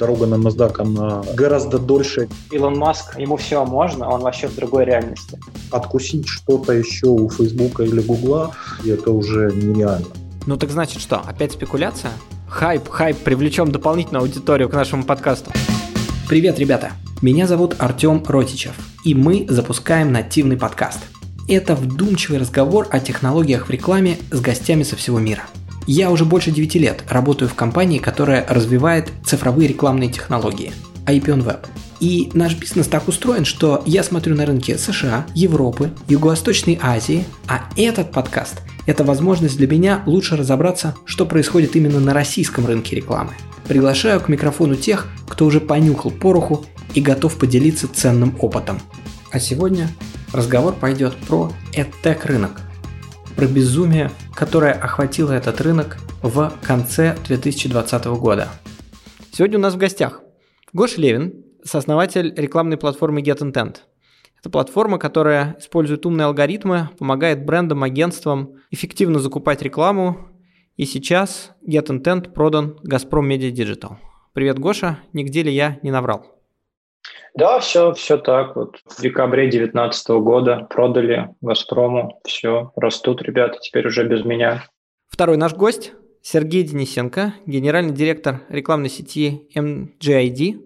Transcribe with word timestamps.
Дорога 0.00 0.24
на 0.24 0.36
NASDAQ, 0.36 0.80
она 0.80 1.22
гораздо 1.34 1.78
дольше. 1.78 2.26
Илон 2.50 2.78
Маск, 2.78 3.18
ему 3.18 3.36
все 3.36 3.66
можно, 3.66 4.08
он 4.08 4.22
вообще 4.22 4.48
в 4.48 4.56
другой 4.56 4.86
реальности. 4.86 5.38
Откусить 5.70 6.26
что-то 6.26 6.72
еще 6.72 7.08
у 7.08 7.28
Фейсбука 7.28 7.82
или 7.82 8.00
Гугла, 8.00 8.54
это 8.82 9.10
уже 9.12 9.52
нереально. 9.52 10.06
Ну 10.46 10.56
так 10.56 10.70
значит 10.70 11.02
что, 11.02 11.18
опять 11.18 11.52
спекуляция? 11.52 12.12
Хайп, 12.48 12.88
хайп, 12.88 13.18
привлечем 13.18 13.70
дополнительную 13.70 14.22
аудиторию 14.22 14.70
к 14.70 14.72
нашему 14.72 15.04
подкасту. 15.04 15.50
Привет, 16.26 16.58
ребята! 16.58 16.92
Меня 17.20 17.46
зовут 17.46 17.76
Артем 17.78 18.24
Ротичев, 18.26 18.72
и 19.04 19.14
мы 19.14 19.44
запускаем 19.50 20.12
нативный 20.12 20.56
подкаст. 20.56 21.00
Это 21.46 21.74
вдумчивый 21.74 22.38
разговор 22.38 22.88
о 22.90 23.00
технологиях 23.00 23.66
в 23.66 23.70
рекламе 23.70 24.16
с 24.30 24.40
гостями 24.40 24.82
со 24.82 24.96
всего 24.96 25.18
мира– 25.18 25.42
я 25.92 26.12
уже 26.12 26.24
больше 26.24 26.52
9 26.52 26.76
лет 26.76 27.04
работаю 27.08 27.48
в 27.48 27.54
компании, 27.54 27.98
которая 27.98 28.46
развивает 28.48 29.10
цифровые 29.24 29.66
рекламные 29.66 30.08
технологии– 30.08 30.72
IPN 31.06 31.44
Web. 31.44 31.66
И 31.98 32.30
наш 32.32 32.54
бизнес 32.54 32.86
так 32.86 33.08
устроен, 33.08 33.44
что 33.44 33.82
я 33.86 34.04
смотрю 34.04 34.36
на 34.36 34.46
рынки 34.46 34.76
США, 34.76 35.26
Европы, 35.34 35.90
Юго-Восточной 36.06 36.78
Азии, 36.80 37.24
а 37.48 37.68
этот 37.76 38.12
подкаст– 38.12 38.62
это 38.86 39.02
возможность 39.02 39.56
для 39.56 39.66
меня 39.66 40.04
лучше 40.06 40.36
разобраться, 40.36 40.94
что 41.06 41.26
происходит 41.26 41.74
именно 41.74 41.98
на 41.98 42.14
российском 42.14 42.66
рынке 42.66 42.94
рекламы. 42.94 43.32
Приглашаю 43.66 44.20
к 44.20 44.28
микрофону 44.28 44.76
тех, 44.76 45.08
кто 45.28 45.44
уже 45.44 45.60
понюхал 45.60 46.12
пороху 46.12 46.64
и 46.94 47.00
готов 47.00 47.34
поделиться 47.36 47.88
ценным 47.92 48.36
опытом. 48.38 48.78
А 49.32 49.40
сегодня 49.40 49.88
разговор 50.32 50.72
пойдет 50.72 51.16
про 51.16 51.52
EdTech 51.72 52.28
рынок– 52.28 52.60
про 53.40 53.46
безумие, 53.46 54.10
которое 54.34 54.74
охватило 54.74 55.32
этот 55.32 55.62
рынок 55.62 55.96
в 56.20 56.52
конце 56.62 57.16
2020 57.26 58.04
года. 58.18 58.48
Сегодня 59.32 59.56
у 59.56 59.62
нас 59.62 59.72
в 59.72 59.78
гостях 59.78 60.20
Гош 60.74 60.98
Левин, 60.98 61.42
сооснователь 61.64 62.34
рекламной 62.36 62.76
платформы 62.76 63.22
GetIntent. 63.22 63.76
Это 64.38 64.50
платформа, 64.50 64.98
которая 64.98 65.56
использует 65.58 66.04
умные 66.04 66.26
алгоритмы, 66.26 66.90
помогает 66.98 67.46
брендам, 67.46 67.82
агентствам 67.82 68.56
эффективно 68.70 69.20
закупать 69.20 69.62
рекламу. 69.62 70.18
И 70.76 70.84
сейчас 70.84 71.52
GetIntent 71.66 72.32
продан 72.32 72.78
Газпром 72.82 73.26
Media 73.26 73.50
Digital. 73.50 73.96
Привет, 74.34 74.58
Гоша. 74.58 74.98
Нигде 75.14 75.44
ли 75.44 75.54
я 75.54 75.78
не 75.82 75.90
наврал? 75.90 76.39
Да, 77.34 77.60
все, 77.60 77.92
все 77.94 78.18
так. 78.18 78.56
Вот 78.56 78.78
в 78.84 79.00
декабре 79.00 79.44
2019 79.44 80.08
года 80.22 80.66
продали 80.68 81.28
Газпрому. 81.40 82.20
Все, 82.26 82.72
растут 82.76 83.22
ребята, 83.22 83.58
теперь 83.60 83.86
уже 83.86 84.06
без 84.06 84.24
меня. 84.24 84.64
Второй 85.08 85.36
наш 85.36 85.54
гость 85.54 85.92
Сергей 86.22 86.62
Денисенко, 86.62 87.34
генеральный 87.46 87.94
директор 87.94 88.42
рекламной 88.48 88.90
сети 88.90 89.48
MGID. 89.54 90.60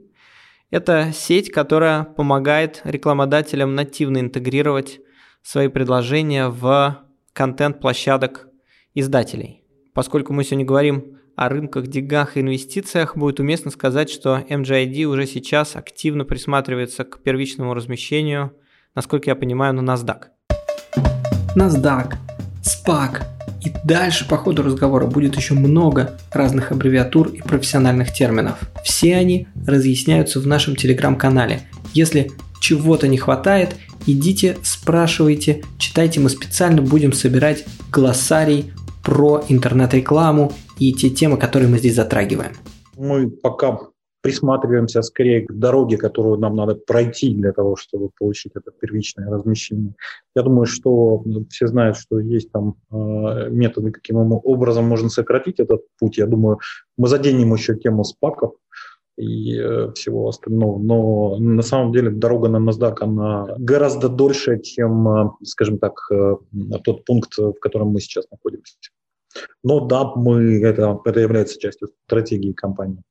Это 0.71 1.13
сеть, 1.13 1.53
которая 1.53 2.05
помогает 2.05 2.81
рекламодателям 2.85 3.75
нативно 3.75 4.19
интегрировать 4.19 5.01
свои 5.43 5.69
предложения 5.69 6.49
в 6.49 6.99
контент 7.33 7.81
площадок 7.81 8.49
издателей. 8.95 9.63
Поскольку 9.93 10.33
мы 10.33 10.43
сегодня 10.43 10.65
говорим 10.65 11.21
о 11.37 11.49
рынках, 11.49 11.87
деньгах 11.87 12.37
и 12.37 12.41
инвестициях, 12.41 13.17
будет 13.17 13.41
уместно 13.41 13.71
сказать, 13.71 14.11
что 14.11 14.39
MGID 14.39 15.05
уже 15.05 15.27
сейчас 15.27 15.77
активно 15.77 16.25
присматривается 16.25 17.05
к 17.05 17.23
первичному 17.23 17.75
размещению, 17.75 18.53
насколько 18.95 19.31
я 19.31 19.37
понимаю, 19.37 19.75
на 19.75 19.81
NASDAQ. 19.81 20.25
NASDAQ, 21.57 22.15
SPAC 22.63 23.23
и 23.65 23.73
дальше 23.85 24.29
по 24.29 24.37
ходу 24.37 24.63
разговора 24.63 25.07
будет 25.07 25.37
еще 25.37 25.55
много 25.55 26.19
разных 26.33 26.73
аббревиатур 26.73 27.29
и 27.29 27.41
профессиональных 27.41 28.13
терминов. 28.13 28.59
Все 28.85 29.17
они 29.17 29.49
разъясняются 29.67 30.41
в 30.41 30.47
нашем 30.47 30.77
телеграм-канале. 30.77 31.63
Если 31.95 32.31
чего-то 32.61 33.09
не 33.09 33.17
хватает, 33.17 33.77
идите, 34.07 34.59
спрашивайте, 34.63 35.63
читайте, 35.79 36.21
мы 36.21 36.29
специально 36.29 36.83
будем 36.83 37.13
собирать 37.13 37.65
глоссарий 37.91 38.73
про 39.05 39.43
интернет-рекламу 39.49 40.53
и 40.79 40.93
те 40.93 41.11
темы, 41.11 41.37
которые 41.37 41.69
мы 41.69 41.79
здесь 41.79 41.95
затрагиваем. 41.95 42.53
Мы 42.97 43.31
пока 43.31 43.79
присматриваемся 44.25 45.03
скорее 45.03 45.43
к 45.43 45.53
дороге, 45.53 45.99
которую 45.99 46.39
нам 46.39 46.57
надо 46.57 46.75
пройти 46.75 47.35
для 47.35 47.53
того, 47.53 47.77
чтобы 47.77 48.09
получить 48.19 48.53
это 48.55 48.71
первичное 48.71 49.31
размещение. 49.31 49.95
Я 50.35 50.43
думаю, 50.43 50.65
что 50.65 51.23
все 51.51 51.67
знают, 51.67 51.99
что 51.99 52.19
есть 52.19 52.51
там 52.51 52.77
э, 52.91 53.51
методы, 53.51 53.91
каким 53.91 54.17
образом 54.17 54.87
можно 54.87 55.11
сократить 55.11 55.61
этот 55.61 55.83
путь. 55.99 56.17
Я 56.17 56.27
думаю, 56.27 56.59
мы 56.97 57.09
заденем 57.09 57.53
еще 57.53 57.77
тему 57.77 58.03
спаков 58.03 58.55
и 59.17 59.57
э, 59.59 59.93
всего 59.95 60.29
остального. 60.29 60.79
Но 60.79 61.37
на 61.39 61.63
самом 61.63 61.93
деле 61.93 62.11
дорога 62.11 62.49
на 62.49 62.57
NASDAQ, 62.57 62.97
она 63.01 63.55
гораздо 63.59 64.09
дольше, 64.09 64.61
чем, 64.61 65.09
э, 65.09 65.31
скажем 65.45 65.79
так, 65.79 65.93
э, 66.11 66.37
тот 66.85 67.05
пункт, 67.05 67.37
в 67.39 67.55
котором 67.61 67.89
мы 67.89 68.01
сейчас 68.01 68.25
находимся. 68.31 68.77
Но 69.63 69.81
да, 69.81 70.13
мы, 70.15 70.63
это, 70.63 71.01
это 71.05 71.21
является 71.21 71.59
частью 71.59 71.89
стратегии 72.07 72.53
компании. 72.53 73.03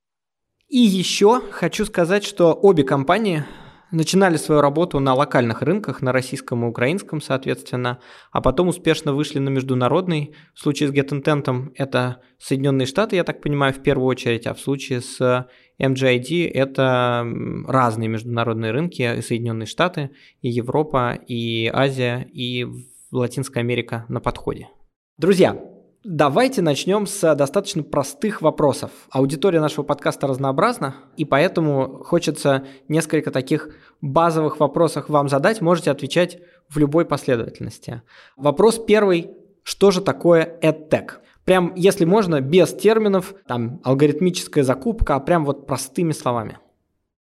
И 0.70 0.80
еще 0.80 1.42
хочу 1.52 1.86
сказать, 1.86 2.24
что 2.24 2.54
обе 2.54 2.84
компании 2.84 3.44
начинали 3.94 4.38
свою 4.38 4.62
работу 4.62 5.00
на 5.00 5.14
локальных 5.14 5.62
рынках, 5.62 6.02
на 6.02 6.12
российском 6.12 6.66
и 6.66 6.68
украинском, 6.68 7.22
соответственно, 7.22 8.00
а 8.32 8.42
потом 8.42 8.68
успешно 8.68 9.14
вышли 9.14 9.40
на 9.40 9.50
международный. 9.50 10.36
В 10.54 10.60
случае 10.60 10.90
с 10.90 10.92
GetIntent 10.92 11.72
это 11.76 12.22
Соединенные 12.40 12.88
Штаты, 12.88 13.16
я 13.16 13.24
так 13.24 13.42
понимаю, 13.42 13.74
в 13.74 13.82
первую 13.82 14.08
очередь, 14.08 14.48
а 14.48 14.54
в 14.54 14.60
случае 14.60 15.02
с 15.02 15.48
MGID 15.80 16.50
это 16.50 17.26
разные 17.68 18.10
международные 18.10 18.72
рынки, 18.72 19.02
и 19.02 19.22
Соединенные 19.22 19.68
Штаты, 19.68 20.10
и 20.42 20.50
Европа, 20.50 21.14
и 21.28 21.70
Азия, 21.72 22.28
и 22.34 22.66
Латинская 23.12 23.60
Америка 23.60 24.06
на 24.10 24.20
подходе. 24.20 24.70
Друзья, 25.18 25.73
Давайте 26.04 26.62
начнем 26.62 27.08
с 27.08 27.34
достаточно 27.34 27.82
простых 27.82 28.42
вопросов. 28.42 28.92
Аудитория 29.10 29.62
нашего 29.62 29.86
подкаста 29.86 30.28
разнообразна, 30.28 30.96
и 31.16 31.24
поэтому 31.24 32.04
хочется 32.04 32.66
несколько 32.90 33.32
таких 33.32 33.70
базовых 34.02 34.60
вопросов 34.60 35.08
вам 35.08 35.30
задать. 35.30 35.62
Можете 35.62 35.92
отвечать 35.92 36.40
в 36.68 36.78
любой 36.78 37.06
последовательности. 37.06 38.02
Вопрос 38.36 38.84
первый. 38.86 39.32
Что 39.64 39.92
же 39.92 40.02
такое 40.02 40.60
EdTech? 40.62 41.12
Прям, 41.46 41.74
если 41.78 42.04
можно, 42.04 42.42
без 42.42 42.74
терминов, 42.74 43.34
там, 43.48 43.80
алгоритмическая 43.86 44.66
закупка, 44.66 45.16
а 45.16 45.22
прям 45.22 45.46
вот 45.46 45.68
простыми 45.68 46.12
словами. 46.12 46.58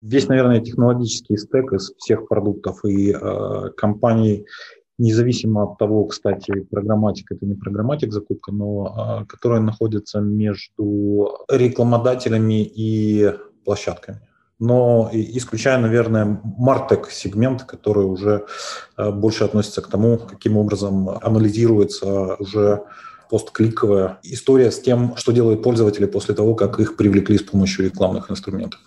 Весь, 0.02 0.28
наверное, 0.28 0.60
технологический 0.60 1.38
стек 1.38 1.72
из 1.72 1.92
всех 1.96 2.28
продуктов 2.28 2.84
и 2.84 3.12
э, 3.12 3.70
компаний 3.78 4.46
независимо 4.98 5.62
от 5.62 5.78
того, 5.78 6.04
кстати, 6.04 6.60
программатик 6.70 7.32
это 7.32 7.46
не 7.46 7.54
программатик 7.54 8.12
закупка, 8.12 8.52
но 8.52 8.94
а, 8.96 9.24
которая 9.24 9.60
находится 9.60 10.20
между 10.20 11.38
рекламодателями 11.48 12.62
и 12.64 13.32
площадками. 13.64 14.20
Но 14.60 15.08
исключая, 15.12 15.78
наверное, 15.78 16.40
Мартек 16.42 17.10
сегмент, 17.10 17.62
который 17.62 18.04
уже 18.04 18.46
а, 18.96 19.12
больше 19.12 19.44
относится 19.44 19.82
к 19.82 19.88
тому, 19.88 20.18
каким 20.18 20.56
образом 20.56 21.08
анализируется 21.08 22.34
уже 22.36 22.82
посткликовая 23.30 24.18
история 24.22 24.70
с 24.70 24.80
тем, 24.80 25.14
что 25.16 25.32
делают 25.32 25.62
пользователи 25.62 26.06
после 26.06 26.34
того, 26.34 26.54
как 26.54 26.80
их 26.80 26.96
привлекли 26.96 27.38
с 27.38 27.42
помощью 27.42 27.84
рекламных 27.84 28.30
инструментов. 28.30 28.80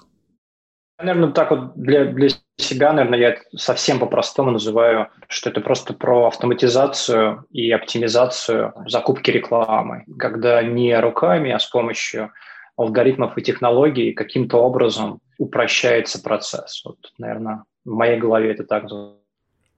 Наверное, 1.00 1.32
так 1.32 1.52
вот 1.52 1.74
для, 1.76 2.06
для 2.12 2.30
себя, 2.62 2.94
наверное, 2.94 3.20
я 3.20 3.38
совсем 3.56 4.00
по-простому 4.00 4.52
называю, 4.52 5.10
что 5.28 5.50
это 5.50 5.62
просто 5.62 5.94
про 5.94 6.28
автоматизацию 6.28 7.46
и 7.52 7.72
оптимизацию 7.72 8.74
закупки 8.88 9.32
рекламы, 9.32 10.06
когда 10.18 10.62
не 10.64 10.98
руками, 11.00 11.52
а 11.52 11.60
с 11.60 11.66
помощью 11.66 12.32
алгоритмов 12.78 13.38
и 13.38 13.42
технологий 13.42 14.14
каким-то 14.14 14.58
образом 14.58 15.20
упрощается 15.38 16.22
процесс. 16.22 16.84
Вот, 16.86 16.98
наверное, 17.18 17.64
в 17.86 17.90
моей 17.90 18.20
голове 18.20 18.52
это 18.52 18.64
так. 18.64 18.86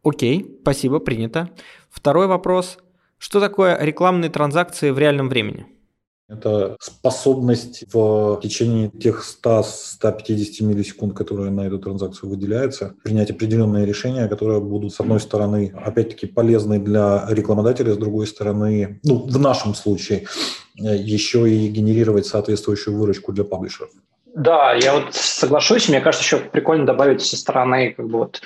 Окей, 0.04 0.46
спасибо, 0.62 1.00
принято. 1.00 1.50
Второй 1.90 2.28
вопрос. 2.28 2.78
Что 3.18 3.40
такое 3.40 3.78
рекламные 3.80 4.30
транзакции 4.30 4.90
в 4.90 5.00
реальном 5.00 5.30
времени? 5.30 5.66
Это 6.30 6.78
способность 6.80 7.84
в 7.94 8.40
течение 8.42 8.90
тех 8.90 9.24
100-150 9.44 10.64
миллисекунд, 10.64 11.14
которые 11.16 11.52
на 11.52 11.62
эту 11.62 11.80
транзакцию 11.80 12.30
выделяются, 12.30 12.96
принять 13.04 13.30
определенные 13.30 13.86
решения, 13.86 14.28
которые 14.28 14.62
будут, 14.62 14.94
с 14.94 15.00
одной 15.02 15.20
стороны, 15.20 15.74
опять-таки 15.76 16.26
полезны 16.28 16.80
для 16.80 17.26
рекламодателя, 17.30 17.94
с 17.94 17.98
другой 17.98 18.28
стороны, 18.28 19.00
ну, 19.04 19.28
в 19.28 19.38
нашем 19.38 19.76
случае, 19.76 20.26
еще 20.76 21.50
и 21.50 21.68
генерировать 21.68 22.26
соответствующую 22.26 22.98
выручку 22.98 23.34
для 23.34 23.44
паблишеров. 23.44 23.92
Да, 24.34 24.74
я 24.74 24.96
вот 24.96 25.14
соглашусь. 25.14 25.90
Мне 25.90 26.02
кажется, 26.02 26.24
еще 26.26 26.38
прикольно 26.50 26.86
добавить 26.86 27.22
со 27.22 27.38
стороны 27.38 27.94
как 27.94 28.08
бы 28.08 28.20
вот 28.20 28.42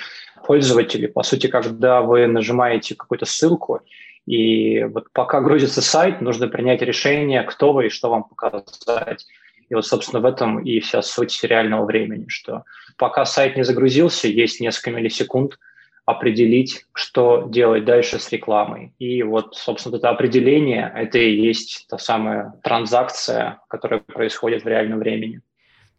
пользователей. 0.46 1.08
По 1.08 1.22
сути, 1.22 1.46
когда 1.46 2.02
вы 2.02 2.26
нажимаете 2.26 2.94
какую-то 2.94 3.24
ссылку, 3.24 3.80
и 4.28 4.84
вот 4.84 5.10
пока 5.12 5.40
грузится 5.40 5.80
сайт, 5.80 6.20
нужно 6.20 6.48
принять 6.48 6.82
решение, 6.82 7.42
кто 7.44 7.72
вы 7.72 7.86
и 7.86 7.88
что 7.88 8.10
вам 8.10 8.24
показать. 8.24 9.26
И 9.70 9.74
вот, 9.74 9.86
собственно, 9.86 10.20
в 10.20 10.26
этом 10.26 10.58
и 10.58 10.80
вся 10.80 11.00
суть 11.00 11.42
реального 11.42 11.86
времени, 11.86 12.26
что 12.28 12.64
пока 12.98 13.24
сайт 13.24 13.56
не 13.56 13.64
загрузился, 13.64 14.28
есть 14.28 14.60
несколько 14.60 14.90
миллисекунд 14.90 15.58
определить, 16.04 16.84
что 16.92 17.46
делать 17.48 17.86
дальше 17.86 18.18
с 18.18 18.30
рекламой. 18.30 18.92
И 18.98 19.22
вот, 19.22 19.54
собственно, 19.54 19.96
это 19.96 20.10
определение, 20.10 20.92
это 20.94 21.18
и 21.18 21.34
есть 21.34 21.86
та 21.88 21.96
самая 21.96 22.52
транзакция, 22.62 23.60
которая 23.68 24.00
происходит 24.00 24.62
в 24.62 24.68
реальном 24.68 24.98
времени. 24.98 25.40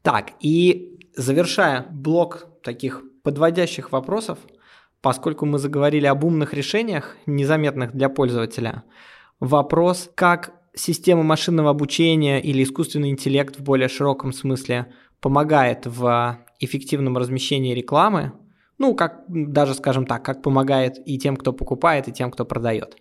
Так, 0.04 0.31
и 0.40 1.00
завершая 1.16 1.86
блок 1.90 2.48
таких 2.62 3.04
подводящих 3.24 3.92
вопросов, 3.92 4.38
поскольку 5.01 5.46
мы 5.46 5.60
заговорили 5.60 6.06
об 6.06 6.24
умных 6.24 6.54
решениях, 6.54 7.16
незаметных 7.25 7.94
для 7.94 8.10
пользователя, 8.10 8.84
вопрос, 9.40 10.10
как 10.16 10.54
система 10.74 11.24
машинного 11.24 11.69
обучения 11.69 12.42
или 12.42 12.63
искусственный 12.63 13.10
интеллект 13.10 13.57
в 13.57 13.63
более 13.63 13.90
широком 13.90 14.34
смысле 14.34 14.94
помогает 15.22 15.86
в 15.86 16.40
эффективном 16.60 17.18
размещении 17.18 17.74
рекламы, 17.74 18.34
ну, 18.78 18.96
как 18.96 19.24
даже, 19.28 19.74
скажем 19.74 20.06
так, 20.06 20.24
как 20.24 20.42
помогает 20.42 20.96
и 21.06 21.18
тем, 21.18 21.36
кто 21.36 21.52
покупает, 21.54 22.07
и 22.07 22.13
тем, 22.13 22.31
кто 22.31 22.45
продает. 22.45 22.95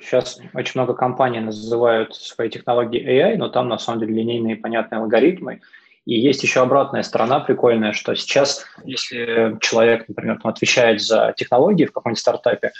Сейчас 0.00 0.38
очень 0.52 0.72
много 0.74 0.94
компаний 0.94 1.40
называют 1.40 2.14
свои 2.14 2.50
технологии 2.50 3.02
AI, 3.02 3.36
но 3.36 3.48
там 3.48 3.68
на 3.68 3.78
самом 3.78 4.00
деле 4.00 4.14
линейные 4.14 4.56
понятные 4.56 5.00
алгоритмы. 5.00 5.60
И 6.06 6.14
есть 6.14 6.42
еще 6.42 6.60
обратная 6.62 7.02
сторона 7.02 7.40
прикольная, 7.40 7.92
что 7.92 8.14
сейчас, 8.14 8.64
если 8.84 9.58
человек, 9.60 10.08
например, 10.08 10.38
там, 10.40 10.52
отвечает 10.52 11.02
за 11.02 11.34
технологии 11.36 11.84
в 11.84 11.92
каком-нибудь 11.92 12.20
стартапе, 12.20 12.72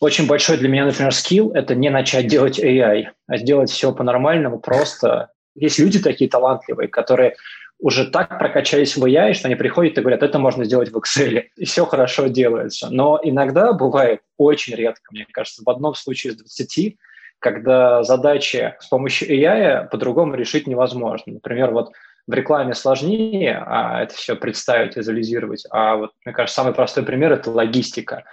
очень 0.00 0.26
большой 0.26 0.56
для 0.56 0.68
меня, 0.68 0.86
например, 0.86 1.14
скилл– 1.14 1.52
это 1.54 1.74
не 1.74 1.90
начать 1.90 2.26
делать 2.26 2.58
AI, 2.58 3.04
а 3.28 3.36
сделать 3.36 3.70
все 3.70 3.92
по-нормальному, 3.92 4.58
просто. 4.58 5.30
Есть 5.54 5.78
люди 5.78 6.00
такие 6.00 6.28
талантливые, 6.28 6.88
которые 6.88 7.36
уже 7.78 8.10
так 8.10 8.38
прокачались 8.38 8.96
в 8.96 9.04
AI, 9.04 9.34
что 9.34 9.46
они 9.46 9.54
приходят 9.54 9.96
и 9.96 10.00
говорят, 10.00 10.22
это 10.22 10.38
можно 10.38 10.64
сделать 10.64 10.90
в 10.90 10.96
Excel, 10.96 11.44
и 11.56 11.64
все 11.64 11.86
хорошо 11.86 12.26
делается. 12.26 12.88
Но 12.90 13.20
иногда 13.22 13.72
бывает, 13.72 14.22
очень 14.38 14.74
редко, 14.74 15.02
мне 15.12 15.26
кажется, 15.30 15.62
в 15.64 15.70
одном 15.70 15.94
случае 15.94 16.32
из 16.32 16.38
20, 16.38 16.96
когда 17.38 18.02
задачи 18.02 18.74
с 18.80 18.86
помощью 18.86 19.28
AI 19.30 19.88
по-другому 19.88 20.34
решить 20.34 20.66
невозможно. 20.66 21.34
Например, 21.34 21.70
вот 21.70 21.92
в 22.30 22.34
рекламе 22.34 22.74
сложнее 22.74 23.62
а 23.66 24.02
это 24.02 24.14
все 24.14 24.36
представить, 24.36 24.96
визуализировать. 24.96 25.64
А 25.70 25.96
вот, 25.96 26.12
мне 26.24 26.34
кажется, 26.34 26.60
самый 26.60 26.72
простой 26.72 27.04
пример– 27.04 27.32
это 27.34 27.50
логистика 27.50 28.24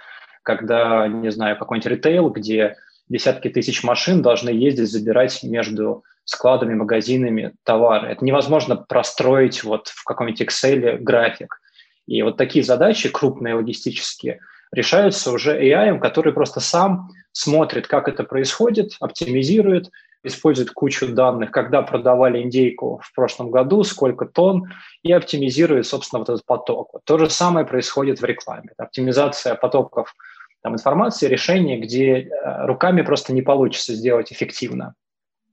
когда, 0.48 1.06
не 1.06 1.30
знаю, 1.30 1.58
какой-нибудь 1.58 1.90
ритейл, 1.90 2.30
где 2.30 2.76
десятки 3.06 3.50
тысяч 3.50 3.84
машин 3.84 4.22
должны 4.22 4.48
ездить, 4.48 4.90
забирать 4.90 5.42
между 5.42 6.04
складами, 6.24 6.72
магазинами 6.72 7.52
товары. 7.64 8.08
Это 8.08 8.24
невозможно 8.24 8.74
простроить 8.74 9.62
вот 9.62 9.88
в 9.88 10.04
каком-нибудь 10.04 10.40
Excel 10.40 10.96
график. 11.00 11.60
И 12.06 12.22
вот 12.22 12.38
такие 12.38 12.64
задачи, 12.64 13.10
крупные 13.10 13.56
логистические, 13.56 14.40
решаются 14.72 15.32
уже 15.32 15.54
AI, 15.54 15.98
который 15.98 16.32
просто 16.32 16.60
сам 16.60 17.10
смотрит, 17.32 17.86
как 17.86 18.08
это 18.08 18.24
происходит, 18.24 18.92
оптимизирует, 19.00 19.90
использует 20.22 20.70
кучу 20.70 21.08
данных, 21.08 21.50
когда 21.50 21.82
продавали 21.82 22.42
индейку 22.42 23.00
в 23.02 23.14
прошлом 23.14 23.50
году, 23.50 23.84
сколько 23.84 24.26
тонн, 24.26 24.72
и 25.02 25.12
оптимизирует, 25.12 25.86
собственно, 25.86 26.20
вот 26.20 26.28
этот 26.28 26.44
поток. 26.44 27.00
То 27.04 27.18
же 27.18 27.30
самое 27.30 27.66
происходит 27.66 28.20
в 28.20 28.24
рекламе. 28.24 28.70
Оптимизация 28.76 29.54
потоков 29.54 30.14
там, 30.62 30.74
информации, 30.74 31.28
решения, 31.28 31.78
где 31.78 32.20
э, 32.20 32.66
руками 32.66 33.02
просто 33.02 33.32
не 33.32 33.42
получится 33.42 33.94
сделать 33.94 34.32
эффективно. 34.32 34.94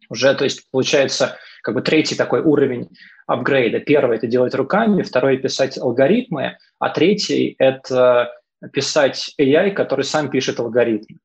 Уже, 0.10 0.34
то 0.36 0.44
есть, 0.44 0.70
получается, 0.72 1.38
как 1.62 1.76
бы 1.76 1.82
третий 1.82 2.16
такой 2.16 2.42
уровень 2.42 2.90
апгрейда. 3.28 3.80
Первый– 3.80 4.18
это 4.18 4.28
делать 4.28 4.54
руками, 4.56 5.02
второй– 5.02 5.38
писать 5.40 5.78
алгоритмы, 5.78 6.58
а 6.80 6.90
третий– 6.90 7.56
это 7.60 8.32
писать 8.72 9.34
AI, 9.40 9.72
который 9.72 10.06
сам 10.06 10.30
пишет 10.30 10.60
алгоритмы. 10.60 11.18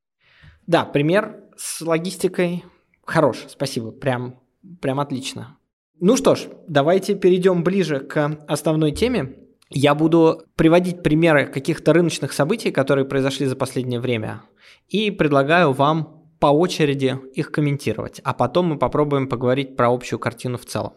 Да, 0.67 0.85
пример 0.85 1.37
с 1.57 1.81
логистикой 1.81 2.65
хорош, 3.11 3.45
спасибо, 3.49 3.91
прям, 3.91 4.41
прям 4.81 5.01
отлично. 5.01 5.59
Ну 5.99 6.17
что 6.17 6.35
ж, 6.35 6.47
давайте 6.67 7.15
перейдем 7.15 7.63
ближе 7.63 8.01
к 8.01 8.39
основной 8.49 8.93
теме. 8.93 9.37
Я 9.69 9.95
буду 9.95 10.43
приводить 10.57 11.03
примеры 11.03 11.47
каких-то 11.47 11.93
рыночных 11.93 12.33
событий, 12.33 12.71
которые 12.71 13.05
произошли 13.05 13.47
за 13.47 13.55
последнее 13.55 14.01
время, 14.01 14.43
и 14.89 15.11
предлагаю 15.11 15.73
вам 15.73 16.25
по 16.41 16.47
очереди 16.47 17.19
их 17.35 17.53
комментировать, 17.53 18.21
а 18.25 18.33
потом 18.33 18.67
мы 18.67 18.79
попробуем 18.79 19.29
поговорить 19.29 19.77
про 19.77 19.93
общую 19.93 20.19
картину 20.19 20.57
в 20.57 20.65
целом. 20.65 20.95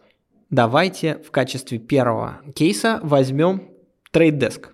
Давайте 0.50 1.18
в 1.18 1.30
качестве 1.30 1.78
первого 1.78 2.40
кейса 2.54 3.00
возьмем 3.02 3.70
Trade 4.12 4.38
Desk. 4.38 4.66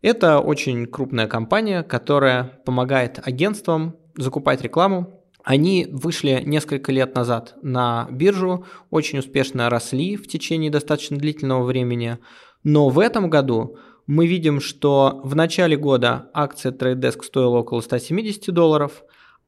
Это 0.00 0.38
очень 0.38 0.86
крупная 0.86 1.26
компания, 1.26 1.82
которая 1.82 2.44
помогает 2.64 3.20
агентствам 3.26 3.96
закупать 4.16 4.62
рекламу. 4.62 5.17
Они 5.48 5.86
вышли 5.90 6.42
несколько 6.44 6.92
лет 6.92 7.14
назад 7.14 7.54
на 7.62 8.06
биржу, 8.10 8.66
очень 8.90 9.20
успешно 9.20 9.70
росли 9.70 10.16
в 10.16 10.28
течение 10.28 10.70
достаточно 10.70 11.16
длительного 11.16 11.64
времени– 11.64 12.18
но 12.64 12.88
в 12.88 12.98
этом 12.98 13.30
году 13.30 13.76
мы 14.06 14.26
видим, 14.26 14.60
что 14.60 15.20
в 15.22 15.34
начале 15.36 15.76
года 15.76 16.30
акция 16.32 16.72
Trade 16.72 17.00
Desk 17.00 17.22
стоила 17.22 17.58
около 17.58 17.80
170 17.80 18.52
долларов, 18.52 19.02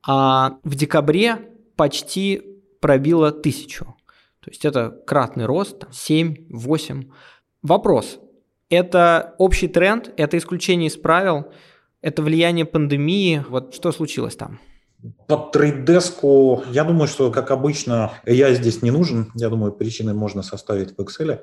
а 0.06 0.58
в 0.64 0.74
декабре 0.74 1.50
почти 1.76 2.42
пробила 2.80 3.28
1000. 3.28 3.84
То 3.84 4.50
есть 4.50 4.64
это 4.64 4.90
кратный 5.06 5.46
рост, 5.46 5.84
7-8. 5.90 7.10
Вопрос. 7.62 8.18
Это 8.70 9.34
общий 9.38 9.68
тренд, 9.68 10.12
это 10.16 10.38
исключение 10.38 10.88
из 10.88 10.96
правил, 10.96 11.52
это 12.00 12.22
влияние 12.22 12.64
пандемии. 12.64 13.44
Вот 13.48 13.74
что 13.74 13.92
случилось 13.92 14.36
там? 14.36 14.60
По 15.26 15.36
трейдеску, 15.36 16.62
я 16.70 16.84
думаю, 16.84 17.08
что, 17.08 17.30
как 17.30 17.50
обычно, 17.50 18.12
я 18.26 18.52
здесь 18.54 18.82
не 18.82 18.90
нужен. 18.90 19.30
Я 19.34 19.48
думаю, 19.48 19.72
причины 19.72 20.12
можно 20.12 20.42
составить 20.42 20.96
в 20.96 21.00
Excel. 21.00 21.40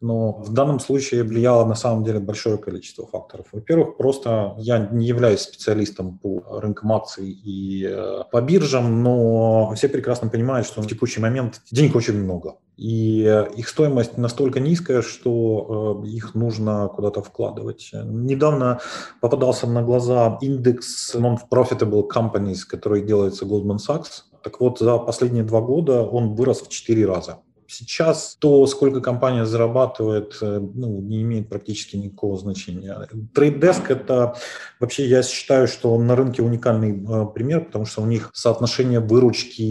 Но 0.00 0.32
в 0.32 0.52
данном 0.54 0.80
случае 0.80 1.24
влияло 1.24 1.66
на 1.66 1.74
самом 1.74 2.04
деле 2.04 2.20
большое 2.20 2.56
количество 2.56 3.06
факторов. 3.06 3.46
Во-первых, 3.52 3.98
просто 3.98 4.54
я 4.56 4.78
не 4.78 5.06
являюсь 5.06 5.40
специалистом 5.40 6.18
по 6.18 6.42
рынкам 6.60 6.92
акций 6.92 7.28
и 7.30 7.86
э, 7.86 8.22
по 8.32 8.40
биржам, 8.40 9.02
но 9.02 9.74
все 9.74 9.88
прекрасно 9.90 10.30
понимают, 10.30 10.66
что 10.66 10.80
в 10.80 10.86
текущий 10.86 11.20
момент 11.20 11.60
денег 11.70 11.94
очень 11.94 12.14
много. 12.14 12.56
И 12.78 13.24
э, 13.24 13.50
их 13.56 13.68
стоимость 13.68 14.16
настолько 14.16 14.58
низкая, 14.58 15.02
что 15.02 16.02
э, 16.02 16.08
их 16.08 16.34
нужно 16.34 16.88
куда-то 16.88 17.22
вкладывать. 17.22 17.90
Недавно 17.92 18.80
попадался 19.20 19.66
на 19.66 19.82
глаза 19.82 20.38
индекс 20.40 21.14
non-profitable 21.14 22.08
companies, 22.08 22.60
который 22.66 23.02
делается 23.02 23.44
Goldman 23.44 23.76
Sachs. 23.86 24.22
Так 24.42 24.60
вот, 24.60 24.78
за 24.78 24.96
последние 24.96 25.44
два 25.44 25.60
года 25.60 26.02
он 26.02 26.34
вырос 26.34 26.62
в 26.62 26.68
четыре 26.70 27.04
раза. 27.04 27.40
Сейчас 27.70 28.36
то, 28.40 28.66
сколько 28.66 29.00
компания 29.00 29.46
зарабатывает, 29.46 30.36
э, 30.42 30.58
ну, 30.58 31.00
не 31.00 31.22
имеет 31.22 31.48
практически 31.48 31.96
никакого 31.96 32.36
значения. 32.36 33.08
Трейддеск– 33.32 33.82
это 33.90 34.34
вообще, 34.80 35.06
я 35.06 35.22
считаю, 35.22 35.68
что 35.68 35.96
на 35.96 36.16
рынке 36.16 36.42
уникальный 36.42 37.00
э, 37.00 37.26
пример, 37.32 37.66
потому 37.66 37.86
что 37.86 38.02
у 38.02 38.06
них 38.06 38.30
соотношение 38.32 38.98
выручки 38.98 39.62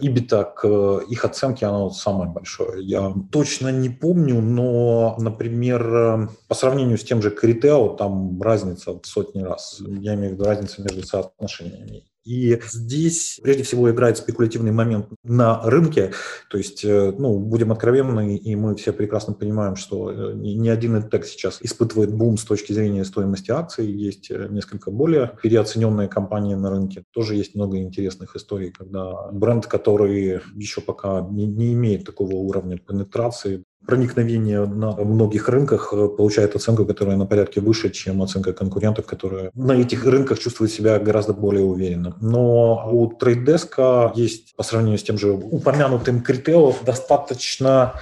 EBITDA 0.00 0.54
к 0.56 0.64
э, 0.64 1.00
их 1.08 1.24
оценке, 1.24 1.66
оно 1.66 1.90
самое 1.90 2.28
большое. 2.28 2.84
Я 2.84 3.14
точно 3.30 3.68
не 3.68 3.88
помню, 3.88 4.40
но, 4.40 5.14
например, 5.20 6.28
по 6.48 6.54
сравнению 6.54 6.98
с 6.98 7.04
тем 7.04 7.22
же 7.22 7.30
Критео, 7.30 7.90
там 7.90 8.42
разница 8.42 8.98
в 8.98 9.06
сотни 9.06 9.42
раз. 9.42 9.80
Я 10.00 10.14
имею 10.14 10.30
в 10.30 10.32
виду 10.34 10.44
разницу 10.44 10.82
между 10.82 11.04
соотношениями. 11.06 12.02
И 12.24 12.58
здесь 12.70 13.38
прежде 13.42 13.64
всего 13.64 13.90
играет 13.90 14.16
спекулятивный 14.16 14.72
момент 14.72 15.08
на 15.22 15.60
рынке. 15.62 16.12
То 16.48 16.56
есть, 16.56 16.84
э, 16.84 17.12
ну, 17.18 17.38
будем 17.38 17.70
откровенны, 17.70 18.36
и 18.36 18.56
мы 18.56 18.74
все 18.76 18.92
прекрасно 18.92 19.34
понимаем, 19.34 19.76
что 19.76 20.10
э, 20.10 20.32
ни 20.34 20.68
один 20.68 20.96
интек 20.96 21.26
сейчас 21.26 21.58
испытывает 21.60 22.14
бум 22.14 22.38
с 22.38 22.44
точки 22.44 22.72
зрения 22.72 23.04
стоимости 23.04 23.50
акций. 23.50 23.86
Есть 23.86 24.30
э, 24.30 24.48
несколько 24.50 24.90
более 24.90 25.36
переоцененные 25.42 26.08
компании 26.08 26.54
на 26.54 26.70
рынке. 26.70 27.04
Тоже 27.12 27.34
есть 27.34 27.54
много 27.54 27.78
интересных 27.78 28.36
историй, 28.36 28.70
когда 28.70 29.30
бренд, 29.30 29.66
который 29.66 30.40
еще 30.54 30.80
пока 30.80 31.20
не, 31.30 31.46
не 31.46 31.74
имеет 31.74 32.04
такого 32.04 32.36
уровня 32.36 32.78
пенетрации, 32.78 33.64
проникновение 33.86 34.66
на 34.66 34.92
многих 34.92 35.48
рынках 35.48 35.92
э, 35.92 36.08
получает 36.08 36.56
оценку, 36.56 36.84
которая 36.86 37.16
на 37.16 37.26
порядке 37.26 37.60
выше, 37.60 37.90
чем 37.90 38.22
оценка 38.22 38.52
конкурентов, 38.52 39.06
которые 39.06 39.50
на 39.54 39.72
этих 39.72 40.04
рынках 40.06 40.38
чувствуют 40.38 40.72
себя 40.72 40.98
гораздо 40.98 41.32
более 41.32 41.64
уверенно. 41.64 42.16
Но 42.20 42.88
у 42.90 43.08
трейддеска 43.08 44.12
есть, 44.14 44.54
по 44.56 44.62
сравнению 44.62 44.98
с 44.98 45.02
тем 45.02 45.18
же 45.18 45.32
упомянутым 45.32 46.20
Критео, 46.20 46.74
достаточно 46.84 47.94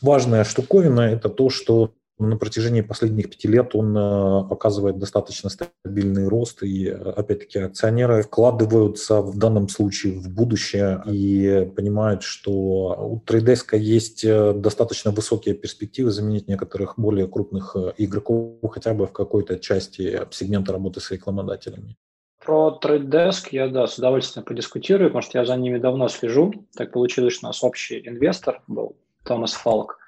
важная 0.00 0.44
штуковина– 0.44 1.00
это 1.12 1.28
то, 1.28 1.50
что 1.50 1.92
на 2.18 2.36
протяжении 2.36 2.80
последних 2.80 3.30
пяти 3.30 3.48
лет 3.48 3.74
он 3.74 3.96
э, 3.96 4.48
показывает 4.48 4.98
достаточно 4.98 5.50
стабильный 5.50 6.28
рост, 6.28 6.62
и, 6.62 6.88
опять-таки, 6.88 7.58
акционеры 7.58 8.22
вкладываются 8.22 9.20
в 9.20 9.36
данном 9.36 9.68
случае 9.68 10.14
в 10.14 10.28
будущее 10.30 11.02
и 11.06 11.70
понимают, 11.76 12.22
что 12.22 12.96
у 12.98 13.20
трейдеска 13.20 13.76
есть 13.76 14.24
э, 14.24 14.54
достаточно 14.54 15.10
высокие 15.10 15.54
перспективы 15.54 16.10
заменить 16.10 16.48
некоторых 16.48 16.94
более 16.96 17.28
крупных 17.28 17.76
э, 17.76 17.92
игроков 17.98 18.56
хотя 18.70 18.94
бы 18.94 19.06
в 19.06 19.12
какой-то 19.12 19.58
части 19.58 20.20
сегмента 20.30 20.72
работы 20.72 21.00
с 21.00 21.10
рекламодателями. 21.10 21.96
Про 22.44 22.70
трейдеск 22.70 23.52
я, 23.52 23.68
да, 23.68 23.86
с 23.86 23.98
удовольствием 23.98 24.44
подискутирую, 24.44 25.10
потому 25.10 25.22
что 25.22 25.38
я 25.38 25.44
за 25.44 25.56
ними 25.56 25.78
давно 25.78 26.08
слежу. 26.08 26.52
Так 26.76 26.92
получилось, 26.92 27.34
что 27.34 27.46
у 27.46 27.48
нас 27.48 27.62
общий 27.62 28.06
инвестор 28.06 28.62
был, 28.68 28.96
Томас 29.24 29.52
Фалк. 29.52 29.98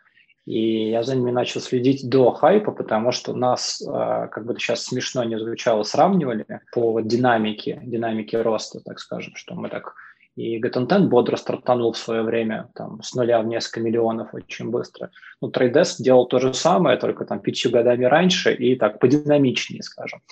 И 0.48 0.88
я 0.88 1.02
за 1.02 1.14
ними 1.14 1.30
начал 1.30 1.60
следить 1.60 2.08
до 2.08 2.30
хайпа, 2.30 2.72
потому 2.72 3.12
что 3.12 3.34
нас, 3.34 3.82
а, 3.86 4.28
как 4.28 4.46
бы 4.46 4.52
это 4.52 4.60
сейчас 4.60 4.82
смешно 4.82 5.22
не 5.24 5.38
звучало, 5.38 5.82
сравнивали 5.82 6.46
по 6.72 6.98
динамике, 7.02 7.82
динамике 7.84 8.40
роста, 8.40 8.80
так 8.80 8.98
скажем, 8.98 9.34
что 9.36 9.54
мы 9.54 9.68
так 9.68 9.94
и 10.36 10.58
GetOntent 10.58 11.08
бодро 11.08 11.36
стартанул 11.36 11.92
в 11.92 11.98
свое 11.98 12.22
время, 12.22 12.70
там, 12.74 13.02
с 13.02 13.14
нуля 13.14 13.42
в 13.42 13.46
несколько 13.46 13.80
миллионов 13.80 14.32
очень 14.32 14.70
быстро. 14.70 15.10
Ну, 15.42 15.50
Трейдеск 15.50 16.00
делал 16.00 16.24
то 16.24 16.38
же 16.38 16.54
самое, 16.54 16.96
только 16.96 17.26
там 17.26 17.40
пятью 17.40 17.70
годами 17.70 18.06
раньше 18.06 18.54
и 18.54 18.74
так 18.74 19.00
подинамичнее, 19.00 19.82
скажем. 19.82 20.22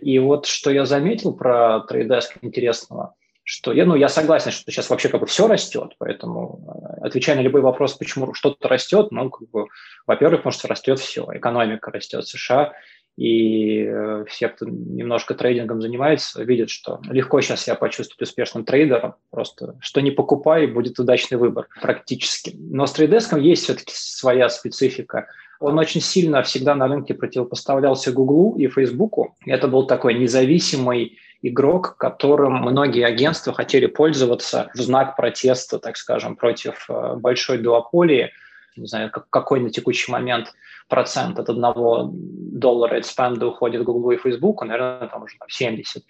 И 0.00 0.20
вот 0.20 0.46
что 0.46 0.70
я 0.70 0.86
заметил 0.86 1.32
про 1.32 1.80
Трейдеск 1.80 2.36
интересного– 2.40 3.14
что 3.48 3.72
я, 3.72 3.86
ну, 3.86 3.94
я 3.94 4.08
согласен, 4.08 4.50
что 4.50 4.72
сейчас 4.72 4.90
вообще 4.90 5.08
как 5.08 5.20
бы 5.20 5.26
все 5.26 5.46
растет, 5.46 5.94
поэтому 5.98 6.98
э, 7.00 7.06
отвечая 7.06 7.36
на 7.36 7.42
любой 7.42 7.60
вопрос, 7.60 7.94
почему 7.94 8.34
что-то 8.34 8.66
растет, 8.66 9.12
ну, 9.12 9.30
как 9.30 9.48
бы, 9.50 9.68
во-первых, 10.04 10.40
потому 10.40 10.52
что 10.52 10.66
растет 10.66 10.98
все, 10.98 11.24
экономика 11.32 11.92
растет 11.92 12.24
в 12.24 12.28
США, 12.28 12.72
и 13.16 13.84
э, 13.84 14.24
все, 14.28 14.48
кто 14.48 14.66
немножко 14.66 15.34
трейдингом 15.34 15.80
занимается, 15.80 16.42
видят, 16.42 16.70
что 16.70 17.00
легко 17.08 17.40
сейчас 17.40 17.62
себя 17.62 17.76
почувствовать 17.76 18.20
успешным 18.20 18.64
трейдером, 18.64 19.14
просто 19.30 19.76
что 19.80 20.00
не 20.00 20.10
покупай, 20.10 20.66
будет 20.66 20.98
удачный 20.98 21.38
выбор 21.38 21.68
практически. 21.80 22.52
Но 22.58 22.84
с 22.84 22.92
трейдеском 22.92 23.40
есть 23.40 23.62
все-таки 23.62 23.92
своя 23.94 24.48
специфика. 24.48 25.28
Он 25.60 25.78
очень 25.78 26.00
сильно 26.00 26.42
всегда 26.42 26.74
на 26.74 26.88
рынке 26.88 27.14
противопоставлялся 27.14 28.10
Гуглу 28.10 28.56
и 28.58 28.66
Фейсбуку. 28.66 29.36
Это 29.46 29.68
был 29.68 29.86
такой 29.86 30.14
независимый 30.14 31.16
игрок, 31.42 31.96
которым 31.96 32.54
многие 32.62 33.04
агентства 33.04 33.52
хотели 33.52 33.86
пользоваться 33.86 34.70
в 34.74 34.80
знак 34.80 35.16
протеста, 35.16 35.78
так 35.78 35.96
скажем, 35.96 36.36
против 36.36 36.86
э, 36.88 37.14
большой 37.16 37.58
дуополии. 37.58 38.32
Не 38.76 38.86
знаю, 38.86 39.10
какой 39.10 39.60
на 39.60 39.70
текущий 39.70 40.12
момент 40.12 40.52
процент 40.88 41.38
от 41.38 41.48
одного 41.48 42.10
доллара 42.12 43.00
экспенда 43.00 43.46
уходит 43.46 43.84
Google 43.84 44.12
и 44.12 44.18
Facebook, 44.18 44.62
наверное, 44.62 45.08
там 45.08 45.22
уже 45.22 45.36
70. 45.48 46.04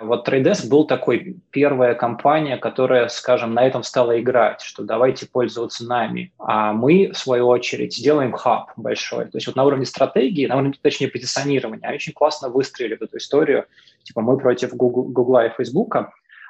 Вот 0.00 0.26
TradeDesk 0.26 0.70
был 0.70 0.86
такой 0.86 1.36
первая 1.50 1.94
компания, 1.94 2.56
которая, 2.56 3.08
скажем, 3.08 3.52
на 3.52 3.66
этом 3.66 3.82
стала 3.82 4.18
играть, 4.18 4.62
что 4.62 4.82
давайте 4.82 5.26
пользоваться 5.26 5.84
нами. 5.84 6.32
А 6.38 6.72
мы, 6.72 7.10
в 7.12 7.18
свою 7.18 7.48
очередь, 7.48 7.94
сделаем 7.94 8.32
хаб 8.32 8.72
большой. 8.76 9.26
То 9.26 9.36
есть 9.36 9.46
вот 9.46 9.56
на 9.56 9.64
уровне 9.64 9.84
стратегии, 9.84 10.46
на 10.46 10.56
уровне, 10.56 10.72
точнее, 10.80 11.08
позиционирования, 11.08 11.86
они 11.86 11.96
очень 11.96 12.14
классно 12.14 12.48
выстроили 12.48 12.96
эту 12.98 13.18
историю. 13.18 13.66
Типа 14.02 14.22
мы 14.22 14.38
против 14.38 14.74
Google, 14.74 15.02
Google 15.02 15.40
и 15.40 15.50
Facebook. 15.50 15.94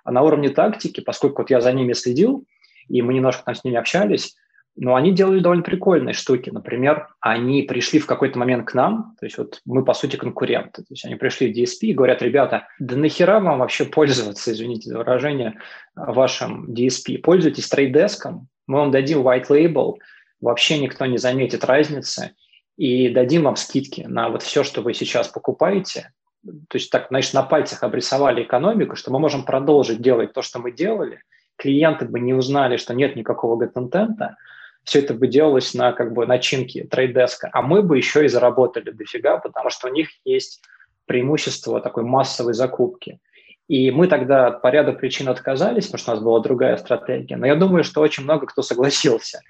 А 0.04 0.12
на 0.12 0.23
уровне 0.23 0.50
тактики, 0.50 1.00
поскольку 1.00 1.42
вот 1.42 1.50
я 1.50 1.61
за 1.61 1.73
ними 1.73 1.92
следил, 1.92 2.45
и 2.88 3.02
мы 3.02 3.14
немножко 3.14 3.42
там 3.45 3.57
с 3.57 3.64
ними 3.64 3.78
общались, 3.78 4.37
но 4.80 4.94
они 4.94 5.12
делали 5.12 5.40
довольно 5.40 5.62
прикольные 5.62 6.14
штуки. 6.14 6.49
Например, 6.49 7.08
они 7.20 7.62
пришли 7.64 7.99
в 7.99 8.06
какой-то 8.06 8.38
момент 8.38 8.66
к 8.66 8.72
нам, 8.72 9.14
то 9.20 9.26
есть 9.26 9.37
вот 9.37 9.60
мы, 9.66 9.84
по 9.84 9.92
сути, 9.92 10.16
конкуренты. 10.16 10.82
То 10.82 10.87
есть 10.88 11.04
они 11.04 11.16
пришли 11.16 11.52
в 11.52 11.56
DSP 11.56 11.88
и 11.88 11.92
говорят, 11.92 12.22
ребята, 12.22 12.66
да 12.78 12.96
нахера 12.96 13.40
вам 13.40 13.58
вообще 13.58 13.84
пользоваться, 13.84 14.50
извините 14.50 14.88
за 14.88 14.96
выражение, 14.96 15.58
вашим 15.94 16.64
DSP? 16.72 17.18
Пользуйтесь 17.18 17.68
трейдеском, 17.68 18.49
мы 18.66 18.78
вам 18.78 18.90
дадим 18.90 19.20
white 19.20 19.49
label, 19.50 19.96
вообще 20.40 20.78
никто 20.78 21.04
не 21.04 21.18
заметит 21.18 21.62
разницы, 21.66 22.30
и 22.78 23.10
дадим 23.10 23.42
вам 23.42 23.56
скидки 23.56 24.06
на 24.08 24.30
вот 24.30 24.42
все, 24.42 24.64
что 24.64 24.80
вы 24.80 24.94
сейчас 24.94 25.28
покупаете. 25.28 26.10
То 26.42 26.78
есть 26.78 26.90
так, 26.90 27.08
знаешь, 27.08 27.34
на 27.34 27.42
пальцах 27.42 27.82
обрисовали 27.82 28.44
экономику, 28.44 28.96
что 28.96 29.12
мы 29.12 29.18
можем 29.18 29.44
продолжить 29.44 30.00
делать 30.00 30.32
то, 30.32 30.40
что 30.40 30.58
мы 30.58 30.72
делали, 30.72 31.20
клиенты 31.56 32.06
бы 32.06 32.18
не 32.18 32.32
узнали, 32.32 32.78
что 32.78 32.94
нет 32.94 33.14
никакого 33.14 33.66
контента, 33.66 34.38
все 34.84 35.00
это 35.00 35.14
бы 35.14 35.26
делалось 35.28 35.75
на 35.75 35.92
как 35.92 36.12
бы 36.12 36.26
начинке 36.26 36.84
трейдеска, 36.84 37.50
а 37.52 37.62
мы 37.62 37.82
бы 37.82 37.96
еще 37.96 38.25
и 38.25 38.28
заработали 38.28 38.90
дофига, 38.90 39.38
потому 39.38 39.70
что 39.70 39.88
у 39.88 39.92
них 39.92 40.08
есть 40.25 40.62
преимущество 41.06 41.80
такой 41.80 42.04
массовой 42.04 42.54
закупки. 42.54 43.18
И 43.68 43.90
мы 43.92 44.08
тогда 44.08 44.50
по 44.50 44.68
ряду 44.68 44.94
причин 44.94 45.28
отказались, 45.28 45.87
потому 45.87 45.99
что 45.99 46.10
у 46.10 46.14
нас 46.14 46.25
была 46.25 46.40
другая 46.40 46.76
стратегия. 46.76 47.37
Но 47.37 47.46
я 47.46 47.54
думаю, 47.54 47.84
что 47.84 48.00
очень 48.00 48.25
много 48.25 48.46
кто 48.46 48.62
согласился. 48.62 49.42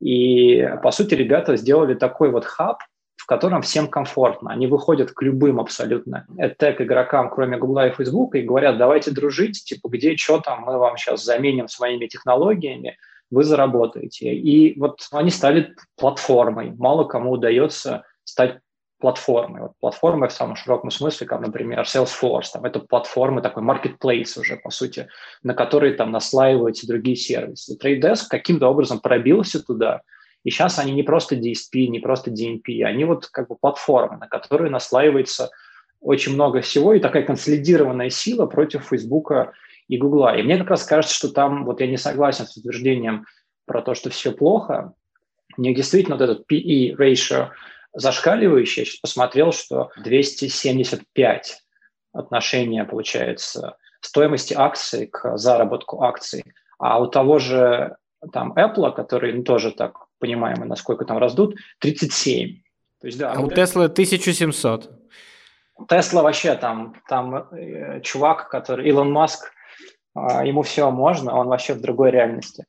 И, 0.00 0.66
по 0.82 0.90
сути, 0.90 1.14
ребята 1.14 1.56
сделали 1.56 1.94
такой 1.94 2.30
вот 2.30 2.44
хаб, 2.44 2.78
в 3.16 3.26
котором 3.26 3.60
всем 3.62 3.88
комфортно. 3.88 4.50
Они 4.50 4.66
выходят 4.66 5.10
к 5.10 5.20
любым 5.20 5.58
абсолютно 5.58 6.26
тег 6.58 6.80
игрокам, 6.80 7.28
кроме 7.28 7.58
Гугла 7.58 7.88
и 7.88 7.90
Фейсбука, 7.90 8.38
и 8.38 8.42
говорят, 8.42 8.78
давайте 8.78 9.10
дружить, 9.10 9.64
типа, 9.64 9.88
где 9.88 10.16
что 10.16 10.38
там, 10.38 10.62
мы 10.62 10.78
вам 10.78 10.96
сейчас 10.96 11.24
заменим 11.24 11.68
своими 11.68 12.06
технологиями, 12.06 12.96
вы 13.30 13.44
заработаете. 13.44 14.34
И 14.34 14.78
вот 14.78 15.00
они 15.12 15.30
стали 15.30 15.74
платформой. 15.96 16.70
Мало 16.70 17.04
кому 17.04 17.32
удается 17.32 18.04
стать 18.24 18.58
платформой. 18.98 19.62
Вот 19.62 19.72
платформы 19.78 20.28
в 20.28 20.32
самом 20.32 20.56
широком 20.56 20.90
смысле, 20.90 21.26
как, 21.26 21.40
например, 21.40 21.82
Salesforce, 21.82 22.46
там, 22.52 22.64
это 22.64 22.80
платформы, 22.80 23.42
такой 23.42 23.62
marketplace 23.62 24.40
уже, 24.40 24.56
по 24.56 24.70
сути, 24.70 25.08
на 25.42 25.54
которые 25.54 25.94
там 25.94 26.10
наслаиваются 26.10 26.86
другие 26.86 27.16
сервисы. 27.16 27.76
Trade 27.76 28.16
каким-то 28.30 28.68
образом 28.68 29.00
пробился 29.00 29.62
туда, 29.62 30.00
и 30.44 30.50
сейчас 30.50 30.78
они 30.78 30.92
не 30.92 31.02
просто 31.02 31.34
DSP, 31.34 31.88
не 31.88 31.98
просто 31.98 32.30
DMP, 32.30 32.82
они 32.84 33.04
вот 33.04 33.26
как 33.26 33.48
бы 33.48 33.56
платформы, 33.56 34.16
на 34.16 34.28
которые 34.28 34.70
наслаивается 34.70 35.50
очень 36.00 36.34
много 36.34 36.60
всего, 36.60 36.94
и 36.94 37.00
такая 37.00 37.24
консолидированная 37.24 38.10
сила 38.10 38.46
против 38.46 38.86
Фейсбука 38.86 39.52
и 39.88 39.98
Гугла. 39.98 40.36
И 40.36 40.42
мне 40.42 40.58
как 40.58 40.70
раз 40.70 40.84
кажется, 40.84 41.14
что 41.14 41.28
там, 41.28 41.64
вот 41.64 41.80
я 41.80 41.86
не 41.86 41.96
согласен 41.96 42.46
с 42.46 42.56
утверждением 42.56 43.26
про 43.66 43.82
то, 43.82 43.94
что 43.94 44.10
все 44.10 44.32
плохо. 44.32 44.92
Мне 45.56 45.74
действительно 45.74 46.16
вот 46.16 46.22
этот 46.22 46.50
PE 46.50 46.96
ratio 46.96 47.50
зашкаливающий. 47.92 48.82
Я 48.82 48.86
сейчас 48.86 49.00
посмотрел, 49.00 49.52
что 49.52 49.90
275 50.02 51.62
отношения, 52.12 52.84
получается, 52.84 53.76
стоимости 54.00 54.54
акций 54.54 55.06
к 55.06 55.36
заработку 55.36 56.02
акций. 56.02 56.44
А 56.78 57.00
у 57.00 57.06
того 57.06 57.38
же 57.38 57.96
там 58.32 58.52
Apple, 58.52 58.92
который 58.92 59.32
ну, 59.32 59.42
тоже 59.42 59.70
так 59.70 60.06
понимаем, 60.18 60.66
насколько 60.68 61.04
там 61.04 61.18
раздут, 61.18 61.56
37. 61.80 62.60
То 63.00 63.06
есть, 63.06 63.18
да, 63.18 63.32
а 63.32 63.40
у 63.40 63.48
Tesla 63.48 63.84
1700. 63.84 64.90
Тесла 65.88 66.22
вообще 66.22 66.54
там, 66.54 66.94
там 67.06 67.48
э, 67.52 68.00
чувак, 68.00 68.48
который, 68.48 68.88
Илон 68.88 69.12
Маск, 69.12 69.52
ему 70.44 70.62
все 70.62 70.90
можно, 70.90 71.36
он 71.36 71.48
вообще 71.48 71.74
в 71.74 71.80
другой 71.80 72.10
реальности 72.10 72.64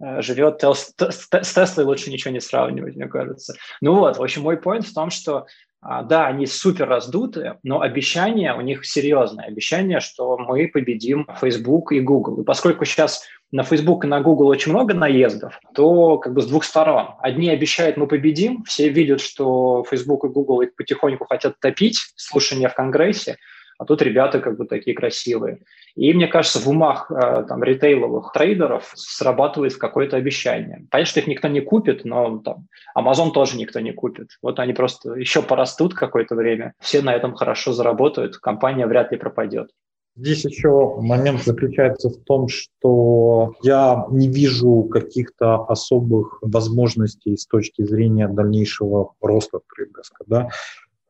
э, 0.00 0.20
живет. 0.22 0.62
С 0.62 1.54
Теслой 1.54 1.84
лучше 1.84 2.10
ничего 2.10 2.32
не 2.32 2.40
сравнивать, 2.40 2.96
мне 2.96 3.06
кажется. 3.06 3.54
Ну 3.80 3.96
вот, 3.96 4.18
в 4.18 4.22
общем, 4.22 4.42
мой 4.42 4.56
point 4.56 4.82
в 4.82 4.94
том, 4.94 5.10
что 5.10 5.46
а, 5.82 6.02
да, 6.02 6.26
они 6.26 6.44
супер 6.44 6.86
раздутые, 6.86 7.58
но 7.62 7.80
обещания 7.80 8.52
у 8.54 8.60
них 8.60 8.84
серьезные. 8.84 9.46
Обещание, 9.46 10.00
что 10.00 10.36
мы 10.36 10.68
победим 10.68 11.26
Facebook 11.40 11.92
и 11.92 12.00
Google. 12.00 12.42
И 12.42 12.44
поскольку 12.44 12.84
сейчас 12.84 13.24
на 13.50 13.62
Facebook 13.62 14.04
и 14.04 14.08
на 14.08 14.20
Google 14.20 14.48
очень 14.48 14.72
много 14.72 14.92
наездов, 14.92 15.58
то 15.74 16.18
как 16.18 16.34
бы 16.34 16.42
с 16.42 16.46
двух 16.46 16.64
сторон. 16.64 17.14
Одни 17.20 17.48
обещают, 17.48 17.96
мы 17.96 18.06
победим, 18.06 18.62
все 18.64 18.90
видят, 18.90 19.22
что 19.22 19.82
Facebook 19.88 20.24
и 20.24 20.28
Google 20.28 20.60
их 20.60 20.74
потихоньку 20.76 21.24
хотят 21.24 21.58
топить, 21.60 21.98
слушания 22.14 22.68
в 22.68 22.74
Конгрессе, 22.74 23.38
а 23.78 23.86
тут 23.86 24.02
ребята 24.02 24.40
как 24.40 24.58
бы 24.58 24.66
такие 24.66 24.94
красивые. 24.94 25.60
И 25.94 26.12
мне 26.14 26.26
кажется, 26.26 26.58
в 26.58 26.68
умах 26.68 27.10
э, 27.10 27.44
там, 27.48 27.62
ритейловых 27.62 28.32
трейдеров 28.32 28.92
срабатывает 28.94 29.76
какое-то 29.76 30.16
обещание. 30.16 30.86
Понятно, 30.90 31.10
что 31.10 31.20
их 31.20 31.26
никто 31.26 31.48
не 31.48 31.60
купит, 31.60 32.04
но 32.04 32.38
там, 32.38 32.66
Amazon 32.96 33.32
тоже 33.32 33.56
никто 33.56 33.80
не 33.80 33.92
купит. 33.92 34.30
Вот 34.42 34.58
они 34.58 34.72
просто 34.72 35.14
еще 35.14 35.42
порастут 35.42 35.94
какое-то 35.94 36.34
время, 36.34 36.74
все 36.80 37.02
на 37.02 37.14
этом 37.14 37.34
хорошо 37.34 37.72
заработают, 37.72 38.38
компания 38.38 38.86
вряд 38.86 39.12
ли 39.12 39.18
пропадет. 39.18 39.70
Здесь 40.16 40.44
еще 40.44 40.96
момент 41.00 41.42
заключается 41.44 42.10
в 42.10 42.16
том, 42.24 42.48
что 42.48 43.54
я 43.62 44.04
не 44.10 44.28
вижу 44.28 44.82
каких-то 44.90 45.64
особых 45.64 46.38
возможностей 46.42 47.36
с 47.36 47.46
точки 47.46 47.82
зрения 47.84 48.28
дальнейшего 48.28 49.14
роста 49.20 49.60
трейдерска. 49.74 50.24
Да? 50.26 50.48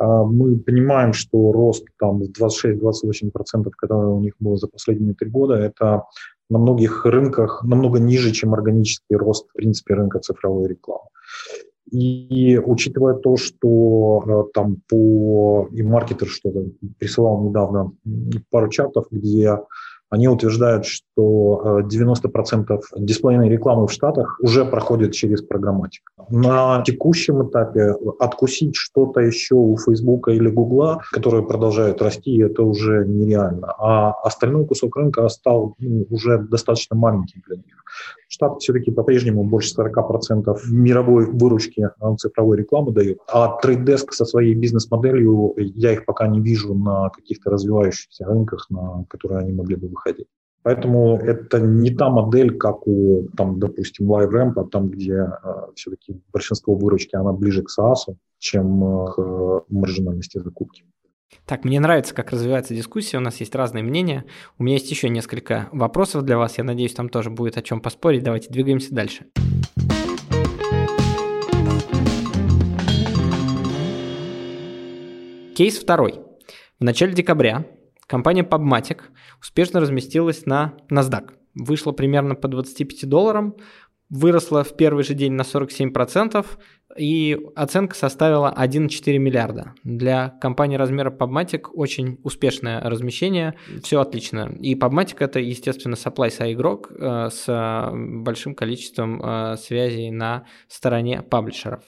А, 0.01 0.25
мы 0.25 0.57
понимаем, 0.57 1.13
что 1.13 1.53
рост 1.53 1.85
там 1.99 2.23
26-28%, 2.23 3.71
который 3.77 4.09
у 4.09 4.21
них 4.21 4.35
был 4.41 4.57
за 4.57 4.67
последние 4.67 5.15
три 5.15 5.29
года, 5.29 5.55
это 5.55 6.05
на 6.49 6.59
многих 6.59 7.05
рынках 7.05 7.63
намного 7.65 8.01
ниже, 8.01 8.33
чем 8.33 8.55
органический 8.55 9.17
рост, 9.17 9.49
в 9.51 9.53
принципе, 9.53 9.95
рынка 9.95 10.19
цифровой 10.19 10.69
рекламы. 10.69 11.05
И 11.93 12.59
учитывая 12.65 13.15
то, 13.15 13.37
что 13.37 14.23
э, 14.27 14.53
там 14.55 14.77
по 14.89 15.69
и 15.73 15.83
маркетер 15.83 16.29
что-то 16.29 16.65
присылал 16.99 17.43
недавно 17.43 17.93
пару 18.51 18.69
чатов, 18.69 19.07
где 19.11 19.59
они 20.11 20.29
утверждают, 20.29 20.87
что 20.87 21.81
90% 21.83 22.67
э, 22.69 22.79
дисплейной 22.99 23.49
рекламы 23.49 23.87
в 23.87 23.93
Штатах 23.93 24.39
уже 24.43 24.65
проходит 24.65 25.13
через 25.13 25.41
программатик. 25.41 26.03
На 26.29 26.83
текущем 26.83 27.49
этапе 27.49 27.95
откусить 28.19 28.75
что-то 28.77 29.21
еще 29.21 29.55
у 29.55 29.77
Фейсбука 29.77 30.33
или 30.33 30.49
Гугла, 30.49 31.01
которые 31.13 31.47
продолжают 31.47 32.03
расти, 32.03 32.39
это 32.41 32.65
уже 32.65 33.07
нереально. 33.07 33.73
А 33.79 34.13
остальной 34.25 34.67
кусок 34.67 34.97
рынка 34.97 35.29
стал 35.29 35.77
ну, 35.79 36.07
уже 36.11 36.39
достаточно 36.39 36.97
маленьким 36.97 37.43
для 37.47 37.57
них. 37.57 37.85
Штат 38.33 38.61
все-таки 38.63 38.93
по-прежнему 38.93 39.43
больше 39.43 39.75
40% 39.75 40.57
мировой 40.71 41.27
выручки 41.27 41.89
цифровой 42.17 42.59
рекламы 42.59 42.93
дает. 42.93 43.19
А 43.27 43.59
Desk 43.65 44.13
со 44.13 44.25
своей 44.25 44.55
бизнес-моделью, 44.55 45.55
я 45.57 45.93
их 45.93 46.05
пока 46.05 46.29
не 46.29 46.41
вижу 46.41 46.73
на 46.75 47.09
каких-то 47.11 47.51
развивающихся 47.51 48.25
рынках, 48.25 48.71
на 48.71 49.05
которые 49.09 49.41
они 49.41 49.53
могли 49.53 49.75
бы 49.75 49.89
выходить. 49.89 50.29
Поэтому 50.63 51.17
это 51.17 51.59
не 51.59 51.91
та 51.91 52.09
модель, 52.09 52.57
как 52.57 52.87
у, 52.87 53.29
там, 53.37 53.59
допустим, 53.59 54.13
LiveRamp, 54.13 54.53
а 54.57 54.65
там, 54.65 54.91
где 54.91 55.15
э, 55.15 55.73
все-таки 55.75 56.21
большинство 56.33 56.75
выручки, 56.77 57.17
она 57.17 57.33
ближе 57.33 57.63
к 57.63 57.69
SaaS, 57.69 58.15
чем 58.39 58.85
э, 58.85 59.07
к 59.13 59.65
маржинальности 59.71 60.39
закупки. 60.39 60.85
Так, 61.47 61.65
мне 61.65 61.81
нравится, 61.81 62.15
как 62.15 62.33
развивается 62.33 62.75
дискуссия, 62.75 63.19
у 63.19 63.21
нас 63.21 63.39
есть 63.41 63.55
разные 63.55 63.83
мнения. 63.83 64.25
У 64.59 64.63
меня 64.63 64.77
есть 64.77 64.91
еще 64.91 65.09
несколько 65.09 65.69
вопросов 65.73 66.23
для 66.23 66.39
вас, 66.39 66.59
я 66.59 66.65
надеюсь, 66.65 66.95
там 66.95 67.09
тоже 67.09 67.31
будет 67.31 67.57
о 67.57 67.63
чем 67.63 67.81
поспорить. 67.81 68.23
Давайте 68.23 68.51
двигаемся 68.51 68.95
дальше. 68.95 69.27
Кейс 75.57 75.79
второй. 75.79 76.21
В 76.79 76.85
начале 76.85 77.13
декабря 77.13 77.67
компания 78.07 78.43
PubMatic 78.43 79.03
успешно 79.41 79.81
разместилась 79.81 80.47
на 80.47 80.75
NASDAQ. 80.91 81.33
Вышла 81.55 81.93
примерно 81.93 82.35
по 82.35 82.49
25 82.49 83.09
долларам, 83.09 83.57
выросла 84.09 84.65
в 84.65 84.77
первый 84.77 85.05
же 85.05 85.15
день 85.15 85.33
на 85.33 85.43
47%, 85.43 86.47
и 86.97 87.39
оценка 87.55 87.95
составила 87.95 88.55
1,4 88.57 89.19
миллиарда. 89.19 89.75
Для 89.85 90.31
компании 90.41 90.77
размера 90.77 91.11
PubMatic 91.11 91.67
очень 91.73 92.19
успешное 92.25 92.81
размещение, 92.81 93.55
все 93.83 94.01
отлично. 94.01 94.51
И 94.61 94.75
PubMatic 94.75 95.17
это, 95.21 95.41
естественно, 95.41 95.95
supply-side 95.95 96.53
игрок 96.53 96.91
э, 96.91 97.31
с 97.31 97.91
большим 97.93 98.55
количеством 98.55 99.23
э, 99.23 99.57
связей 99.57 100.11
на 100.11 100.45
стороне 100.69 101.23
паблишеров. 101.23 101.83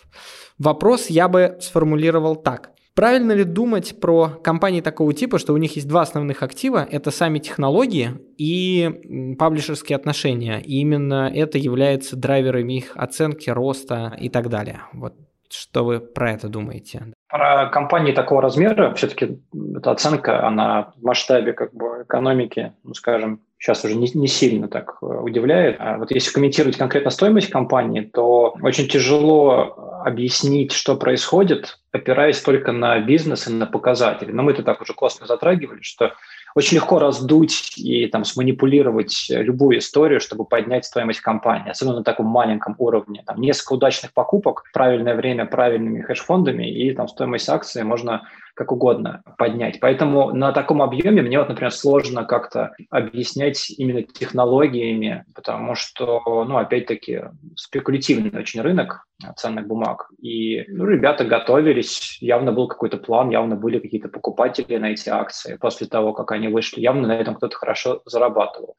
Вопрос 0.58 1.06
я 1.08 1.28
бы 1.28 1.56
сформулировал 1.60 2.36
так. 2.36 2.70
Правильно 2.94 3.32
ли 3.32 3.44
думать 3.44 3.98
про 4.00 4.28
компании 4.28 4.82
такого 4.82 5.14
типа, 5.14 5.38
что 5.38 5.54
у 5.54 5.56
них 5.56 5.76
есть 5.76 5.88
два 5.88 6.02
основных 6.02 6.42
актива, 6.42 6.86
это 6.90 7.10
сами 7.10 7.38
технологии 7.38 8.10
и 8.36 9.36
паблишерские 9.38 9.96
отношения, 9.96 10.60
и 10.60 10.80
именно 10.80 11.30
это 11.34 11.56
является 11.56 12.16
драйверами 12.16 12.74
их 12.74 12.92
оценки, 12.94 13.48
роста 13.48 14.14
и 14.20 14.28
так 14.28 14.50
далее. 14.50 14.82
Вот 14.92 15.14
что 15.48 15.84
вы 15.84 16.00
про 16.00 16.32
это 16.32 16.48
думаете? 16.48 17.12
Про 17.28 17.66
компании 17.66 18.12
такого 18.12 18.42
размера 18.42 18.94
все-таки 18.94 19.40
эта 19.74 19.90
оценка, 19.90 20.46
она 20.46 20.92
в 20.96 21.02
масштабе 21.02 21.52
как 21.52 21.72
бы 21.74 22.02
экономики, 22.04 22.72
ну, 22.84 22.94
скажем, 22.94 23.40
сейчас 23.62 23.84
уже 23.84 23.94
не, 23.94 24.10
не 24.14 24.26
сильно 24.26 24.66
так 24.66 24.96
э, 25.00 25.06
удивляет. 25.06 25.76
А 25.78 25.96
вот 25.96 26.10
если 26.10 26.32
комментировать 26.32 26.76
конкретно 26.76 27.10
стоимость 27.10 27.48
компании, 27.48 28.00
то 28.00 28.56
очень 28.60 28.88
тяжело 28.88 30.02
объяснить, 30.04 30.72
что 30.72 30.96
происходит, 30.96 31.78
опираясь 31.92 32.40
только 32.40 32.72
на 32.72 32.98
бизнес 32.98 33.46
и 33.46 33.52
на 33.52 33.66
показатели. 33.66 34.32
Но 34.32 34.42
мы 34.42 34.50
это 34.50 34.64
так 34.64 34.82
уже 34.82 34.94
классно 34.94 35.26
затрагивали, 35.26 35.80
что 35.80 36.12
очень 36.56 36.76
легко 36.76 36.98
раздуть 36.98 37.78
и 37.78 38.08
там 38.08 38.24
сманипулировать 38.24 39.26
любую 39.28 39.78
историю, 39.78 40.20
чтобы 40.20 40.44
поднять 40.44 40.84
стоимость 40.84 41.20
компании, 41.20 41.70
особенно 41.70 41.98
на 41.98 42.04
таком 42.04 42.26
маленьком 42.26 42.74
уровне. 42.78 43.22
Там 43.24 43.40
несколько 43.40 43.74
удачных 43.74 44.12
покупок, 44.12 44.64
правильное 44.74 45.14
время, 45.14 45.46
правильными 45.46 46.02
хедж-фондами, 46.02 46.68
и 46.68 46.92
там 46.94 47.06
стоимость 47.06 47.48
акции 47.48 47.82
можно 47.82 48.28
как 48.54 48.72
угодно 48.72 49.22
поднять. 49.38 49.80
Поэтому 49.80 50.32
на 50.32 50.52
таком 50.52 50.82
объеме 50.82 51.22
мне 51.22 51.38
вот, 51.38 51.48
например, 51.48 51.72
сложно 51.72 52.24
как-то 52.24 52.72
объяснять 52.90 53.70
именно 53.70 54.02
технологиями, 54.02 55.24
потому 55.34 55.74
что, 55.74 56.20
ну, 56.24 56.56
опять-таки, 56.56 57.22
спекулятивный 57.56 58.38
очень 58.38 58.60
рынок 58.60 59.06
ценных 59.36 59.66
бумаг. 59.66 60.08
И 60.20 60.64
ну, 60.68 60.84
ребята 60.86 61.24
готовились, 61.24 62.18
явно 62.20 62.52
был 62.52 62.68
какой-то 62.68 62.98
план, 62.98 63.30
явно 63.30 63.56
были 63.56 63.78
какие-то 63.78 64.08
покупатели 64.08 64.76
на 64.76 64.92
эти 64.92 65.08
акции 65.08 65.56
после 65.56 65.86
того, 65.86 66.12
как 66.12 66.32
они 66.32 66.48
вышли. 66.48 66.80
Явно 66.80 67.08
на 67.08 67.16
этом 67.16 67.36
кто-то 67.36 67.56
хорошо 67.56 68.02
зарабатывал. 68.04 68.76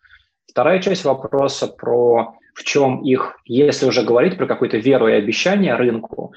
Вторая 0.48 0.82
часть 0.82 1.06
вопроса 1.06 1.68
про 1.68 2.36
в 2.54 2.64
чем 2.64 3.02
их, 3.02 3.36
если 3.46 3.86
уже 3.86 4.04
говорить 4.04 4.38
про 4.38 4.46
какую-то 4.46 4.78
веру 4.78 5.08
и 5.08 5.14
обещание 5.14 5.76
рынку, 5.76 6.34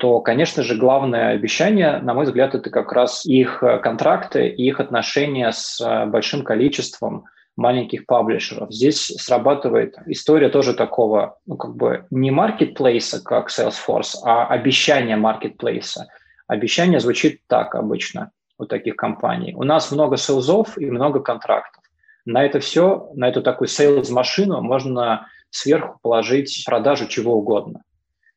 то, 0.00 0.20
конечно 0.20 0.62
же, 0.62 0.76
главное 0.76 1.34
обещание, 1.34 1.98
на 1.98 2.14
мой 2.14 2.24
взгляд, 2.24 2.54
это 2.54 2.70
как 2.70 2.90
раз 2.92 3.26
их 3.26 3.62
э, 3.62 3.78
контракты 3.80 4.48
и 4.48 4.66
их 4.66 4.80
отношения 4.80 5.52
с 5.52 5.78
э, 5.78 6.06
большим 6.06 6.42
количеством 6.42 7.26
маленьких 7.54 8.06
паблишеров. 8.06 8.72
Здесь 8.72 9.08
срабатывает 9.18 9.96
история 10.06 10.48
тоже 10.48 10.72
такого, 10.72 11.38
ну, 11.44 11.58
как 11.58 11.76
бы 11.76 12.06
не 12.10 12.30
маркетплейса, 12.30 13.22
как 13.22 13.50
Salesforce, 13.50 14.14
а 14.24 14.46
обещание 14.46 15.16
маркетплейса. 15.16 16.06
Обещание 16.46 16.98
звучит 16.98 17.42
так 17.46 17.74
обычно 17.74 18.30
у 18.56 18.64
таких 18.64 18.96
компаний. 18.96 19.54
У 19.54 19.64
нас 19.64 19.92
много 19.92 20.16
сейлзов 20.16 20.78
и 20.78 20.86
много 20.86 21.20
контрактов. 21.20 21.84
На 22.24 22.42
это 22.42 22.58
все, 22.60 23.10
на 23.14 23.28
эту 23.28 23.42
такую 23.42 23.68
сейлз-машину 23.68 24.62
можно 24.62 25.26
сверху 25.50 25.98
положить 26.00 26.64
продажу 26.64 27.06
чего 27.06 27.34
угодно. 27.34 27.82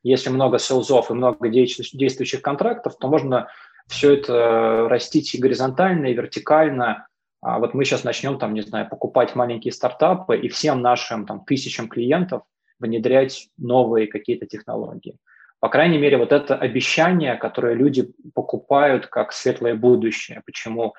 Если 0.04 0.30
много 0.30 0.60
селзов 0.60 1.10
и 1.10 1.14
много 1.14 1.50
действующих 1.50 2.42
контрактов, 2.42 2.98
то 3.00 3.08
можно 3.08 3.48
все 3.88 4.14
это 4.14 4.88
растить 4.90 5.34
и 5.34 5.40
горизонтально, 5.40 6.08
и 6.08 6.14
вертикально. 6.14 7.08
А 7.42 7.60
вот 7.60 7.74
мы 7.74 7.86
сейчас 7.86 8.04
начнем, 8.04 8.38
там, 8.38 8.54
не 8.54 8.62
знаю, 8.62 8.88
покупать 8.90 9.36
маленькие 9.36 9.72
стартапы 9.72 10.38
и 10.38 10.50
всем 10.50 10.82
нашим 10.82 11.26
там, 11.26 11.44
тысячам 11.46 11.90
клиентов 11.90 12.44
внедрять 12.80 13.50
новые 13.58 14.08
какие-то 14.08 14.46
технологии. 14.46 15.18
По 15.60 15.70
крайней 15.70 15.98
мере, 15.98 16.18
вот 16.18 16.34
это 16.34 16.56
обещание, 16.56 17.36
которое 17.36 17.74
люди 17.74 18.14
покупают 18.34 19.08
как 19.08 19.32
светлое 19.32 19.76
будущее, 19.76 20.42
почему 20.46 20.94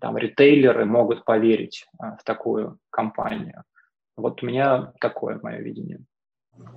там 0.00 0.16
ритейлеры 0.16 0.86
могут 0.86 1.24
поверить 1.24 1.86
а, 1.98 2.16
в 2.16 2.24
такую 2.24 2.78
компанию. 2.90 3.64
Вот 4.16 4.42
у 4.42 4.46
меня 4.46 4.92
такое 5.00 5.38
мое 5.42 5.58
видение. 5.58 6.00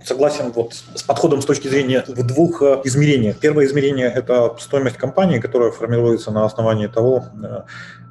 Согласен 0.04 0.52
вот 0.52 0.74
с 0.74 1.04
подходом 1.04 1.42
с 1.42 1.46
точки 1.46 1.70
зрения 1.70 2.04
в 2.06 2.28
двух 2.28 2.62
э, 2.62 2.82
измерениях. 2.84 3.38
Первое 3.38 3.66
измерение– 3.66 4.12
это 4.16 4.56
стоимость 4.60 4.98
компании, 4.98 5.40
которая 5.40 5.72
формируется 5.72 6.32
на 6.32 6.44
основании 6.44 6.88
того, 6.88 7.24
э, 7.42 7.62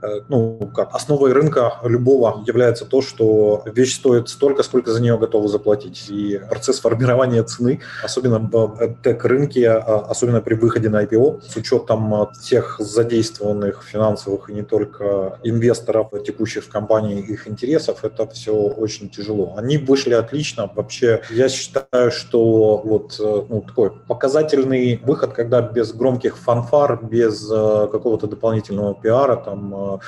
Э, 0.02 0.20
ну, 0.28 0.70
как 0.74 0.94
основой 0.94 1.32
рынка 1.32 1.74
любого 1.84 2.42
является 2.46 2.84
то, 2.84 3.02
что 3.02 3.62
вещь 3.66 3.94
стоит 3.94 4.28
столько, 4.28 4.62
сколько 4.64 4.90
за 4.90 5.00
нее 5.00 5.16
готовы 5.16 5.48
заплатить. 5.48 6.06
И 6.08 6.40
процесс 6.48 6.80
формирования 6.80 7.42
цены, 7.44 7.80
особенно 8.02 8.40
в 8.40 8.96
тег-рынке, 9.02 9.70
особенно 9.70 10.40
при 10.40 10.54
выходе 10.54 10.88
на 10.88 11.04
IPO, 11.04 11.42
с 11.48 11.56
учетом 11.56 12.28
всех 12.32 12.76
задействованных 12.80 13.84
финансовых 13.84 14.50
и 14.50 14.54
не 14.54 14.62
только 14.62 15.38
инвесторов, 15.44 16.10
текущих 16.26 16.64
в 16.64 16.68
компании, 16.68 17.20
их 17.20 17.46
интересов, 17.46 18.04
это 18.04 18.26
все 18.26 18.54
очень 18.54 19.08
тяжело. 19.08 19.54
Они 19.56 19.78
вышли 19.78 20.14
отлично. 20.14 20.70
Вообще, 20.74 21.22
я 21.30 21.48
считаю, 21.48 21.61
что 22.10 22.82
вот 22.84 23.16
э, 23.18 23.42
ну, 23.48 23.62
такой 23.62 23.90
показательный 23.90 25.00
выход, 25.04 25.32
когда 25.32 25.60
без 25.60 25.92
громких 25.92 26.36
фанфар, 26.36 27.04
без 27.04 27.50
э, 27.50 27.88
какого-то 27.90 28.26
дополнительного 28.26 28.94
пиара, 28.94 29.36
там, 29.36 30.00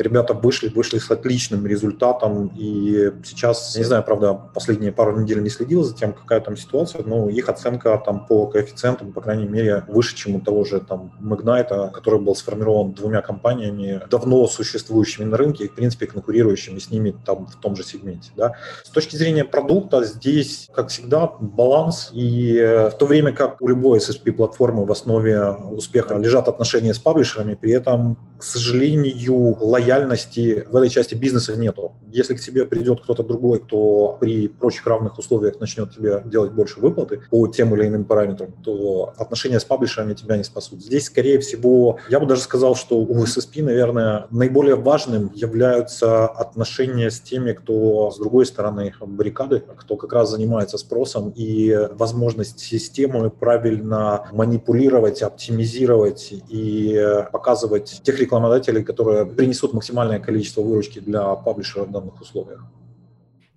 ребята 0.00 0.34
вышли, 0.34 0.68
вышли 0.68 0.98
с 0.98 1.10
отличным 1.10 1.66
результатом, 1.66 2.52
и 2.56 3.12
сейчас, 3.24 3.76
не 3.76 3.84
знаю, 3.84 4.02
правда, 4.02 4.34
последние 4.34 4.92
пару 4.92 5.18
недель 5.18 5.42
не 5.42 5.50
следил 5.50 5.82
за 5.82 5.94
тем, 5.94 6.12
какая 6.12 6.40
там 6.40 6.56
ситуация, 6.56 7.02
но 7.04 7.28
их 7.28 7.48
оценка 7.48 8.00
там 8.04 8.26
по 8.26 8.46
коэффициентам, 8.46 9.12
по 9.12 9.20
крайней 9.20 9.46
мере, 9.46 9.84
выше, 9.88 10.16
чем 10.16 10.36
у 10.36 10.40
того 10.40 10.64
же 10.64 10.80
там 10.80 11.12
Magnite, 11.20 11.90
который 11.90 12.20
был 12.20 12.34
сформирован 12.34 12.92
двумя 12.92 13.22
компаниями, 13.22 14.02
давно 14.10 14.46
существующими 14.46 15.24
на 15.24 15.36
рынке 15.36 15.64
и, 15.64 15.68
в 15.68 15.74
принципе, 15.74 16.06
конкурирующими 16.06 16.78
с 16.78 16.90
ними 16.90 17.14
там 17.24 17.46
в 17.46 17.56
том 17.56 17.76
же 17.76 17.84
сегменте. 17.84 18.30
Да. 18.36 18.54
С 18.84 18.90
точки 18.90 19.16
зрения 19.16 19.44
продукта 19.44 20.04
здесь, 20.04 20.68
как 20.72 20.88
всегда, 20.88 20.99
баланс, 21.40 22.10
и 22.12 22.54
в 22.92 22.96
то 22.98 23.06
время 23.06 23.32
как 23.32 23.60
у 23.60 23.68
любой 23.68 23.98
SSP-платформы 23.98 24.84
в 24.84 24.92
основе 24.92 25.50
успеха 25.50 26.16
лежат 26.16 26.48
отношения 26.48 26.94
с 26.94 26.98
паблишерами, 26.98 27.54
при 27.54 27.72
этом, 27.72 28.16
к 28.40 28.42
сожалению, 28.42 29.56
лояльности 29.60 30.66
в 30.70 30.76
этой 30.76 30.88
части 30.88 31.14
бизнеса 31.14 31.56
нету. 31.56 31.92
Если 32.10 32.34
к 32.34 32.40
тебе 32.40 32.64
придет 32.64 33.02
кто-то 33.02 33.22
другой, 33.22 33.60
кто 33.60 34.16
при 34.18 34.48
прочих 34.48 34.86
равных 34.86 35.18
условиях 35.18 35.60
начнет 35.60 35.94
тебе 35.94 36.22
делать 36.24 36.52
больше 36.52 36.80
выплаты 36.80 37.20
по 37.30 37.46
тем 37.48 37.74
или 37.74 37.86
иным 37.86 38.04
параметрам, 38.04 38.52
то 38.64 39.12
отношения 39.18 39.60
с 39.60 39.64
паблишерами 39.64 40.14
тебя 40.14 40.38
не 40.38 40.44
спасут. 40.44 40.80
Здесь, 40.82 41.04
скорее 41.04 41.38
всего, 41.38 41.98
я 42.08 42.18
бы 42.18 42.26
даже 42.26 42.40
сказал, 42.40 42.74
что 42.74 42.96
у 42.96 43.24
SSP, 43.24 43.62
наверное, 43.62 44.26
наиболее 44.30 44.76
важным 44.76 45.30
являются 45.34 46.26
отношения 46.26 47.10
с 47.10 47.20
теми, 47.20 47.52
кто 47.52 48.10
с 48.10 48.18
другой 48.18 48.46
стороны 48.46 48.94
баррикады, 49.00 49.62
кто 49.76 49.96
как 49.96 50.12
раз 50.14 50.30
занимается 50.30 50.78
спросом 50.78 51.30
и 51.36 51.88
возможность 51.92 52.60
системы 52.60 53.28
правильно 53.28 54.26
манипулировать, 54.32 55.20
оптимизировать 55.22 56.32
и 56.48 57.24
показывать 57.32 58.00
тех 58.02 58.18
рекламодателей, 58.30 58.84
которые 58.84 59.26
принесут 59.26 59.72
максимальное 59.72 60.20
количество 60.20 60.62
выручки 60.62 61.00
для 61.00 61.34
паблишера 61.34 61.84
в 61.84 61.90
данных 61.90 62.20
условиях. 62.20 62.64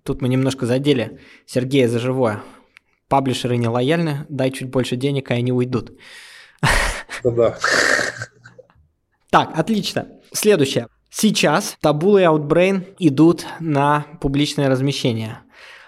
Тут 0.02 0.20
мы 0.20 0.28
немножко 0.28 0.66
задели 0.66 1.20
Сергея 1.46 1.86
за 1.88 2.00
живое. 2.00 2.42
Паблишеры 3.08 3.56
не 3.56 3.68
лояльны, 3.68 4.26
дай 4.28 4.50
чуть 4.50 4.70
больше 4.70 4.96
денег, 4.96 5.30
и 5.30 5.34
они 5.34 5.52
уйдут. 5.52 5.92
Да-да. 7.22 7.56
Так, 9.30 9.56
отлично. 9.56 10.08
Следующее. 10.32 10.88
Сейчас 11.10 11.76
Taboola 11.82 12.22
и 12.22 12.24
Outbrain 12.24 12.96
идут 12.98 13.46
на 13.60 14.04
публичное 14.20 14.68
размещение. 14.68 15.38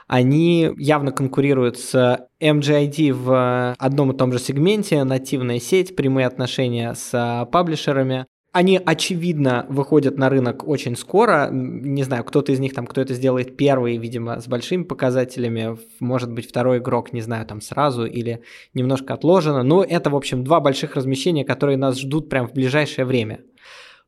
Они 0.07 0.70
явно 0.77 1.11
конкурируют 1.11 1.79
с 1.79 2.29
MGID 2.40 3.12
в 3.12 3.75
одном 3.77 4.12
и 4.12 4.16
том 4.16 4.33
же 4.33 4.38
сегменте, 4.38 5.03
нативная 5.03 5.59
сеть, 5.59 5.96
прямые 5.96 6.29
отношения 6.29 6.94
с 6.94 7.49
паблишерами. 7.51 8.27
Они, 8.56 8.80
очевидно, 8.82 9.66
выходят 9.68 10.16
на 10.16 10.30
рынок 10.30 10.66
очень 10.66 10.96
скоро. 10.96 11.50
Не 11.52 12.02
знаю, 12.04 12.24
кто-то 12.24 12.52
из 12.52 12.58
них 12.58 12.72
там, 12.72 12.86
кто 12.86 13.02
это 13.02 13.12
сделает 13.12 13.54
первый, 13.54 13.98
видимо, 13.98 14.40
с 14.40 14.48
большими 14.48 14.84
показателями. 14.84 15.76
Может 16.00 16.32
быть, 16.32 16.48
второй 16.48 16.78
игрок, 16.78 17.12
не 17.12 17.20
знаю, 17.20 17.44
там 17.44 17.60
сразу 17.60 18.06
или 18.06 18.40
немножко 18.72 19.12
отложено. 19.12 19.62
Но 19.62 19.84
это, 19.84 20.08
в 20.08 20.16
общем, 20.16 20.42
два 20.42 20.60
больших 20.60 20.96
размещения, 20.96 21.44
которые 21.44 21.76
нас 21.76 22.00
ждут 22.00 22.30
прямо 22.30 22.48
в 22.48 22.54
ближайшее 22.54 23.04
время. 23.04 23.40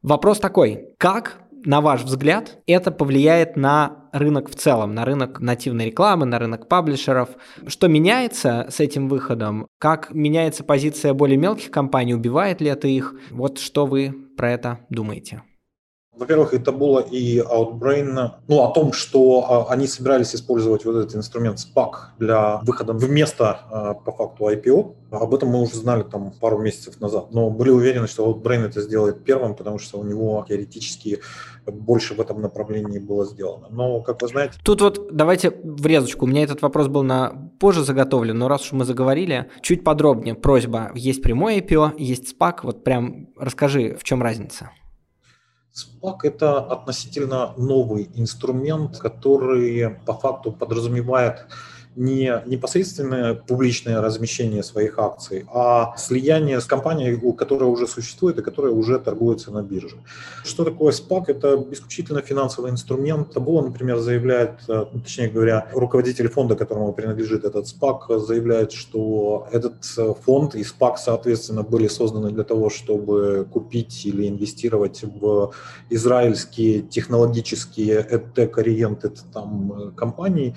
Вопрос 0.00 0.38
такой, 0.38 0.94
как 0.96 1.42
на 1.64 1.80
ваш 1.80 2.02
взгляд, 2.02 2.58
это 2.66 2.90
повлияет 2.90 3.56
на 3.56 4.08
рынок 4.12 4.50
в 4.50 4.54
целом, 4.54 4.94
на 4.94 5.04
рынок 5.04 5.40
нативной 5.40 5.86
рекламы, 5.86 6.26
на 6.26 6.38
рынок 6.38 6.68
паблишеров? 6.68 7.30
Что 7.66 7.88
меняется 7.88 8.66
с 8.70 8.80
этим 8.80 9.08
выходом? 9.08 9.66
Как 9.78 10.12
меняется 10.12 10.64
позиция 10.64 11.14
более 11.14 11.36
мелких 11.36 11.70
компаний? 11.70 12.14
Убивает 12.14 12.60
ли 12.60 12.68
это 12.68 12.88
их? 12.88 13.14
Вот 13.30 13.58
что 13.58 13.86
вы 13.86 14.14
про 14.36 14.52
это 14.52 14.80
думаете? 14.88 15.42
Во-первых, 16.18 16.54
и 16.54 16.58
Taboola, 16.58 17.08
и 17.08 17.40
Outbrain, 17.40 18.30
ну, 18.48 18.62
о 18.62 18.72
том, 18.72 18.92
что 18.92 19.66
а, 19.68 19.72
они 19.72 19.86
собирались 19.86 20.34
использовать 20.34 20.84
вот 20.84 20.96
этот 20.96 21.14
инструмент 21.14 21.58
SPAC 21.58 21.90
для 22.18 22.60
выхода 22.64 22.92
вместо, 22.92 23.60
а, 23.70 23.94
по 23.94 24.12
факту, 24.12 24.48
IPO. 24.48 24.94
Об 25.10 25.34
этом 25.34 25.50
мы 25.50 25.62
уже 25.62 25.76
знали 25.76 26.02
там 26.02 26.32
пару 26.32 26.58
месяцев 26.58 27.00
назад, 27.00 27.32
но 27.32 27.50
были 27.50 27.70
уверены, 27.70 28.08
что 28.08 28.30
Outbrain 28.30 28.66
это 28.66 28.80
сделает 28.82 29.24
первым, 29.24 29.54
потому 29.54 29.78
что 29.78 29.98
у 29.98 30.04
него 30.04 30.44
теоретически 30.48 31.20
больше 31.66 32.14
в 32.14 32.20
этом 32.20 32.40
направлении 32.40 32.98
было 32.98 33.24
сделано. 33.24 33.68
Но, 33.70 34.00
как 34.00 34.22
вы 34.22 34.28
знаете... 34.28 34.54
Тут 34.62 34.80
вот 34.80 35.08
давайте 35.14 35.50
врезочку. 35.50 36.24
У 36.24 36.28
меня 36.28 36.42
этот 36.42 36.62
вопрос 36.62 36.88
был 36.88 37.02
на 37.02 37.50
позже 37.58 37.84
заготовлен, 37.84 38.38
но 38.38 38.48
раз 38.48 38.62
уж 38.62 38.72
мы 38.72 38.84
заговорили, 38.84 39.50
чуть 39.62 39.84
подробнее 39.84 40.34
просьба. 40.34 40.90
Есть 40.94 41.22
прямой 41.22 41.58
IPO, 41.58 41.94
есть 41.98 42.34
SPAC. 42.34 42.60
Вот 42.62 42.84
прям 42.84 43.28
расскажи, 43.36 43.96
в 43.98 44.04
чем 44.04 44.22
разница? 44.22 44.70
SPAC– 45.78 46.18
это 46.22 46.58
относительно 46.58 47.54
новый 47.56 48.10
инструмент, 48.14 48.98
который 48.98 49.90
по 50.06 50.14
факту 50.14 50.52
подразумевает 50.52 51.46
не 51.96 52.42
непосредственное 52.46 53.34
публичное 53.34 54.00
размещение 54.00 54.62
своих 54.62 54.98
акций, 54.98 55.46
а 55.52 55.94
слияние 55.96 56.60
с 56.60 56.64
компанией, 56.64 57.18
которая 57.36 57.68
уже 57.68 57.86
существует 57.86 58.38
и 58.38 58.42
которая 58.42 58.72
уже 58.72 58.98
торгуется 58.98 59.50
на 59.50 59.62
бирже. 59.62 59.96
Что 60.44 60.64
такое 60.64 60.92
SPAC? 60.92 61.24
Это 61.28 61.66
исключительно 61.70 62.22
финансовый 62.22 62.70
инструмент. 62.70 63.32
Табула, 63.32 63.62
например, 63.62 63.98
заявляет, 63.98 64.60
э, 64.68 64.84
ну, 64.92 65.00
точнее 65.00 65.28
говоря, 65.28 65.68
руководитель 65.72 66.28
фонда, 66.28 66.56
которому 66.56 66.92
принадлежит 66.92 67.44
этот 67.44 67.66
SPAC, 67.66 68.18
заявляет, 68.18 68.72
что 68.72 69.48
этот 69.52 69.74
э, 69.96 70.14
фонд 70.24 70.54
и 70.54 70.62
SPAC, 70.62 70.96
соответственно, 70.98 71.62
были 71.62 71.88
созданы 71.88 72.30
для 72.30 72.44
того, 72.44 72.70
чтобы 72.70 73.46
купить 73.52 74.06
или 74.06 74.28
инвестировать 74.28 75.02
в 75.02 75.52
израильские 75.90 76.82
технологические 76.82 78.06
EdTech-ориенted 78.10 79.18
там 79.32 79.72
э, 79.72 79.90
компании. 79.96 80.54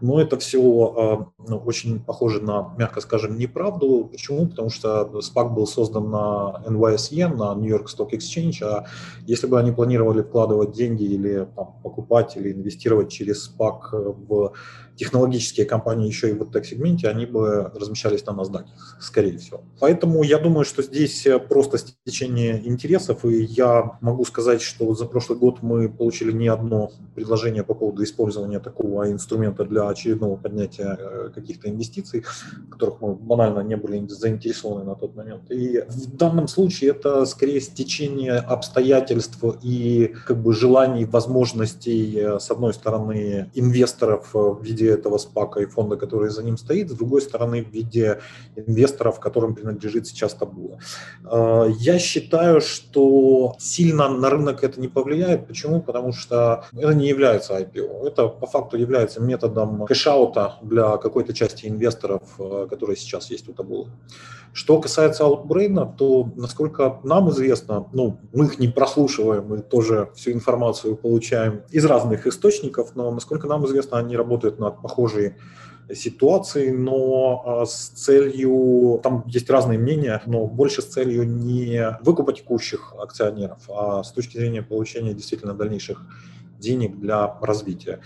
Но 0.00 0.20
это 0.20 0.38
все 0.38 0.58
а, 0.70 1.26
ну, 1.48 1.58
очень 1.58 2.00
похоже 2.00 2.40
на, 2.40 2.74
мягко 2.78 3.00
скажем, 3.00 3.38
неправду. 3.38 4.08
Почему? 4.10 4.46
Потому 4.46 4.70
что 4.70 5.10
SPAC 5.14 5.54
был 5.54 5.66
создан 5.66 6.10
на 6.10 6.62
NYSE, 6.66 7.28
на 7.28 7.54
New 7.54 7.68
York 7.68 7.86
Stock 7.86 8.10
Exchange, 8.12 8.62
а 8.62 8.86
если 9.26 9.46
бы 9.46 9.58
они 9.58 9.72
планировали 9.72 10.22
вкладывать 10.22 10.72
деньги 10.72 11.04
или 11.04 11.46
там, 11.56 11.74
покупать 11.82 12.36
или 12.36 12.52
инвестировать 12.52 13.10
через 13.10 13.50
SPAC 13.50 14.14
в 14.28 14.52
технологические 15.00 15.64
компании 15.64 16.06
еще 16.06 16.28
и 16.28 16.34
в 16.34 16.50
тег-сегменте, 16.50 17.08
они 17.08 17.24
бы 17.24 17.72
размещались 17.74 18.26
на 18.26 18.32
NASDAQ, 18.32 18.64
скорее 19.00 19.38
всего. 19.38 19.62
Поэтому 19.80 20.22
я 20.22 20.38
думаю, 20.38 20.66
что 20.66 20.82
здесь 20.82 21.26
просто 21.48 21.78
стечение 21.78 22.68
интересов, 22.68 23.24
и 23.24 23.44
я 23.44 23.98
могу 24.02 24.26
сказать, 24.26 24.60
что 24.60 24.94
за 24.94 25.06
прошлый 25.06 25.38
год 25.38 25.62
мы 25.62 25.88
получили 25.88 26.32
не 26.32 26.48
одно 26.48 26.90
предложение 27.14 27.64
по 27.64 27.72
поводу 27.72 28.04
использования 28.04 28.60
такого 28.60 29.10
инструмента 29.10 29.64
для 29.64 29.88
очередного 29.88 30.36
поднятия 30.36 30.98
э, 30.98 31.30
каких-то 31.34 31.70
инвестиций, 31.70 32.22
которых 32.70 33.00
мы 33.00 33.14
банально 33.14 33.60
не 33.60 33.76
были 33.76 34.06
заинтересованы 34.06 34.84
на 34.84 34.96
тот 34.96 35.16
момент. 35.16 35.50
И 35.50 35.82
в 35.88 36.16
данном 36.16 36.46
случае 36.46 36.90
это 36.90 37.24
скорее 37.24 37.62
стечение 37.62 38.34
обстоятельств 38.34 39.42
и 39.62 40.14
как 40.26 40.42
бы 40.42 40.52
желаний, 40.52 41.06
возможностей, 41.06 42.18
э, 42.18 42.38
с 42.38 42.50
одной 42.50 42.74
стороны, 42.74 43.50
инвесторов 43.54 44.34
в 44.34 44.62
виде 44.62 44.89
этого 44.90 45.18
спака 45.18 45.60
и 45.60 45.66
фонда, 45.66 45.96
который 45.96 46.30
за 46.30 46.42
ним 46.42 46.56
стоит, 46.56 46.90
с 46.90 46.94
другой 46.94 47.20
стороны, 47.22 47.64
в 47.64 47.70
виде 47.70 48.20
инвесторов, 48.56 49.20
которым 49.20 49.54
принадлежит 49.54 50.06
сейчас 50.06 50.34
Табула. 50.34 50.78
А, 51.24 51.66
я 51.66 51.98
считаю, 51.98 52.60
что 52.60 53.54
сильно 53.58 54.08
на 54.08 54.30
рынок 54.30 54.64
это 54.64 54.80
не 54.80 54.88
повлияет. 54.88 55.46
Почему? 55.46 55.80
Потому 55.80 56.12
что 56.12 56.64
это 56.72 56.94
не 56.94 57.08
является 57.08 57.58
IPO. 57.58 58.06
Это 58.06 58.28
по 58.28 58.46
факту 58.46 58.76
является 58.76 59.20
методом 59.20 59.86
кэшаута 59.86 60.56
для 60.62 60.96
какой-то 60.96 61.32
части 61.32 61.66
инвесторов, 61.66 62.22
а, 62.38 62.66
которые 62.66 62.96
сейчас 62.96 63.30
есть 63.30 63.48
у 63.48 63.52
Табула. 63.52 63.88
Что 64.52 64.80
касается 64.80 65.24
Outbrain, 65.24 65.94
то, 65.96 66.28
насколько 66.34 66.98
нам 67.04 67.30
известно, 67.30 67.86
ну, 67.92 68.18
мы 68.32 68.46
их 68.46 68.58
не 68.58 68.68
прослушиваем, 68.68 69.46
мы 69.46 69.58
тоже 69.58 70.10
всю 70.14 70.32
информацию 70.32 70.96
получаем 70.96 71.62
из 71.70 71.84
разных 71.84 72.26
источников, 72.26 72.96
но, 72.96 73.10
насколько 73.12 73.46
нам 73.46 73.64
известно, 73.66 73.98
они 73.98 74.16
работают 74.16 74.58
над 74.58 74.79
похожей 74.80 75.34
ситуации, 75.94 76.70
но 76.70 77.42
а, 77.44 77.66
с 77.66 77.88
целью, 77.88 79.00
там 79.02 79.24
есть 79.26 79.50
разные 79.50 79.78
мнения, 79.78 80.22
но 80.26 80.46
больше 80.46 80.82
с 80.82 80.86
целью 80.86 81.26
не 81.26 81.98
выкупа 82.02 82.32
текущих 82.32 82.94
акционеров, 82.98 83.58
а 83.68 84.02
с 84.02 84.12
точки 84.12 84.36
зрения 84.36 84.62
получения 84.62 85.14
действительно 85.14 85.54
дальнейших 85.54 86.02
денег 86.58 86.98
для 86.98 87.38
развития. 87.40 88.00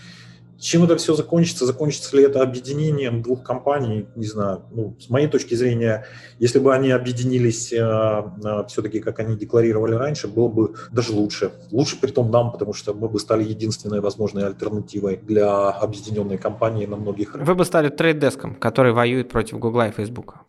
Чем 0.65 0.83
это 0.85 0.97
все 0.97 1.15
закончится? 1.15 1.67
Закончится 1.67 2.17
ли 2.17 2.23
это 2.23 2.41
объединением 2.41 3.21
двух 3.21 3.43
компаний? 3.43 4.07
Не 4.17 4.25
знаю. 4.25 4.63
Ну, 4.71 4.97
с 4.99 5.11
моей 5.11 5.29
точки 5.29 5.55
зрения, 5.55 6.07
если 6.39 6.59
бы 6.59 6.75
они 6.75 6.91
объединились 6.91 7.71
э, 7.71 7.77
э, 7.77 8.65
все-таки, 8.69 9.01
как 9.01 9.19
они 9.19 9.37
декларировали 9.37 9.93
раньше, 9.93 10.27
было 10.27 10.49
бы 10.49 10.75
даже 10.91 11.13
лучше. 11.13 11.53
Лучше 11.71 12.01
при 12.01 12.11
том 12.13 12.31
нам, 12.31 12.51
потому 12.51 12.73
что 12.73 12.95
мы 12.95 13.11
бы 13.11 13.21
стали 13.21 13.45
единственной 13.45 14.01
возможной 14.01 14.47
альтернативой 14.47 15.19
для 15.19 15.69
объединенной 15.69 16.39
компании 16.39 16.87
на 16.87 16.97
многих 16.97 17.35
рынках. 17.35 17.47
Вы 17.47 17.55
бы 17.57 17.67
стали 17.67 17.91
трейд-деском, 17.91 18.55
который 18.55 18.95
воюет 18.95 19.29
против 19.29 19.59
Гугла 19.59 19.89
и 19.89 19.91
Фейсбука. 19.91 20.44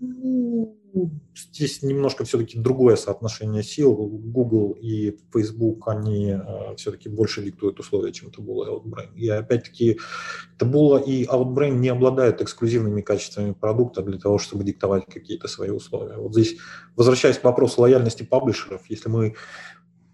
Ну, 0.00 0.76
здесь 1.34 1.82
немножко 1.82 2.24
все-таки 2.24 2.58
другое 2.58 2.96
соотношение 2.96 3.62
сил. 3.62 3.94
Google 3.94 4.76
и 4.80 5.16
Facebook, 5.32 5.88
они 5.88 6.30
э, 6.30 6.76
все-таки 6.76 7.08
больше 7.08 7.42
диктуют 7.42 7.80
условия, 7.80 8.12
чем 8.12 8.28
Taboola 8.28 8.66
и 8.66 8.70
Outbrain. 8.70 9.14
И 9.16 9.28
опять-таки 9.28 9.98
Taboola 10.58 11.02
и 11.02 11.24
Outbrain 11.24 11.72
не 11.72 11.88
обладают 11.88 12.40
эксклюзивными 12.40 13.02
качествами 13.02 13.52
продукта 13.52 14.02
для 14.02 14.18
того, 14.18 14.38
чтобы 14.38 14.64
диктовать 14.64 15.06
какие-то 15.06 15.48
свои 15.48 15.70
условия. 15.70 16.16
Вот 16.16 16.32
здесь, 16.32 16.56
возвращаясь 16.96 17.38
к 17.38 17.44
вопросу 17.44 17.80
лояльности 17.82 18.22
паблишеров, 18.22 18.82
если 18.88 19.08
мы 19.08 19.34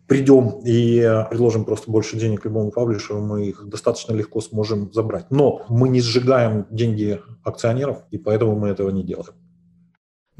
придем 0.06 0.60
и 0.64 1.00
предложим 1.30 1.64
просто 1.64 1.90
больше 1.90 2.16
денег 2.16 2.44
любому 2.44 2.72
паблишеру, 2.72 3.20
мы 3.20 3.46
их 3.46 3.68
достаточно 3.68 4.12
легко 4.12 4.40
сможем 4.40 4.92
забрать. 4.92 5.30
Но 5.30 5.64
мы 5.68 5.88
не 5.88 6.00
сжигаем 6.00 6.66
деньги 6.70 7.20
акционеров, 7.44 8.02
и 8.10 8.18
поэтому 8.18 8.58
мы 8.58 8.68
этого 8.68 8.90
не 8.90 9.04
делаем. 9.04 9.34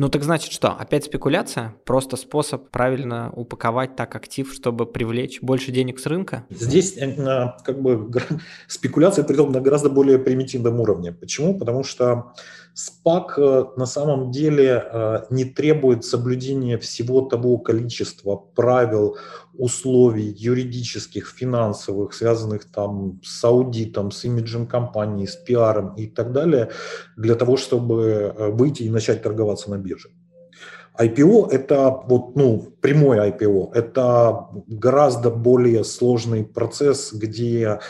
Ну 0.00 0.08
так 0.08 0.24
значит 0.24 0.50
что? 0.50 0.68
Опять 0.70 1.04
спекуляция? 1.04 1.74
Просто 1.84 2.16
способ 2.16 2.70
правильно 2.70 3.30
упаковать 3.36 3.96
так 3.96 4.16
актив, 4.16 4.50
чтобы 4.50 4.86
привлечь 4.86 5.42
больше 5.42 5.72
денег 5.72 5.98
с 5.98 6.06
рынка? 6.06 6.46
Здесь 6.48 6.96
э, 6.96 7.52
как 7.62 7.82
бы 7.82 8.10
спекуляция, 8.66 9.26
при 9.26 9.34
том 9.34 9.52
на 9.52 9.60
гораздо 9.60 9.90
более 9.90 10.18
примитивном 10.18 10.80
уровне. 10.80 11.12
Почему? 11.12 11.58
Потому 11.58 11.84
что 11.84 12.32
СПАК 12.72 13.38
э, 13.38 13.64
на 13.76 13.84
самом 13.84 14.30
деле 14.30 14.82
э, 14.90 15.18
не 15.28 15.44
требует 15.44 16.02
соблюдения 16.02 16.78
всего 16.78 17.20
того 17.20 17.58
количества 17.58 18.36
правил, 18.36 19.18
условий 19.60 20.34
юридических, 20.38 21.28
финансовых, 21.28 22.14
связанных 22.14 22.64
там 22.64 23.20
с 23.22 23.44
аудитом, 23.44 24.10
с 24.10 24.24
имиджем 24.24 24.66
компании, 24.66 25.26
с 25.26 25.36
пиаром 25.36 25.94
и 25.96 26.06
так 26.06 26.32
далее, 26.32 26.70
для 27.16 27.34
того, 27.34 27.56
чтобы 27.56 28.02
э, 28.02 28.50
выйти 28.50 28.84
и 28.84 28.90
начать 28.90 29.22
торговаться 29.22 29.70
на 29.70 29.76
бирже. 29.76 30.08
IPO– 30.98 31.50
это 31.50 31.90
вот, 32.06 32.36
ну, 32.36 32.74
прямой 32.80 33.18
IPO, 33.30 33.72
это 33.74 34.48
гораздо 34.66 35.30
более 35.30 35.84
сложный 35.84 36.44
процесс, 36.44 37.12
где 37.12 37.80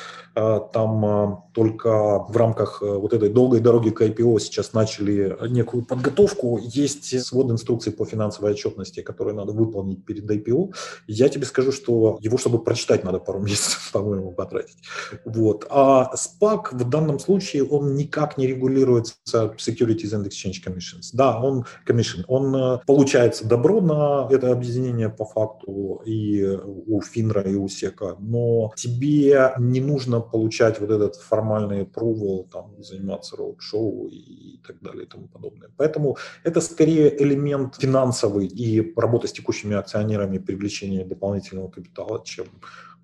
там 0.73 1.05
э, 1.05 1.37
только 1.53 2.19
в 2.29 2.37
рамках 2.37 2.83
э, 2.83 2.87
вот 2.87 3.13
этой 3.13 3.29
долгой 3.29 3.61
дороги 3.61 3.91
к 3.91 4.03
IPO 4.03 4.39
сейчас 4.41 4.73
начали 4.73 5.37
некую 5.49 5.85
подготовку. 5.85 6.59
Есть 6.63 7.21
свод 7.27 7.51
инструкций 7.51 7.93
по 7.93 8.05
финансовой 8.05 8.53
отчетности, 8.53 9.03
которые 9.03 9.35
надо 9.35 9.53
выполнить 9.53 10.05
перед 10.05 10.31
IPO. 10.31 10.75
Я 11.07 11.29
тебе 11.29 11.45
скажу, 11.45 11.73
что 11.73 12.19
его, 12.21 12.39
чтобы 12.39 12.63
прочитать, 12.63 13.05
надо 13.05 13.19
пару 13.19 13.39
месяцев, 13.41 13.91
по-моему, 13.93 14.33
потратить. 14.33 14.79
Вот. 15.25 15.67
А 15.71 16.13
SPAC 16.15 16.69
в 16.73 16.89
данном 16.89 17.19
случае, 17.19 17.65
он 17.65 17.95
никак 17.95 18.39
не 18.39 18.47
регулируется 18.47 19.15
Securities 19.35 20.13
and 20.13 20.27
Exchange 20.27 20.65
Commissions. 20.65 21.11
Да, 21.13 21.41
он 21.41 21.65
commission, 21.87 22.25
он 22.29 22.55
э, 22.55 22.79
получается 22.87 23.47
добро 23.47 23.81
на 23.81 24.29
это 24.31 24.53
объединение 24.53 25.09
по 25.09 25.25
факту 25.25 26.03
и 26.05 26.59
у 26.87 27.01
Финра, 27.03 27.43
и 27.43 27.55
у 27.55 27.69
Сека, 27.69 28.17
но 28.19 28.73
тебе 28.77 29.53
не 29.59 29.81
нужно 29.81 30.21
получать 30.31 30.81
вот 30.81 30.91
этот 30.91 31.17
формальный 31.17 31.83
approval, 31.83 32.49
там, 32.51 32.83
заниматься 32.83 33.37
роуд-шоу 33.37 34.09
и 34.09 34.61
так 34.67 34.81
далее 34.81 35.05
и 35.05 35.09
тому 35.09 35.29
подобное. 35.29 35.71
Поэтому 35.77 36.17
это 36.45 36.61
скорее 36.61 37.23
элемент 37.23 37.77
финансовый 37.77 38.47
и 38.47 38.93
работа 38.97 39.27
с 39.27 39.33
текущими 39.33 39.77
акционерами, 39.77 40.39
привлечение 40.39 41.05
дополнительного 41.05 41.69
капитала, 41.69 42.23
чем 42.25 42.47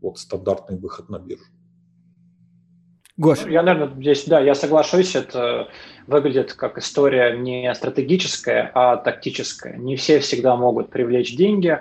вот 0.01 0.19
стандартный 0.19 0.79
выход 0.79 1.09
на 1.09 1.19
биржу. 1.19 1.45
Гош. 3.19 3.47
Я, 3.47 3.63
наверное, 3.63 3.99
здесь, 3.99 4.27
да, 4.27 4.41
я 4.41 4.55
соглашусь, 4.55 5.17
это 5.17 5.69
выглядит 6.07 6.53
как 6.53 6.77
история 6.77 7.35
не 7.39 7.75
стратегическая, 7.75 8.71
а 8.75 8.99
тактическая. 8.99 9.77
Не 9.79 9.97
все 9.97 10.19
всегда 10.19 10.55
могут 10.55 10.91
привлечь 10.91 11.35
деньги, 11.35 11.81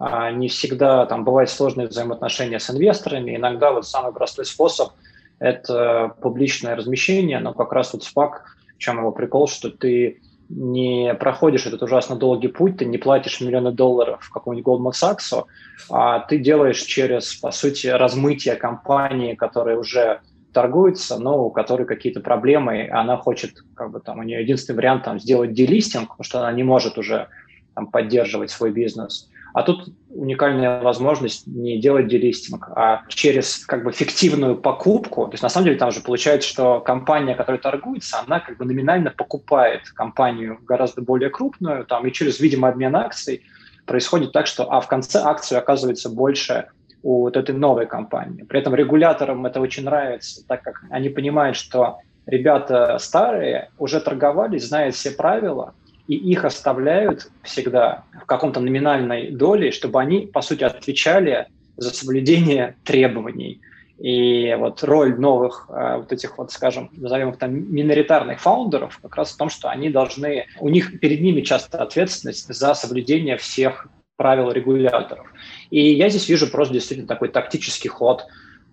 не 0.00 0.48
всегда 0.48 1.06
там 1.06 1.24
бывают 1.24 1.50
сложные 1.50 1.88
взаимоотношения 1.88 2.60
с 2.60 2.70
инвесторами. 2.70 3.36
Иногда 3.36 3.72
вот 3.72 3.86
самый 3.86 4.12
простой 4.12 4.44
способ– 4.44 4.92
это 5.38 6.14
публичное 6.20 6.76
размещение, 6.76 7.40
но 7.40 7.52
как 7.52 7.72
раз 7.72 7.92
вот 7.92 8.02
SPAC, 8.02 8.30
в 8.76 8.78
чем 8.78 8.98
его 8.98 9.12
прикол, 9.12 9.48
что 9.48 9.70
ты 9.70 10.20
не 10.48 11.14
проходишь 11.14 11.66
этот 11.66 11.82
ужасно 11.82 12.16
долгий 12.16 12.48
путь, 12.48 12.78
ты 12.78 12.86
не 12.86 12.96
платишь 12.96 13.40
миллионы 13.40 13.72
долларов 13.72 14.30
какому-нибудь 14.32 14.66
Goldman 14.66 14.92
Sachs, 14.92 15.44
а 15.90 16.20
ты 16.20 16.38
делаешь 16.38 16.80
через, 16.80 17.34
по 17.34 17.50
сути, 17.50 17.88
размытие 17.88 18.56
компании, 18.56 19.34
которая 19.34 19.76
уже 19.76 20.20
торгуется, 20.52 21.18
но 21.18 21.44
у 21.44 21.50
которой 21.50 21.84
какие-то 21.84 22.20
проблемы, 22.20 22.84
и 22.84 22.88
она 22.88 23.16
хочет, 23.16 23.62
как 23.74 23.90
бы 23.90 24.00
там, 24.00 24.20
у 24.20 24.22
нее 24.22 24.40
единственный 24.40 24.76
вариант 24.76 25.04
там 25.04 25.20
сделать 25.20 25.52
делистинг, 25.52 26.08
потому 26.08 26.24
что 26.24 26.38
она 26.40 26.52
не 26.52 26.62
может 26.62 26.96
уже 26.96 27.28
там, 27.74 27.86
поддерживать 27.86 28.50
свой 28.50 28.72
бизнес. 28.72 29.28
А 29.58 29.64
тут 29.64 29.88
уникальная 30.08 30.80
возможность 30.80 31.48
не 31.48 31.80
делать 31.80 32.06
делистинг, 32.06 32.68
а 32.76 33.02
через 33.08 33.66
как 33.66 33.82
бы 33.82 33.90
фиктивную 33.90 34.56
покупку. 34.56 35.24
То 35.26 35.32
есть 35.32 35.42
на 35.42 35.48
самом 35.48 35.64
деле 35.64 35.78
там 35.78 35.90
же 35.90 36.00
получается, 36.00 36.48
что 36.48 36.78
компания, 36.78 37.34
которая 37.34 37.60
торгуется, 37.60 38.20
она 38.24 38.38
как 38.38 38.56
бы 38.56 38.64
номинально 38.64 39.10
покупает 39.10 39.88
компанию 39.88 40.60
гораздо 40.64 41.02
более 41.02 41.28
крупную, 41.28 41.84
там 41.86 42.06
и 42.06 42.12
через, 42.12 42.38
видимо, 42.38 42.68
обмен 42.68 42.94
акций 42.94 43.42
происходит 43.84 44.30
так, 44.30 44.46
что 44.46 44.72
а 44.72 44.80
в 44.80 44.86
конце 44.86 45.18
акции 45.18 45.56
оказывается 45.56 46.08
больше 46.08 46.66
у 47.02 47.22
вот 47.22 47.36
этой 47.36 47.56
новой 47.56 47.86
компании. 47.86 48.44
При 48.44 48.60
этом 48.60 48.76
регуляторам 48.76 49.44
это 49.44 49.60
очень 49.60 49.82
нравится, 49.82 50.46
так 50.46 50.62
как 50.62 50.84
они 50.90 51.08
понимают, 51.08 51.56
что 51.56 51.98
ребята 52.26 52.96
старые 53.00 53.70
уже 53.76 54.00
торговались, 54.00 54.68
знают 54.68 54.94
все 54.94 55.10
правила, 55.10 55.74
и 56.08 56.14
их 56.14 56.44
оставляют 56.44 57.30
всегда 57.42 58.04
в 58.22 58.26
каком-то 58.26 58.60
номинальной 58.60 59.30
доле, 59.30 59.70
чтобы 59.70 60.00
они, 60.00 60.26
по 60.26 60.40
сути, 60.40 60.64
отвечали 60.64 61.46
за 61.76 61.90
соблюдение 61.90 62.76
требований. 62.82 63.60
И 63.98 64.54
вот 64.58 64.82
роль 64.84 65.18
новых 65.18 65.66
э, 65.68 65.96
вот 65.98 66.12
этих 66.12 66.38
вот, 66.38 66.50
скажем, 66.50 66.88
назовем 66.92 67.30
их 67.30 67.36
там 67.36 67.52
миноритарных 67.52 68.40
фаундеров 68.40 68.98
как 69.02 69.16
раз 69.16 69.32
в 69.32 69.36
том, 69.36 69.50
что 69.50 69.68
они 69.68 69.90
должны, 69.90 70.46
у 70.60 70.68
них 70.68 70.98
перед 71.00 71.20
ними 71.20 71.42
часто 71.42 71.82
ответственность 71.82 72.52
за 72.52 72.74
соблюдение 72.74 73.36
всех 73.36 73.88
правил 74.16 74.50
регуляторов. 74.50 75.26
И 75.70 75.92
я 75.94 76.08
здесь 76.08 76.28
вижу 76.28 76.50
просто 76.50 76.74
действительно 76.74 77.08
такой 77.08 77.28
тактический 77.28 77.90
ход, 77.90 78.24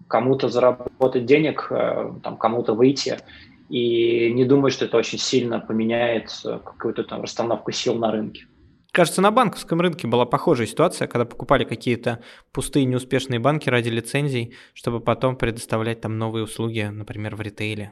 кому-то 0.07 0.47
заработать 0.47 1.25
денег, 1.25 1.67
э, 1.71 2.11
там, 2.23 2.37
кому-то 2.37 2.73
выйти 2.73 3.17
и 3.69 4.31
не 4.33 4.45
думаю, 4.45 4.71
что 4.71 4.85
это 4.85 4.97
очень 4.97 5.19
сильно 5.19 5.59
поменяет 5.59 6.31
э, 6.45 6.59
какую-то 6.63 7.03
там 7.03 7.21
расстановку 7.21 7.71
сил 7.71 7.95
на 7.95 8.11
рынке. 8.11 8.45
Кажется, 8.91 9.21
на 9.21 9.31
банковском 9.31 9.81
рынке 9.81 10.07
была 10.07 10.25
похожая 10.25 10.67
ситуация, 10.67 11.07
когда 11.07 11.25
покупали 11.25 11.65
какие-то 11.65 12.21
пустые 12.53 12.85
неуспешные 12.85 13.39
банки 13.39 13.69
ради 13.69 13.89
лицензий, 13.89 14.53
чтобы 14.73 15.01
потом 15.01 15.35
предоставлять 15.35 15.99
там 15.99 16.17
новые 16.17 16.45
услуги, 16.45 16.89
например, 16.89 17.35
в 17.35 17.41
ритейле. 17.41 17.91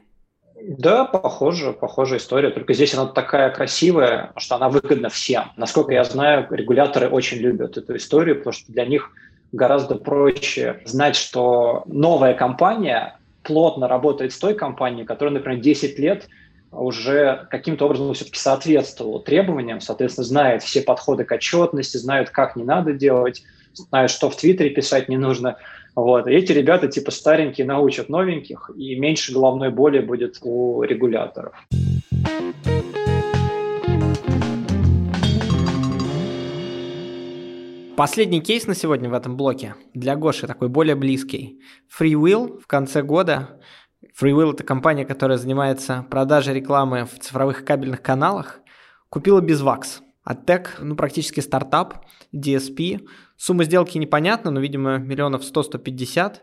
Да, 0.65 1.03
похоже, 1.03 1.73
похожая 1.73 2.19
история. 2.19 2.51
Только 2.51 2.73
здесь 2.73 2.93
она 2.93 3.07
такая 3.07 3.49
красивая, 3.49 4.31
что 4.37 4.55
она 4.55 4.69
выгодна 4.69 5.09
всем. 5.09 5.51
Насколько 5.57 5.91
я 5.91 6.05
знаю, 6.05 6.47
регуляторы 6.49 7.09
очень 7.09 7.39
любят 7.39 7.77
эту 7.77 7.97
историю, 7.97 8.37
потому 8.37 8.53
что 8.53 8.71
для 8.71 8.85
них 8.85 9.11
гораздо 9.51 9.95
проще 9.95 10.81
знать, 10.85 11.17
что 11.17 11.83
новая 11.85 12.33
компания 12.33 13.19
плотно 13.43 13.87
работает 13.87 14.33
с 14.33 14.39
той 14.39 14.55
компанией, 14.55 15.05
которая, 15.05 15.33
например, 15.35 15.59
10 15.59 15.99
лет 15.99 16.27
уже 16.71 17.47
каким-то 17.51 17.85
образом 17.85 18.13
все-таки 18.13 18.39
соответствовала 18.39 19.21
требованиям, 19.21 19.79
соответственно, 19.79 20.25
знает 20.25 20.63
все 20.63 20.81
подходы 20.81 21.23
к 21.23 21.31
отчетности, 21.31 21.97
знают, 21.97 22.29
как 22.29 22.55
не 22.55 22.63
надо 22.63 22.93
делать, 22.93 23.43
знают, 23.73 24.11
что 24.11 24.29
в 24.29 24.35
Твиттере 24.35 24.69
писать 24.71 25.09
не 25.09 25.17
нужно. 25.17 25.57
Вот. 25.95 26.27
И 26.27 26.31
эти 26.31 26.51
ребята 26.51 26.87
типа 26.87 27.11
старенькие 27.11 27.67
научат 27.67 28.09
новеньких, 28.09 28.71
и 28.75 28.95
меньше 28.95 29.33
головной 29.33 29.69
боли 29.69 29.99
будет 29.99 30.37
у 30.41 30.81
регуляторов. 30.81 31.53
Последний 37.95 38.41
кейс 38.41 38.65
на 38.65 38.73
сегодня 38.73 39.07
в 39.07 39.13
этом 39.13 39.37
блоке 39.37 39.75
для 39.93 40.15
Гоши 40.15 40.47
такой 40.47 40.67
более 40.67 40.95
близкий. 40.95 41.61
FreeWill 41.95 42.59
в 42.59 42.65
конце 42.65 43.03
года. 43.03 43.61
FreeWill– 44.19 44.53
это 44.53 44.63
компания, 44.63 45.05
которая 45.05 45.37
занимается 45.37 46.03
продажей 46.09 46.55
рекламы 46.55 47.05
в 47.05 47.19
цифровых 47.19 47.63
кабельных 47.63 48.01
каналах. 48.01 48.61
Купила 49.09 49.41
Безвакс. 49.41 50.01
Аттек, 50.23 50.77
ну, 50.79 50.95
практически 50.95 51.39
стартап, 51.39 52.05
DSP. 52.33 53.07
Сумма 53.37 53.63
сделки 53.63 53.99
непонятна, 53.99 54.49
но, 54.49 54.59
видимо, 54.59 54.97
миллионов 54.97 55.43
100-150. 55.43 56.37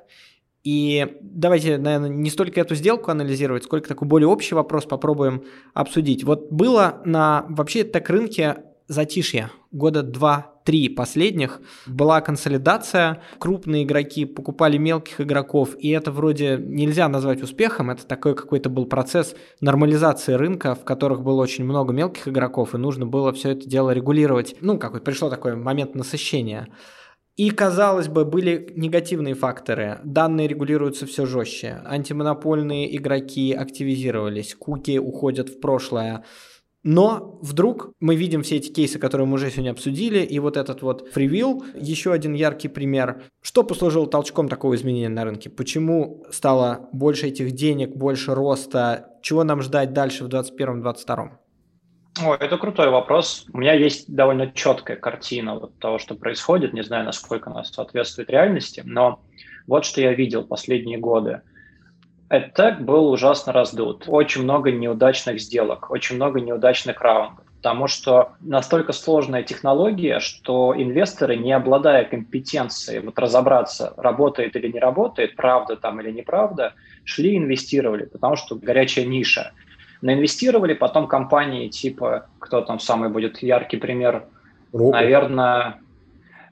И 0.62 1.16
давайте, 1.20 1.78
наверное, 1.78 2.10
не 2.10 2.30
столько 2.30 2.60
эту 2.60 2.76
сделку 2.76 3.10
анализировать, 3.10 3.64
сколько 3.64 3.88
такой 3.88 4.06
более 4.06 4.28
общий 4.28 4.54
вопрос 4.54 4.84
попробуем 4.84 5.42
обсудить. 5.74 6.22
Вот 6.22 6.52
было 6.52 7.02
на 7.04 7.44
вообще 7.48 7.82
так 7.82 8.08
рынке 8.08 8.62
затишье 8.90 9.50
года 9.70 10.02
два-три 10.02 10.88
последних 10.88 11.60
была 11.86 12.20
консолидация, 12.20 13.22
крупные 13.38 13.84
игроки 13.84 14.24
покупали 14.24 14.78
мелких 14.78 15.20
игроков, 15.20 15.76
и 15.78 15.90
это 15.90 16.10
вроде 16.10 16.58
нельзя 16.58 17.08
назвать 17.08 17.40
успехом, 17.40 17.90
это 17.90 18.04
такой 18.04 18.34
какой-то 18.34 18.68
был 18.68 18.86
процесс 18.86 19.36
нормализации 19.60 20.32
рынка, 20.32 20.74
в 20.74 20.84
которых 20.84 21.22
было 21.22 21.40
очень 21.40 21.64
много 21.64 21.92
мелких 21.92 22.26
игроков, 22.26 22.74
и 22.74 22.78
нужно 22.78 23.06
было 23.06 23.32
все 23.32 23.50
это 23.50 23.68
дело 23.68 23.92
регулировать. 23.92 24.56
Ну, 24.60 24.76
как 24.78 24.94
вот 24.94 25.04
пришло 25.04 25.30
такой 25.30 25.54
момент 25.54 25.94
насыщения. 25.94 26.68
И, 27.36 27.50
казалось 27.50 28.08
бы, 28.08 28.26
были 28.26 28.70
негативные 28.74 29.34
факторы. 29.34 30.00
Данные 30.04 30.46
регулируются 30.46 31.06
все 31.06 31.24
жестче. 31.24 31.80
Антимонопольные 31.86 32.94
игроки 32.94 33.54
активизировались, 33.54 34.54
куки 34.54 34.98
уходят 34.98 35.48
в 35.48 35.58
прошлое. 35.58 36.24
Но 36.82 37.38
вдруг 37.42 37.92
мы 38.00 38.16
видим 38.16 38.42
все 38.42 38.56
эти 38.56 38.70
кейсы, 38.70 38.98
которые 38.98 39.26
мы 39.26 39.34
уже 39.34 39.50
сегодня 39.50 39.72
обсудили, 39.72 40.20
и 40.20 40.38
вот 40.38 40.56
этот 40.56 40.80
вот 40.80 41.08
фривил, 41.12 41.62
еще 41.74 42.12
один 42.12 42.32
яркий 42.32 42.68
пример. 42.68 43.22
Что 43.42 43.64
послужило 43.64 44.06
толчком 44.06 44.48
такого 44.48 44.74
изменения 44.74 45.10
на 45.10 45.24
рынке? 45.24 45.50
Почему 45.50 46.24
стало 46.30 46.88
больше 46.92 47.26
этих 47.28 47.52
денег, 47.52 47.94
больше 47.94 48.34
роста? 48.34 49.10
Чего 49.22 49.44
нам 49.44 49.60
ждать 49.60 49.92
дальше 49.92 50.24
в 50.24 50.28
2021-2022? 50.28 51.30
Ой, 52.24 52.36
это 52.40 52.56
крутой 52.56 52.90
вопрос. 52.90 53.46
У 53.52 53.58
меня 53.58 53.74
есть 53.74 54.12
довольно 54.12 54.50
четкая 54.50 54.96
картина 54.96 55.58
вот 55.58 55.78
того, 55.78 55.98
что 55.98 56.14
происходит. 56.14 56.72
Не 56.72 56.82
знаю, 56.82 57.04
насколько 57.04 57.50
она 57.50 57.62
соответствует 57.62 58.30
реальности, 58.30 58.82
но 58.84 59.22
вот 59.66 59.84
что 59.84 60.00
я 60.00 60.12
видел 60.14 60.44
последние 60.46 60.98
годы. 60.98 61.42
EdTech 62.30 62.80
был 62.80 63.10
ужасно 63.10 63.52
раздут. 63.52 64.04
Очень 64.06 64.44
много 64.44 64.70
неудачных 64.70 65.40
сделок, 65.40 65.90
очень 65.90 66.16
много 66.16 66.40
неудачных 66.40 67.00
раундов. 67.00 67.44
Потому 67.56 67.88
что 67.88 68.32
настолько 68.40 68.92
сложная 68.92 69.42
технология, 69.42 70.18
что 70.18 70.74
инвесторы, 70.74 71.36
не 71.36 71.52
обладая 71.52 72.04
компетенцией 72.04 73.00
вот 73.00 73.18
разобраться, 73.18 73.92
работает 73.98 74.56
или 74.56 74.68
не 74.68 74.78
работает, 74.78 75.36
правда 75.36 75.76
там 75.76 76.00
или 76.00 76.10
неправда, 76.10 76.72
шли 77.04 77.36
инвестировали, 77.36 78.06
потому 78.06 78.36
что 78.36 78.54
горячая 78.54 79.04
ниша– 79.04 79.52
наинвестировали, 80.02 80.74
потом 80.74 81.06
компании 81.06 81.68
типа, 81.68 82.26
кто 82.38 82.62
там 82.62 82.78
самый 82.78 83.10
будет 83.10 83.42
яркий 83.42 83.76
пример, 83.76 84.24
Робот. 84.72 84.92
наверное, 84.92 85.80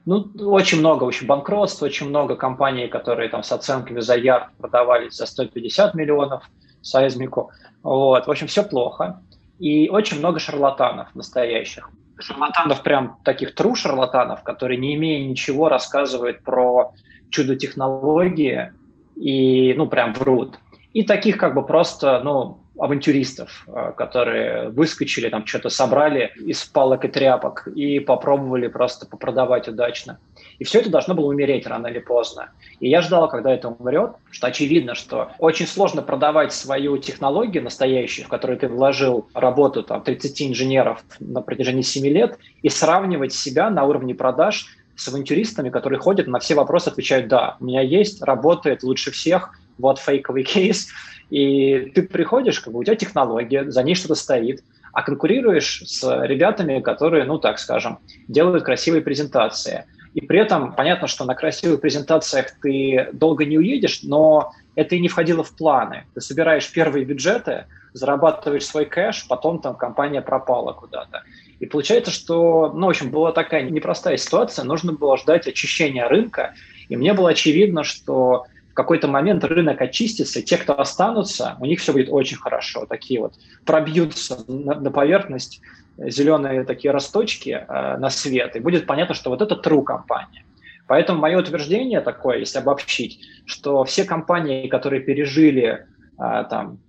ну, 0.05 0.31
очень 0.39 0.79
много 0.79 1.03
очень 1.03 1.27
банкротств, 1.27 1.81
очень 1.83 2.09
много 2.09 2.35
компаний, 2.35 2.87
которые 2.87 3.29
там 3.29 3.43
с 3.43 3.51
оценками 3.51 3.99
за 3.99 4.15
ярд 4.15 4.47
продавались 4.57 5.15
за 5.15 5.25
150 5.25 5.93
миллионов 5.93 6.43
сайзмику. 6.81 7.51
Вот, 7.83 8.25
в 8.27 8.31
общем, 8.31 8.47
все 8.47 8.63
плохо. 8.63 9.21
И 9.59 9.89
очень 9.89 10.19
много 10.19 10.39
шарлатанов 10.39 11.13
настоящих. 11.15 11.89
Шарлатанов 12.17 12.81
прям 12.83 13.17
таких 13.23 13.55
тру 13.55 13.75
шарлатанов, 13.75 14.43
которые, 14.43 14.77
не 14.77 14.95
имея 14.95 15.27
ничего, 15.27 15.69
рассказывают 15.69 16.43
про 16.43 16.93
чудо 17.29 17.55
технологии 17.55 18.73
и, 19.15 19.73
ну, 19.77 19.87
прям 19.87 20.13
врут. 20.13 20.59
И 20.93 21.03
таких 21.03 21.37
как 21.37 21.53
бы 21.53 21.65
просто, 21.65 22.21
ну, 22.23 22.59
авантюристов, 22.79 23.65
э, 23.67 23.91
которые 23.95 24.69
выскочили, 24.69 25.29
там 25.29 25.45
что-то 25.45 25.69
собрали 25.69 26.31
из 26.37 26.63
палок 26.63 27.05
и 27.05 27.07
тряпок 27.07 27.67
и 27.67 27.99
попробовали 27.99 28.67
просто 28.67 29.05
попродавать 29.05 29.67
удачно. 29.67 30.19
И 30.59 30.63
все 30.63 30.79
это 30.79 30.89
должно 30.89 31.13
было 31.13 31.27
умереть 31.27 31.67
рано 31.67 31.87
или 31.87 31.99
поздно. 31.99 32.51
И 32.79 32.89
я 32.89 33.01
ждал, 33.01 33.29
когда 33.29 33.53
это 33.53 33.69
умрет, 33.69 34.11
что 34.31 34.47
очевидно, 34.47 34.95
что 34.95 35.31
очень 35.39 35.67
сложно 35.67 36.01
продавать 36.01 36.53
свою 36.53 36.97
технологию 36.97 37.63
настоящую, 37.63 38.25
в 38.25 38.29
которую 38.29 38.59
ты 38.59 38.67
вложил 38.67 39.27
работу 39.33 39.83
там, 39.83 40.01
30 40.01 40.41
инженеров 40.43 41.03
на 41.19 41.41
протяжении 41.41 41.81
7 41.81 42.05
лет, 42.07 42.37
и 42.61 42.69
сравнивать 42.69 43.33
себя 43.33 43.69
на 43.69 43.85
уровне 43.85 44.15
продаж 44.15 44.67
с 44.95 45.07
авантюристами, 45.07 45.69
которые 45.69 45.99
ходят 45.99 46.27
на 46.27 46.39
все 46.39 46.55
вопросы, 46.55 46.89
отвечают 46.89 47.29
«да, 47.29 47.55
у 47.59 47.65
меня 47.65 47.81
есть, 47.81 48.21
работает 48.21 48.83
лучше 48.83 49.11
всех, 49.11 49.51
вот 49.77 49.97
фейковый 49.97 50.43
кейс, 50.43 50.89
и 51.29 51.91
ты 51.93 52.03
приходишь, 52.03 52.59
как 52.59 52.73
бы 52.73 52.79
у 52.79 52.83
тебя 52.83 52.95
технология, 52.95 53.69
за 53.69 53.83
ней 53.83 53.95
что-то 53.95 54.15
стоит, 54.15 54.63
а 54.91 55.03
конкурируешь 55.03 55.83
с 55.85 56.25
ребятами, 56.25 56.79
которые, 56.79 57.25
ну 57.25 57.37
так 57.37 57.59
скажем, 57.59 57.99
делают 58.27 58.63
красивые 58.63 59.01
презентации. 59.01 59.85
И 60.15 60.21
при 60.21 60.39
этом 60.39 60.73
понятно, 60.73 61.07
что 61.07 61.25
на 61.25 61.35
красивых 61.35 61.81
презентациях 61.81 62.47
ты 62.61 63.09
долго 63.13 63.45
не 63.45 63.57
уедешь, 63.57 64.01
но 64.01 64.51
это 64.75 64.95
и 64.95 64.99
не 64.99 65.07
входило 65.07 65.43
в 65.43 65.55
планы. 65.55 66.05
Ты 66.15 66.21
собираешь 66.21 66.71
первые 66.71 67.05
бюджеты, 67.05 67.65
зарабатываешь 67.93 68.65
свой 68.65 68.85
кэш, 68.85 69.27
потом 69.27 69.59
там 69.59 69.75
компания 69.75 70.21
пропала 70.21 70.73
куда-то. 70.73 71.23
И 71.59 71.65
получается, 71.65 72.11
что, 72.11 72.71
ну, 72.73 72.87
в 72.87 72.89
общем, 72.89 73.11
была 73.11 73.31
такая 73.31 73.63
непростая 73.63 74.17
ситуация, 74.17 74.63
нужно 74.65 74.93
было 74.93 75.17
ждать 75.17 75.47
очищения 75.47 76.07
рынка, 76.07 76.53
и 76.87 76.95
мне 76.95 77.13
было 77.13 77.29
очевидно, 77.31 77.83
что 77.83 78.45
какой-то 78.79 79.07
момент 79.07 79.43
рынок 79.43 79.81
очистится, 79.81 80.39
и 80.39 80.43
те, 80.43 80.57
кто 80.57 80.79
останутся, 80.79 81.57
у 81.59 81.65
них 81.65 81.81
все 81.81 81.91
будет 81.91 82.07
очень 82.09 82.37
хорошо. 82.37 82.85
Такие 82.85 83.19
вот 83.19 83.33
пробьются 83.65 84.45
на, 84.47 84.79
на 84.79 84.89
поверхность 84.89 85.61
зеленые 85.97 86.63
такие 86.63 86.91
росточки 86.91 87.49
э, 87.49 87.97
на 87.97 88.09
свет, 88.09 88.55
и 88.55 88.59
будет 88.59 88.85
понятно, 88.85 89.15
что 89.15 89.29
вот 89.29 89.41
это 89.41 89.55
true 89.55 89.83
компания. 89.83 90.45
Поэтому 90.87 91.19
мое 91.19 91.37
утверждение 91.37 91.99
такое, 91.99 92.37
если 92.37 92.59
обобщить, 92.59 93.19
что 93.45 93.83
все 93.83 94.05
компании, 94.05 94.69
которые 94.69 95.01
пережили 95.01 95.85
э, 96.17 96.45
там, 96.49 96.79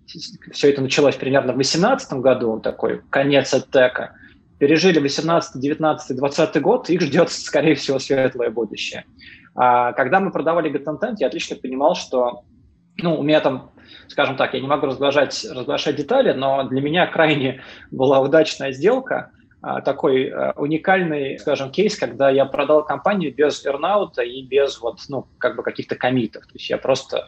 все 0.53 0.71
это 0.71 0.81
началось 0.81 1.17
примерно 1.17 1.53
в 1.53 1.57
2018 1.57 2.13
году, 2.15 2.61
такой 2.61 3.03
конец 3.11 3.53
оттека, 3.53 4.15
пережили 4.59 5.01
18, 5.01 5.61
19, 5.61 6.17
20 6.17 6.63
год, 6.63 6.89
их 6.89 7.01
ждет, 7.01 7.31
скорее 7.33 7.75
всего, 7.75 7.99
светлое 7.99 8.51
будущее. 8.51 9.05
А 9.55 9.93
когда 9.93 10.21
мы 10.21 10.31
продавали 10.31 10.71
GetContent, 10.71 11.17
я 11.19 11.27
отлично 11.27 11.57
понимал, 11.57 11.95
что 11.95 12.45
ну, 12.99 13.19
у 13.19 13.23
меня 13.23 13.41
там, 13.41 13.71
скажем 14.09 14.37
так, 14.37 14.55
я 14.55 14.61
не 14.61 14.67
могу 14.67 14.87
разглашать, 14.87 15.47
разглашать 15.51 15.97
детали, 15.97 16.33
но 16.33 16.65
для 16.65 16.81
меня 16.81 17.07
крайне 17.07 17.63
была 17.91 18.21
удачная 18.21 18.73
сделка, 18.73 19.31
а, 19.63 19.81
такой 19.81 20.29
а, 20.29 20.53
уникальный, 20.57 21.39
скажем, 21.39 21.71
кейс, 21.71 21.97
когда 21.97 22.31
я 22.31 22.45
продал 22.47 22.85
компанию 22.85 23.35
без 23.35 23.65
эрнаута 23.65 24.23
и 24.23 24.43
без 24.43 24.81
вот, 24.81 25.01
ну, 25.09 25.27
как 25.39 25.57
бы 25.57 25.63
каких-то 25.63 25.97
комитов. 25.97 26.47
То 26.47 26.55
есть 26.55 26.71
я 26.71 26.79
просто 26.79 27.27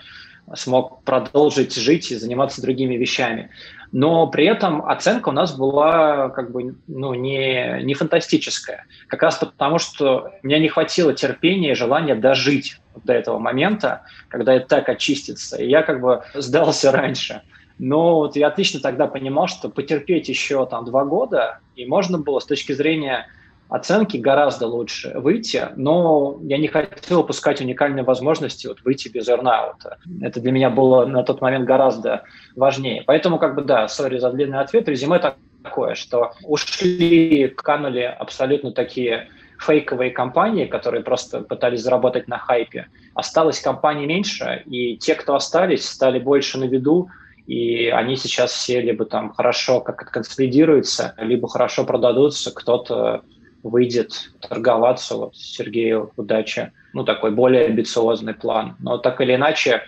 смог 0.55 1.05
продолжить 1.05 1.75
жить 1.75 2.11
и 2.11 2.17
заниматься 2.17 2.63
другими 2.63 2.97
вещами. 2.97 3.51
Но 3.93 4.27
при 4.27 4.47
этом 4.47 4.85
оценка 4.87 5.29
у 5.29 5.33
нас 5.33 5.55
была 5.55 6.31
как 6.31 6.51
бы 6.51 6.75
ну, 6.89 7.13
не, 7.13 7.83
не 7.83 7.93
фантастическая. 7.93 8.87
Как 9.07 9.23
раз 9.23 9.37
потому, 9.37 9.79
что 9.79 10.33
меня 10.43 10.59
не 10.59 10.69
хватило 10.69 11.13
терпения 11.13 11.73
и 11.73 11.75
желания 11.75 12.15
дожить 12.15 12.79
до 13.05 13.13
этого 13.13 13.39
момента, 13.39 14.03
когда 14.29 14.55
это 14.55 14.67
так 14.67 14.89
очистится. 14.89 15.63
И 15.63 15.69
я 15.69 15.83
как 15.83 16.01
бы 16.01 16.23
сдался 16.35 16.91
раньше. 16.91 17.43
Но 17.79 18.17
вот 18.17 18.37
я 18.37 18.49
отлично 18.49 18.81
тогда 18.81 19.07
понимал, 19.07 19.47
что 19.47 19.69
потерпеть 19.69 20.29
еще 20.29 20.65
там 20.67 20.87
два 20.87 21.05
года, 21.05 21.59
и 21.77 21.85
можно 21.85 22.17
было 22.17 22.39
с 22.39 22.47
точки 22.47 22.73
зрения 22.73 23.27
оценки 23.73 24.19
гораздо 24.19 24.67
лучше 24.67 25.13
выйти, 25.15 25.69
но 25.77 26.39
я 26.43 26.59
не 26.59 26.69
хотел 26.69 27.21
упускать 27.21 27.63
уникальные 27.63 28.05
возможности 28.05 28.67
вот 28.67 28.83
выйти 28.85 29.09
без 29.09 29.29
эрнаута. 29.29 29.97
Это 30.21 30.41
для 30.41 30.53
меня 30.53 30.69
было 30.69 31.07
на 31.07 31.23
тот 31.23 31.41
момент 31.41 31.65
гораздо 31.65 32.25
важнее. 32.55 33.03
Поэтому, 33.07 33.39
как 33.39 33.55
бы, 33.55 33.63
да, 33.63 33.89
сори 33.89 34.19
за 34.19 34.31
длинный 34.31 34.61
ответ, 34.61 34.89
резюме 34.89 35.19
такое, 35.63 35.95
что 35.95 36.33
ушли, 36.45 37.49
канули 37.57 38.03
абсолютно 38.03 38.73
такие 38.73 39.29
фейковые 39.59 40.11
компании, 40.11 40.67
которые 40.67 41.03
просто 41.03 41.41
пытались 41.41 41.81
заработать 41.81 42.29
на 42.29 42.37
хайпе. 42.37 42.89
Осталось 43.15 43.59
компаний 43.59 44.07
меньше, 44.07 44.65
и 44.67 44.99
те, 44.99 45.15
кто 45.15 45.35
остались, 45.35 45.89
стали 45.89 46.19
больше 46.19 46.59
на 46.59 46.65
виду, 46.65 47.09
и 47.47 47.89
они 47.89 48.17
сейчас 48.17 48.53
все 48.53 48.83
либо 48.83 49.07
там 49.07 49.33
хорошо 49.33 49.81
как 49.81 50.11
консолидируются, 50.11 51.15
либо 51.17 51.49
хорошо 51.49 51.85
продадутся, 51.85 52.53
кто-то 52.53 53.23
выйдет 53.63 54.33
торговаться. 54.41 55.17
Вот 55.17 55.37
Сергею 55.37 56.13
удачи. 56.17 56.73
Ну, 56.93 57.05
такой 57.05 57.31
более 57.31 57.67
амбициозный 57.67 58.35
план. 58.35 58.77
Но 58.81 58.99
так 58.99 59.21
или 59.21 59.35
иначе, 59.35 59.83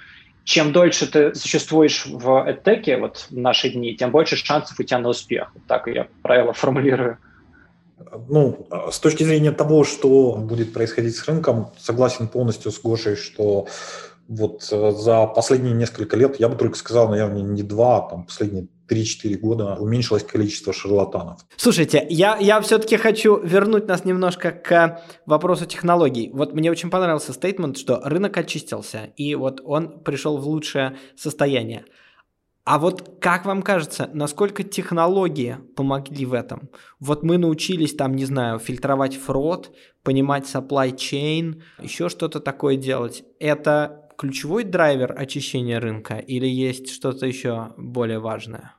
чем 0.44 0.72
дольше 0.72 1.10
ты 1.10 1.34
существуешь 1.34 2.06
в 2.06 2.44
эдтеке 2.46 2.96
вот 2.96 3.26
в 3.30 3.36
наши 3.36 3.70
дни, 3.70 3.96
тем 3.96 4.10
больше 4.10 4.36
шансов 4.36 4.78
у 4.78 4.82
тебя 4.82 4.98
на 4.98 5.08
успех. 5.08 5.50
Вот 5.54 5.64
так 5.66 5.86
я 5.86 6.08
правило 6.22 6.52
формулирую. 6.52 7.18
Ну, 8.28 8.66
с 8.90 8.98
точки 8.98 9.22
зрения 9.22 9.52
того, 9.52 9.84
что 9.84 10.32
будет 10.32 10.72
происходить 10.72 11.16
с 11.16 11.26
рынком, 11.26 11.70
согласен 11.78 12.28
полностью 12.28 12.70
с 12.70 12.80
Гошей, 12.80 13.16
что 13.16 13.66
вот 14.28 14.66
э, 14.70 14.92
за 14.92 15.26
последние 15.26 15.74
несколько 15.74 16.16
лет, 16.16 16.40
я 16.40 16.48
бы 16.48 16.56
только 16.56 16.76
сказал, 16.76 17.08
наверное, 17.08 17.42
не 17.42 17.62
два, 17.62 17.98
а 17.98 18.10
там 18.10 18.24
последние 18.24 18.68
3-4 18.88 19.36
года 19.36 19.76
уменьшилось 19.76 20.24
количество 20.24 20.72
шарлатанов. 20.72 21.40
Слушайте, 21.56 22.06
я, 22.10 22.36
я 22.36 22.60
все-таки 22.60 22.96
хочу 22.96 23.40
вернуть 23.42 23.86
нас 23.86 24.04
немножко 24.04 24.50
к 24.52 25.02
вопросу 25.26 25.66
технологий. 25.66 26.30
Вот 26.32 26.54
мне 26.54 26.70
очень 26.70 26.90
понравился 26.90 27.32
стейтмент, 27.32 27.78
что 27.78 28.00
рынок 28.04 28.36
очистился, 28.36 29.10
и 29.16 29.34
вот 29.34 29.60
он 29.64 30.00
пришел 30.00 30.36
в 30.38 30.46
лучшее 30.46 30.96
состояние. 31.16 31.84
А 32.64 32.78
вот 32.78 33.18
как 33.20 33.44
вам 33.44 33.62
кажется, 33.62 34.08
насколько 34.14 34.62
технологии 34.62 35.58
помогли 35.76 36.24
в 36.24 36.32
этом? 36.32 36.70
Вот 36.98 37.22
мы 37.22 37.36
научились 37.36 37.94
там, 37.94 38.16
не 38.16 38.24
знаю, 38.24 38.58
фильтровать 38.58 39.16
фрод, 39.16 39.74
понимать 40.02 40.44
supply 40.44 40.94
chain, 40.94 41.60
еще 41.82 42.08
что-то 42.08 42.40
такое 42.40 42.76
делать. 42.76 43.22
Это 43.38 44.03
ключевой 44.16 44.64
драйвер 44.64 45.14
очищения 45.16 45.80
рынка 45.80 46.18
или 46.18 46.46
есть 46.46 46.90
что-то 46.90 47.26
еще 47.26 47.74
более 47.76 48.18
важное? 48.18 48.74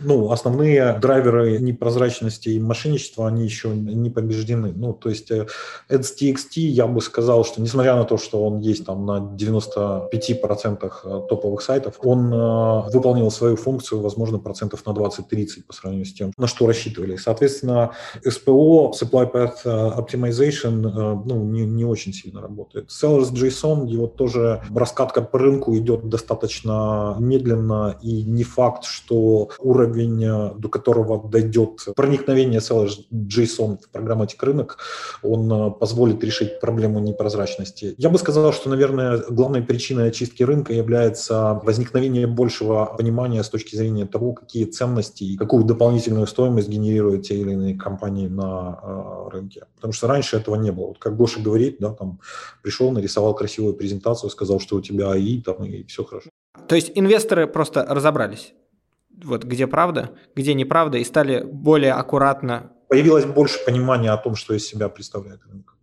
Ну, 0.00 0.30
основные 0.30 0.96
драйверы 1.00 1.58
непрозрачности 1.58 2.50
и 2.50 2.60
мошенничества, 2.60 3.26
они 3.26 3.42
еще 3.44 3.70
не 3.70 4.10
побеждены. 4.10 4.72
Ну, 4.74 4.92
то 4.92 5.08
есть 5.08 5.30
э, 5.32 5.48
AdsTXT, 5.90 6.60
я 6.60 6.86
бы 6.86 7.00
сказал, 7.00 7.44
что 7.44 7.60
несмотря 7.60 7.96
на 7.96 8.04
то, 8.04 8.16
что 8.16 8.44
он 8.44 8.60
есть 8.60 8.86
там 8.86 9.04
на 9.04 9.34
95% 9.36 10.92
э, 11.04 11.22
топовых 11.28 11.62
сайтов, 11.62 11.96
он 12.04 12.32
э, 12.32 12.90
выполнил 12.92 13.28
свою 13.32 13.56
функцию, 13.56 14.00
возможно, 14.00 14.38
процентов 14.38 14.86
на 14.86 14.90
20-30 14.90 15.64
по 15.66 15.72
сравнению 15.72 16.06
с 16.06 16.12
тем, 16.12 16.32
на 16.38 16.46
что 16.46 16.68
рассчитывали. 16.68 17.16
Соответственно, 17.16 17.90
SPO, 18.24 18.92
Supply 18.92 19.32
Path 19.32 19.64
Optimization, 19.64 20.86
э, 20.86 21.22
ну, 21.24 21.42
не, 21.42 21.66
не 21.66 21.84
очень 21.84 22.12
сильно 22.12 22.40
работает. 22.40 22.90
Sellers 22.90 23.32
JSON, 23.32 23.88
его 23.88 24.06
тоже 24.06 24.62
раскатка 24.72 25.22
по 25.22 25.40
рынку 25.40 25.76
идет 25.76 26.08
достаточно 26.08 27.16
медленно, 27.18 27.96
и 28.00 28.22
не 28.22 28.44
факт, 28.44 28.84
что 28.84 29.48
уровень 29.58 29.87
уровень, 29.88 30.58
до 30.58 30.68
которого 30.68 31.28
дойдет 31.28 31.86
проникновение 31.96 32.60
целого 32.60 32.88
JSON 33.12 33.78
в 33.82 33.88
программатик 33.90 34.42
рынок, 34.42 34.78
он 35.22 35.52
э, 35.52 35.70
позволит 35.70 36.22
решить 36.24 36.60
проблему 36.60 37.00
непрозрачности. 37.00 37.94
Я 37.98 38.10
бы 38.10 38.18
сказал, 38.18 38.52
что, 38.52 38.70
наверное, 38.70 39.18
главной 39.28 39.62
причиной 39.62 40.08
очистки 40.08 40.42
рынка 40.42 40.72
является 40.72 41.60
возникновение 41.64 42.26
большего 42.26 42.94
понимания 42.96 43.42
с 43.42 43.48
точки 43.48 43.76
зрения 43.76 44.06
того, 44.06 44.32
какие 44.32 44.64
ценности 44.64 45.24
и 45.24 45.36
какую 45.36 45.64
дополнительную 45.64 46.26
стоимость 46.26 46.68
генерируют 46.68 47.26
те 47.26 47.36
или 47.36 47.52
иные 47.52 47.76
компании 47.76 48.28
на 48.28 48.78
э, 48.82 49.28
рынке. 49.32 49.64
Потому 49.76 49.92
что 49.92 50.06
раньше 50.06 50.36
этого 50.36 50.56
не 50.56 50.70
было. 50.70 50.88
Вот 50.88 50.98
как 50.98 51.16
Гоша 51.16 51.40
говорит, 51.40 51.76
да, 51.80 51.90
там 51.90 52.20
пришел, 52.62 52.90
нарисовал 52.90 53.34
красивую 53.34 53.74
презентацию, 53.74 54.30
сказал, 54.30 54.60
что 54.60 54.76
у 54.76 54.80
тебя 54.80 55.10
АИ, 55.10 55.40
там, 55.40 55.64
и 55.64 55.84
все 55.84 56.04
хорошо. 56.04 56.30
То 56.66 56.74
есть 56.74 56.92
инвесторы 56.94 57.46
просто 57.46 57.86
разобрались, 57.88 58.52
вот 59.24 59.44
где 59.44 59.66
правда, 59.66 60.10
где 60.34 60.54
неправда, 60.54 60.98
и 60.98 61.04
стали 61.04 61.42
более 61.44 61.92
аккуратно. 61.92 62.72
Появилось 62.88 63.24
больше 63.24 63.58
понимания 63.64 64.10
о 64.10 64.16
том, 64.16 64.34
что 64.34 64.54
из 64.54 64.66
себя 64.66 64.88
представляет 64.88 65.40
рынок. 65.46 65.76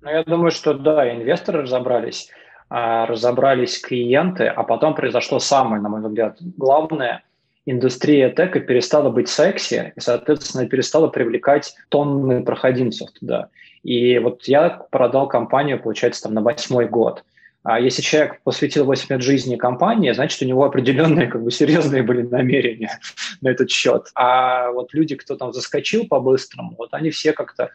Ну, 0.00 0.10
я 0.10 0.22
думаю, 0.24 0.50
что 0.50 0.74
да, 0.74 1.10
инвесторы 1.14 1.62
разобрались, 1.62 2.30
а 2.68 3.06
разобрались 3.06 3.80
клиенты, 3.80 4.46
а 4.46 4.62
потом 4.62 4.94
произошло 4.94 5.38
самое, 5.38 5.82
на 5.82 5.88
мой 5.88 6.00
взгляд, 6.00 6.36
главное. 6.40 7.22
Индустрия 7.66 8.30
тека 8.30 8.60
перестала 8.60 9.10
быть 9.10 9.28
секси, 9.28 9.92
и, 9.94 10.00
соответственно, 10.00 10.66
перестала 10.66 11.08
привлекать 11.08 11.74
тонны 11.90 12.42
проходимцев 12.42 13.10
туда. 13.12 13.48
И 13.82 14.18
вот 14.18 14.44
я 14.44 14.70
продал 14.90 15.28
компанию, 15.28 15.82
получается, 15.82 16.22
там 16.22 16.34
на 16.34 16.42
восьмой 16.42 16.86
год– 16.88 17.24
а 17.70 17.78
если 17.78 18.00
человек 18.00 18.40
посвятил 18.44 18.86
8 18.86 19.06
лет 19.10 19.22
жизни 19.22 19.56
компании, 19.56 20.12
значит, 20.12 20.40
у 20.40 20.46
него 20.46 20.64
определенные 20.64 21.26
как 21.26 21.44
бы 21.44 21.50
серьезные 21.50 22.02
были 22.02 22.22
намерения 22.22 22.98
на 23.42 23.50
этот 23.50 23.70
счет. 23.70 24.06
А 24.14 24.70
вот 24.70 24.94
люди, 24.94 25.16
кто 25.16 25.36
там 25.36 25.52
заскочил 25.52 26.06
по-быстрому, 26.08 26.74
вот 26.78 26.94
они 26.94 27.10
все 27.10 27.34
как-то 27.34 27.70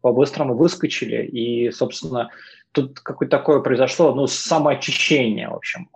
по-быстрому 0.00 0.56
выскочили. 0.56 1.24
И, 1.24 1.70
собственно, 1.70 2.30
тут 2.72 2.98
какое-то 2.98 3.38
такое 3.38 3.60
произошло, 3.60 4.12
ну, 4.16 4.26
самоочищение, 4.26 5.48
в 5.48 5.54
общем, 5.54 5.90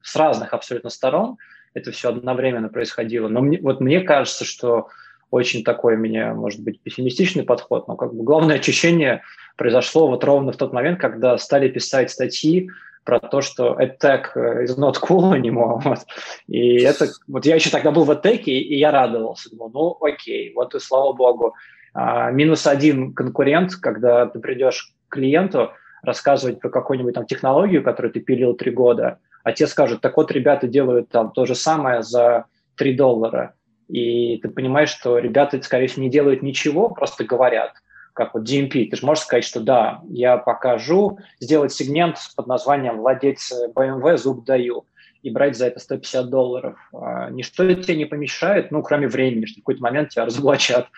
с 0.00 0.16
разных 0.16 0.54
абсолютно 0.54 0.88
сторон. 0.88 1.36
Это 1.74 1.92
все 1.92 2.08
одновременно 2.08 2.70
происходило. 2.70 3.28
Но 3.28 3.42
мне, 3.42 3.58
вот 3.60 3.82
мне 3.82 4.00
кажется, 4.00 4.46
что 4.46 4.88
очень 5.30 5.62
такой 5.62 5.96
у 5.96 5.98
меня, 5.98 6.32
может 6.32 6.60
быть, 6.60 6.80
пессимистичный 6.80 7.42
подход, 7.42 7.86
но 7.86 7.96
как 7.96 8.14
бы 8.14 8.24
главное 8.24 8.56
очищение 8.56 9.20
произошло 9.56 10.08
вот 10.08 10.24
ровно 10.24 10.52
в 10.52 10.56
тот 10.56 10.72
момент, 10.72 10.98
когда 10.98 11.36
стали 11.36 11.68
писать 11.68 12.10
статьи 12.10 12.70
про 13.04 13.20
то, 13.20 13.40
что 13.40 13.78
AdTech 13.78 14.34
is 14.64 14.76
not 14.78 14.96
cool 15.00 15.32
anymore. 15.38 15.80
Вот. 15.84 16.00
И 16.48 16.80
это, 16.82 17.08
вот 17.28 17.46
я 17.46 17.54
еще 17.54 17.70
тогда 17.70 17.90
был 17.90 18.04
в 18.04 18.20
и, 18.24 18.38
и 18.38 18.78
я 18.78 18.90
радовался. 18.90 19.50
Думал, 19.50 19.70
ну 19.72 20.06
окей, 20.06 20.52
вот 20.54 20.74
и 20.74 20.80
слава 20.80 21.12
богу. 21.12 21.54
А, 21.92 22.30
минус 22.30 22.66
один 22.66 23.14
конкурент, 23.14 23.76
когда 23.76 24.26
ты 24.26 24.40
придешь 24.40 24.92
к 25.08 25.14
клиенту 25.14 25.72
рассказывать 26.02 26.60
про 26.60 26.70
какую-нибудь 26.70 27.14
там 27.14 27.26
технологию, 27.26 27.82
которую 27.82 28.12
ты 28.12 28.20
пилил 28.20 28.54
три 28.54 28.70
года, 28.70 29.18
а 29.42 29.52
те 29.52 29.66
скажут, 29.66 30.00
так 30.00 30.16
вот 30.16 30.32
ребята 30.32 30.66
делают 30.66 31.08
там 31.08 31.30
то 31.30 31.46
же 31.46 31.54
самое 31.54 32.02
за 32.02 32.46
3 32.76 32.94
доллара. 32.94 33.54
И 33.88 34.38
ты 34.38 34.48
понимаешь, 34.48 34.90
что 34.90 35.18
ребята, 35.18 35.62
скорее 35.62 35.86
всего, 35.86 36.02
не 36.02 36.10
делают 36.10 36.42
ничего, 36.42 36.88
просто 36.88 37.24
говорят 37.24 37.74
как 38.14 38.34
вот 38.34 38.48
DMP, 38.48 38.88
ты 38.88 38.96
же 38.96 39.04
можешь 39.04 39.24
сказать, 39.24 39.44
что 39.44 39.60
да, 39.60 40.00
я 40.08 40.38
покажу, 40.38 41.18
сделать 41.40 41.72
сегмент 41.72 42.16
под 42.36 42.46
названием 42.46 42.98
«Владелец 42.98 43.52
BMW 43.76 44.16
зуб 44.16 44.44
даю» 44.44 44.86
и 45.22 45.30
брать 45.30 45.56
за 45.56 45.66
это 45.66 45.80
150 45.80 46.28
долларов. 46.28 46.78
А, 46.92 47.30
ничто 47.30 47.72
тебе 47.74 47.96
не 47.96 48.04
помешает, 48.04 48.70
ну, 48.70 48.82
кроме 48.82 49.08
времени, 49.08 49.46
что 49.46 49.60
в 49.60 49.62
какой-то 49.62 49.82
момент 49.82 50.10
тебя 50.10 50.26
разоблачат. 50.26 50.88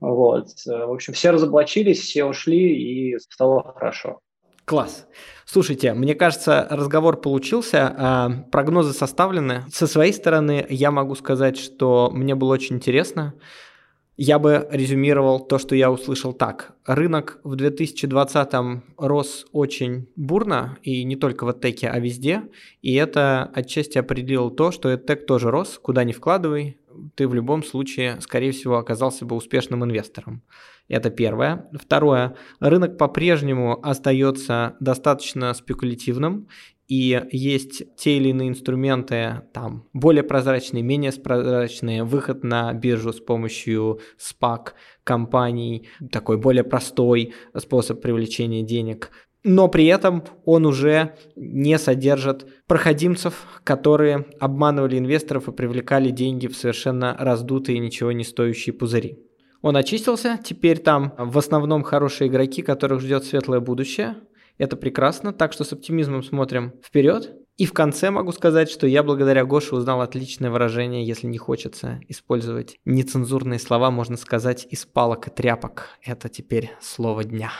Вот. 0.00 0.48
В 0.66 0.92
общем, 0.92 1.12
все 1.12 1.30
разоблачились, 1.30 2.00
все 2.00 2.24
ушли, 2.24 3.12
и 3.12 3.18
стало 3.18 3.72
хорошо. 3.72 4.20
Класс. 4.64 5.06
Слушайте, 5.44 5.92
мне 5.92 6.14
кажется, 6.14 6.66
разговор 6.70 7.20
получился, 7.20 7.94
а 7.96 8.30
прогнозы 8.50 8.92
составлены. 8.92 9.64
Со 9.72 9.86
своей 9.86 10.12
стороны 10.12 10.66
я 10.68 10.90
могу 10.90 11.14
сказать, 11.14 11.56
что 11.56 12.10
мне 12.12 12.34
было 12.34 12.54
очень 12.54 12.76
интересно. 12.76 13.34
Я 14.16 14.38
бы 14.38 14.68
резюмировал 14.70 15.40
то, 15.40 15.58
что 15.58 15.74
я 15.74 15.90
услышал 15.90 16.34
так. 16.34 16.74
Рынок 16.84 17.40
в 17.44 17.56
2020 17.56 18.82
рос 18.98 19.46
очень 19.52 20.08
бурно, 20.16 20.78
и 20.82 21.02
не 21.04 21.16
только 21.16 21.44
в 21.44 21.48
AdTech, 21.48 21.86
а 21.86 21.98
везде. 21.98 22.42
И 22.82 22.94
это 22.94 23.50
отчасти 23.54 23.96
определило 23.96 24.50
то, 24.50 24.70
что 24.70 24.92
AdTech 24.92 25.24
тоже 25.24 25.50
рос, 25.50 25.78
куда 25.82 26.04
ни 26.04 26.12
вкладывай, 26.12 26.76
ты 27.14 27.28
в 27.28 27.34
любом 27.34 27.62
случае, 27.62 28.20
скорее 28.20 28.52
всего, 28.52 28.78
оказался 28.78 29.24
бы 29.24 29.36
успешным 29.36 29.84
инвестором. 29.84 30.42
Это 30.88 31.10
первое. 31.10 31.70
Второе. 31.72 32.36
Рынок 32.60 32.98
по-прежнему 32.98 33.80
остается 33.82 34.76
достаточно 34.80 35.54
спекулятивным, 35.54 36.48
и 36.88 37.22
есть 37.30 37.96
те 37.96 38.18
или 38.18 38.28
иные 38.28 38.50
инструменты, 38.50 39.42
там, 39.54 39.88
более 39.94 40.22
прозрачные, 40.22 40.82
менее 40.82 41.12
прозрачные, 41.12 42.04
выход 42.04 42.44
на 42.44 42.72
биржу 42.74 43.14
с 43.14 43.20
помощью 43.20 44.00
SPAC 44.18 44.72
компаний, 45.02 45.88
такой 46.10 46.36
более 46.36 46.64
простой 46.64 47.32
способ 47.56 48.02
привлечения 48.02 48.62
денег. 48.62 49.10
Но 49.44 49.68
при 49.68 49.86
этом 49.86 50.22
он 50.44 50.66
уже 50.66 51.16
не 51.34 51.78
содержит 51.78 52.46
проходимцев, 52.66 53.46
которые 53.64 54.26
обманывали 54.38 54.98
инвесторов 54.98 55.48
и 55.48 55.52
привлекали 55.52 56.10
деньги 56.10 56.46
в 56.46 56.56
совершенно 56.56 57.16
раздутые, 57.18 57.78
ничего 57.78 58.12
не 58.12 58.24
стоящие 58.24 58.72
пузыри. 58.72 59.18
Он 59.60 59.76
очистился, 59.76 60.38
теперь 60.42 60.78
там 60.78 61.14
в 61.18 61.38
основном 61.38 61.82
хорошие 61.82 62.28
игроки, 62.28 62.62
которых 62.62 63.00
ждет 63.00 63.24
светлое 63.24 63.60
будущее– 63.60 64.16
это 64.58 64.76
прекрасно, 64.76 65.32
так 65.32 65.52
что 65.52 65.64
с 65.64 65.72
оптимизмом 65.72 66.22
смотрим 66.22 66.74
вперед. 66.84 67.34
И 67.56 67.66
в 67.66 67.72
конце 67.72 68.10
могу 68.10 68.32
сказать, 68.32 68.70
что 68.70 68.86
я 68.86 69.02
благодаря 69.02 69.44
Гоше 69.44 69.74
узнал 69.74 70.00
отличное 70.00 70.50
выражение, 70.50 71.06
если 71.06 71.26
не 71.26 71.38
хочется 71.38 72.00
использовать 72.08 72.76
нецензурные 72.84 73.58
слова, 73.58 73.90
можно 73.90 74.16
сказать, 74.16 74.66
из 74.70 74.86
палок 74.86 75.28
и 75.28 75.30
тряпок. 75.30 75.88
Это 76.02 76.28
теперь 76.28 76.70
слово 76.80 77.24
дня. 77.24 77.50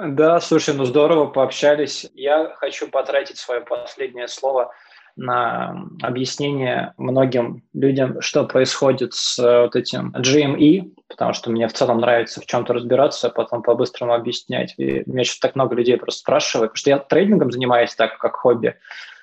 Да, 0.00 0.38
слушай, 0.38 0.76
ну 0.76 0.84
здорово, 0.84 1.26
пообщались. 1.26 2.08
Я 2.14 2.54
хочу 2.54 2.88
потратить 2.88 3.36
свое 3.36 3.62
последнее 3.62 4.28
слово 4.28 4.72
на 5.16 5.74
объяснение 6.02 6.94
многим 6.96 7.64
людям, 7.74 8.20
что 8.20 8.44
происходит 8.44 9.14
с 9.14 9.40
э, 9.40 9.62
вот 9.62 9.74
этим 9.74 10.14
GME, 10.16 10.92
потому 11.08 11.32
что 11.32 11.50
мне 11.50 11.66
в 11.66 11.72
целом 11.72 11.98
нравится 11.98 12.40
в 12.40 12.46
чем-то 12.46 12.74
разбираться, 12.74 13.26
а 13.26 13.30
потом 13.30 13.62
по-быстрому 13.62 14.14
объяснять. 14.14 14.74
И 14.76 15.02
меня 15.06 15.24
сейчас 15.24 15.40
так 15.40 15.56
много 15.56 15.74
людей 15.74 15.96
просто 15.96 16.20
спрашивают, 16.20 16.70
потому 16.74 16.78
что 16.78 16.90
я 16.90 16.98
трейдингом 17.00 17.50
занимаюсь 17.50 17.96
так, 17.96 18.18
как 18.18 18.36
хобби, 18.36 18.76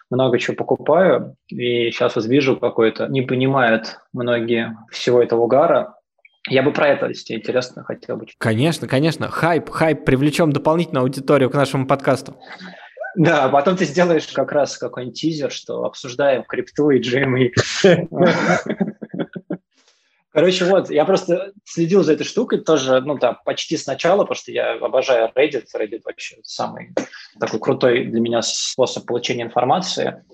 много 0.10 0.38
чего 0.40 0.58
покупаю, 0.58 1.38
и 1.48 1.90
сейчас 1.90 2.18
вот 2.18 2.26
вижу 2.26 2.58
какой-то, 2.58 3.08
не 3.08 3.22
понимают 3.22 4.00
многие 4.12 4.78
всего 4.92 5.24
этого 5.24 5.44
угара, 5.44 5.95
я 6.48 6.64
бы 6.64 6.72
про 6.72 6.90
это, 6.90 7.08
если 7.08 7.36
интересно, 7.36 7.84
хотел 7.84 8.18
бы. 8.18 8.28
Конечно, 8.38 8.88
конечно. 8.88 9.30
Хайп, 9.30 9.70
хайп. 9.70 10.06
Привлечем 10.06 10.52
дополнительную 10.52 11.04
аудиторию 11.04 11.50
к 11.50 11.54
нашему 11.54 11.88
подкасту. 11.88 12.36
Да, 13.16 13.46
а 13.46 13.50
потом 13.50 13.78
ты 13.78 13.86
сделаешь 13.86 14.28
как 14.28 14.52
раз 14.52 14.78
какой-нибудь 14.78 15.20
тизер, 15.20 15.52
что 15.52 15.86
обсуждаем 15.86 16.44
крипту 16.44 16.90
и 16.90 17.00
джемы. 17.00 17.52
Короче, 20.34 20.66
вот, 20.66 20.90
я 20.90 21.06
просто 21.06 21.54
следил 21.64 22.04
за 22.04 22.12
этой 22.12 22.26
штукой 22.26 22.60
тоже, 22.60 23.00
ну, 23.00 23.18
да, 23.18 23.40
почти 23.46 23.78
сначала, 23.78 24.24
потому 24.24 24.36
что 24.36 24.52
я 24.52 24.74
обожаю 24.74 25.32
Reddit. 25.34 25.64
Reddit 25.74 26.02
вообще 26.04 26.36
самый 26.44 26.94
такой 27.40 27.62
крутой 27.62 28.04
для 28.08 28.20
меня 28.20 28.42
способ 28.42 29.06
получения 29.06 29.44
информации. 29.44 30.26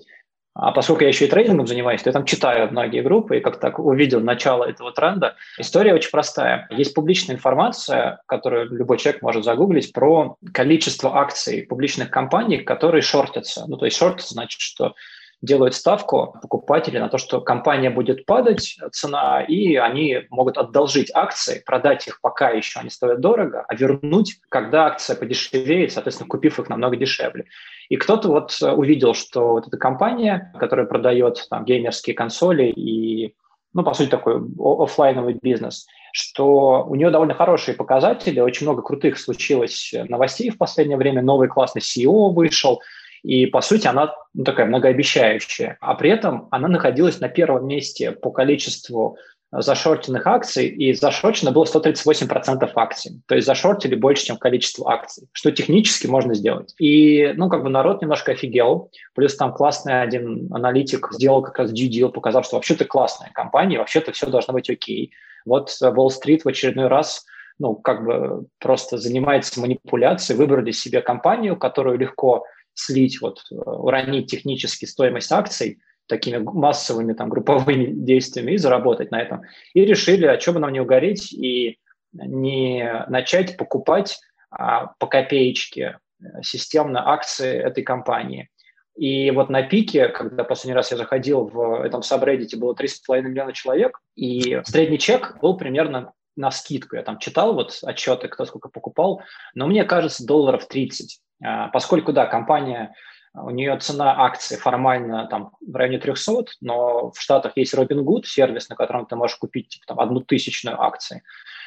А 0.54 0.72
поскольку 0.72 1.02
я 1.02 1.08
еще 1.08 1.24
и 1.24 1.28
трейдингом 1.28 1.66
занимаюсь, 1.66 2.02
то 2.02 2.10
я 2.10 2.12
там 2.12 2.26
читаю 2.26 2.70
многие 2.70 3.02
группы 3.02 3.38
и 3.38 3.40
как 3.40 3.58
так 3.58 3.78
увидел 3.78 4.20
начало 4.20 4.64
этого 4.64 4.92
тренда. 4.92 5.36
История 5.58 5.94
очень 5.94 6.10
простая. 6.10 6.68
Есть 6.70 6.94
публичная 6.94 7.36
информация, 7.36 8.20
которую 8.26 8.70
любой 8.70 8.98
человек 8.98 9.22
может 9.22 9.44
загуглить, 9.44 9.92
про 9.92 10.36
количество 10.52 11.16
акций 11.16 11.66
публичных 11.66 12.10
компаний, 12.10 12.58
которые 12.58 13.00
шортятся. 13.00 13.64
Ну, 13.66 13.78
то 13.78 13.86
есть 13.86 13.96
шортятся 13.96 14.34
значит, 14.34 14.60
что 14.60 14.94
делают 15.42 15.74
ставку 15.74 16.36
покупатели 16.40 16.98
на 16.98 17.08
то, 17.08 17.18
что 17.18 17.40
компания 17.40 17.90
будет 17.90 18.24
падать, 18.24 18.78
цена, 18.92 19.42
и 19.42 19.74
они 19.74 20.20
могут 20.30 20.56
одолжить 20.56 21.10
акции, 21.12 21.62
продать 21.66 22.06
их 22.06 22.20
пока 22.20 22.50
еще 22.50 22.80
они 22.80 22.90
стоят 22.90 23.20
дорого, 23.20 23.64
а 23.68 23.74
вернуть, 23.74 24.36
когда 24.48 24.86
акция 24.86 25.16
подешевеет, 25.16 25.92
соответственно, 25.92 26.28
купив 26.28 26.58
их 26.60 26.68
намного 26.68 26.96
дешевле. 26.96 27.46
И 27.88 27.96
кто-то 27.96 28.28
вот 28.28 28.56
увидел, 28.62 29.14
что 29.14 29.48
вот 29.54 29.66
эта 29.66 29.76
компания, 29.76 30.52
которая 30.58 30.86
продает 30.86 31.44
там 31.50 31.64
геймерские 31.64 32.14
консоли 32.14 32.70
и 32.70 33.34
ну, 33.74 33.82
по 33.84 33.94
сути, 33.94 34.10
такой 34.10 34.34
офлайновый 34.58 35.38
бизнес, 35.40 35.86
что 36.12 36.84
у 36.86 36.94
нее 36.94 37.10
довольно 37.10 37.34
хорошие 37.34 37.74
показатели, 37.74 38.38
очень 38.38 38.66
много 38.66 38.82
крутых 38.82 39.18
случилось 39.18 39.94
новостей 40.08 40.50
в 40.50 40.58
последнее 40.58 40.98
время, 40.98 41.22
новый 41.22 41.48
классный 41.48 41.80
CEO 41.80 42.32
вышел, 42.34 42.82
И, 43.22 43.46
по 43.46 43.60
сути, 43.60 43.86
она 43.86 44.14
ну, 44.34 44.44
такая 44.44 44.66
многообещающая. 44.66 45.76
А 45.80 45.94
при 45.94 46.10
этом 46.10 46.48
она 46.50 46.68
находилась 46.68 47.20
на 47.20 47.28
первом 47.28 47.66
месте 47.66 48.12
по 48.12 48.30
количеству 48.30 49.16
зашортенных 49.52 50.26
акций, 50.26 50.66
и 50.66 50.94
зашорчено 50.94 51.50
было 51.50 51.64
138% 51.64 52.70
акций. 52.74 53.20
То 53.26 53.34
есть 53.34 53.46
зашортили 53.46 53.94
больше, 53.94 54.24
чем 54.24 54.38
количество 54.38 54.90
акций, 54.90 55.28
что 55.32 55.52
технически 55.52 56.06
можно 56.06 56.34
сделать. 56.34 56.74
И, 56.78 57.34
ну, 57.36 57.50
как 57.50 57.62
бы 57.62 57.68
народ 57.68 58.00
немножко 58.00 58.32
офигел. 58.32 58.90
Плюс 59.14 59.36
там 59.36 59.52
классный 59.52 60.00
один 60.00 60.48
аналитик 60.52 61.08
сделал 61.12 61.42
как 61.42 61.58
раз 61.58 61.70
due 61.70 61.90
deal, 61.90 62.10
показав, 62.10 62.46
что 62.46 62.56
вообще-то 62.56 62.86
классная 62.86 63.30
компания, 63.34 63.78
вообще-то 63.78 64.12
все 64.12 64.26
должно 64.26 64.54
быть 64.54 64.70
окей. 64.70 65.12
Вот 65.44 65.68
Wall-Street 65.82 66.40
в 66.44 66.48
очередной 66.48 66.88
раз 66.88 67.26
ну, 67.58 67.74
как 67.74 68.04
бы 68.04 68.46
просто 68.58 68.96
занимается 68.96 69.60
манипуляцией, 69.60 70.38
выбрали 70.38 70.70
себе 70.70 71.02
компанию, 71.02 71.56
которую 71.56 71.98
легко 71.98 72.44
слить, 72.74 73.20
вот, 73.20 73.44
уронить 73.50 74.30
технически 74.30 74.84
стоимость 74.84 75.32
акций, 75.32 75.80
такими 76.06 76.38
массовыми 76.38 77.12
там, 77.12 77.28
групповыми 77.28 77.86
действиями 77.92 78.52
и 78.52 78.58
заработать 78.58 79.10
на 79.10 79.20
этом. 79.20 79.42
И 79.74 79.84
решили, 79.84 80.26
а 80.26 80.40
что 80.40 80.52
бы 80.52 80.60
нам 80.60 80.72
не 80.72 80.80
угореть 80.80 81.32
и 81.32 81.78
не 82.12 83.06
начать 83.08 83.56
покупать 83.56 84.18
а, 84.50 84.88
по 84.98 85.06
копеечке 85.06 85.98
э, 86.20 86.42
системно 86.42 87.10
акции 87.10 87.56
этой 87.56 87.82
компании. 87.82 88.50
И 88.96 89.30
вот 89.30 89.48
на 89.48 89.62
пике, 89.62 90.08
когда 90.08 90.44
последний 90.44 90.74
раз 90.74 90.90
я 90.90 90.98
заходил 90.98 91.46
в 91.46 91.82
этом 91.82 92.02
сабреддите, 92.02 92.58
было 92.58 92.74
3,5 92.74 93.22
миллиона 93.22 93.54
человек, 93.54 93.98
и 94.14 94.60
средний 94.64 94.98
чек 94.98 95.38
был 95.40 95.56
примерно 95.56 96.12
на 96.36 96.50
скидку. 96.50 96.96
Я 96.96 97.02
там 97.02 97.18
читал 97.18 97.54
вот 97.54 97.78
отчеты, 97.82 98.28
кто 98.28 98.44
сколько 98.44 98.68
покупал, 98.68 99.22
но 99.54 99.66
мне 99.66 99.84
кажется, 99.84 100.26
долларов 100.26 100.68
30. 100.68 101.20
А, 101.42 101.68
поскольку, 101.68 102.12
да, 102.12 102.26
компания 102.26 102.94
у 103.34 103.50
нее 103.50 103.78
цена 103.78 104.24
акции 104.24 104.56
формально 104.56 105.26
там 105.26 105.52
в 105.66 105.74
районе 105.74 105.98
300, 105.98 106.44
но 106.60 107.10
в 107.10 107.20
Штатах 107.20 107.52
есть 107.56 107.74
Robinhood, 107.74 108.24
сервис, 108.24 108.68
на 108.68 108.76
котором 108.76 109.06
ты 109.06 109.16
можешь 109.16 109.36
купить 109.36 109.68
типа, 109.68 109.86
там, 109.86 110.00
одну 110.00 110.20
тысячную 110.20 110.80
акции, 110.80 111.22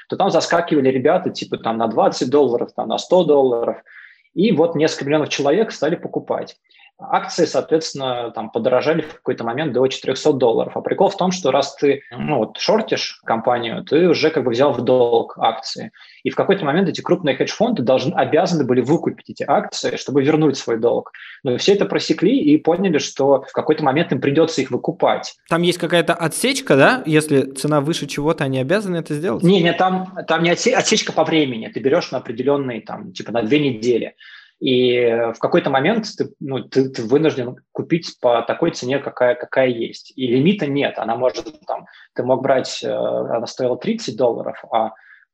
то 0.07 0.15
там 0.15 0.29
заскакивали 0.29 0.89
ребята 0.89 1.31
типа 1.31 1.57
там 1.57 1.77
на 1.77 1.87
20 1.87 2.29
долларов, 2.29 2.71
там 2.75 2.87
на 2.87 2.97
100 2.97 3.23
долларов, 3.23 3.77
и 4.33 4.51
вот 4.51 4.75
несколько 4.75 5.05
миллионов 5.05 5.29
человек 5.29 5.71
стали 5.71 5.95
покупать. 5.95 6.57
Акции, 6.97 7.43
соответственно, 7.43 8.31
там 8.31 8.49
подорожали 8.49 9.01
в 9.01 9.15
какой-то 9.15 9.43
момент 9.43 9.73
до 9.73 9.85
400 9.85 10.31
долларов. 10.33 10.77
А 10.77 10.81
прикол 10.81 11.09
в 11.09 11.17
том, 11.17 11.31
что 11.31 11.51
раз 11.51 11.75
ты 11.75 12.03
ну, 12.09 12.37
вот, 12.37 12.57
шортишь 12.57 13.19
компанию, 13.25 13.83
ты 13.83 14.07
уже 14.07 14.29
как 14.29 14.45
бы 14.45 14.51
взял 14.51 14.71
в 14.71 14.81
долг 14.81 15.37
акции. 15.37 15.91
И 16.23 16.29
в 16.29 16.35
какой-то 16.35 16.63
момент 16.63 16.87
эти 16.87 17.01
крупные 17.01 17.35
хедж-фонды 17.35 17.83
должны, 17.83 18.13
обязаны 18.13 18.63
были 18.63 18.79
выкупить 18.79 19.29
эти 19.29 19.43
акции, 19.43 19.97
чтобы 19.97 20.23
вернуть 20.23 20.57
свой 20.57 20.77
долг. 20.79 21.11
Но 21.43 21.57
все 21.57 21.73
это 21.73 21.85
просекли 21.85 22.39
и 22.39 22.57
поняли, 22.57 22.99
что 22.99 23.43
в 23.43 23.51
какой-то 23.51 23.83
момент 23.83 24.13
им 24.13 24.21
придется 24.21 24.61
их 24.61 24.71
выкупать. 24.71 25.35
Там 25.49 25.63
есть 25.63 25.79
какая-то 25.79 26.13
отсечка, 26.13 26.77
да? 26.77 27.03
Если 27.05 27.41
цена 27.41 27.81
выше 27.81 28.07
чего-то, 28.07 28.45
они 28.45 28.57
обязаны 28.57 28.95
это 28.95 29.13
сделать? 29.15 29.43
Не, 29.43 29.61
не, 29.61 29.73
там, 29.73 30.17
там 30.29 30.43
не 30.43 30.51
отсечка 30.51 31.11
по 31.11 31.25
времени. 31.25 31.67
Ты 31.67 31.81
берешь 31.81 32.11
на 32.11 32.19
определенные, 32.19 32.79
там, 32.79 33.11
типа 33.11 33.33
на 33.33 33.43
две 33.43 33.59
недели. 33.59 34.15
И 34.59 35.31
в 35.35 35.39
какой-то 35.39 35.69
момент 35.69 36.07
ты, 36.17 36.29
ну, 36.39 36.59
ты, 36.59 36.89
ты 36.89 37.03
вынужден 37.03 37.57
купить 37.71 38.17
по 38.21 38.41
такой 38.41 38.71
цене, 38.71 38.99
какая, 38.99 39.35
какая 39.35 39.67
есть. 39.67 40.13
И 40.15 40.27
лимита 40.27 40.65
нет. 40.65 40.97
Она 40.97 41.15
может, 41.15 41.45
там, 41.67 41.85
ты 42.13 42.23
мог 42.23 42.41
брать, 42.41 42.81
э, 42.83 42.89
она 42.89 43.47
стоила 43.47 43.77
30 43.77 44.15
долларов, 44.15 44.63
а 44.71 44.91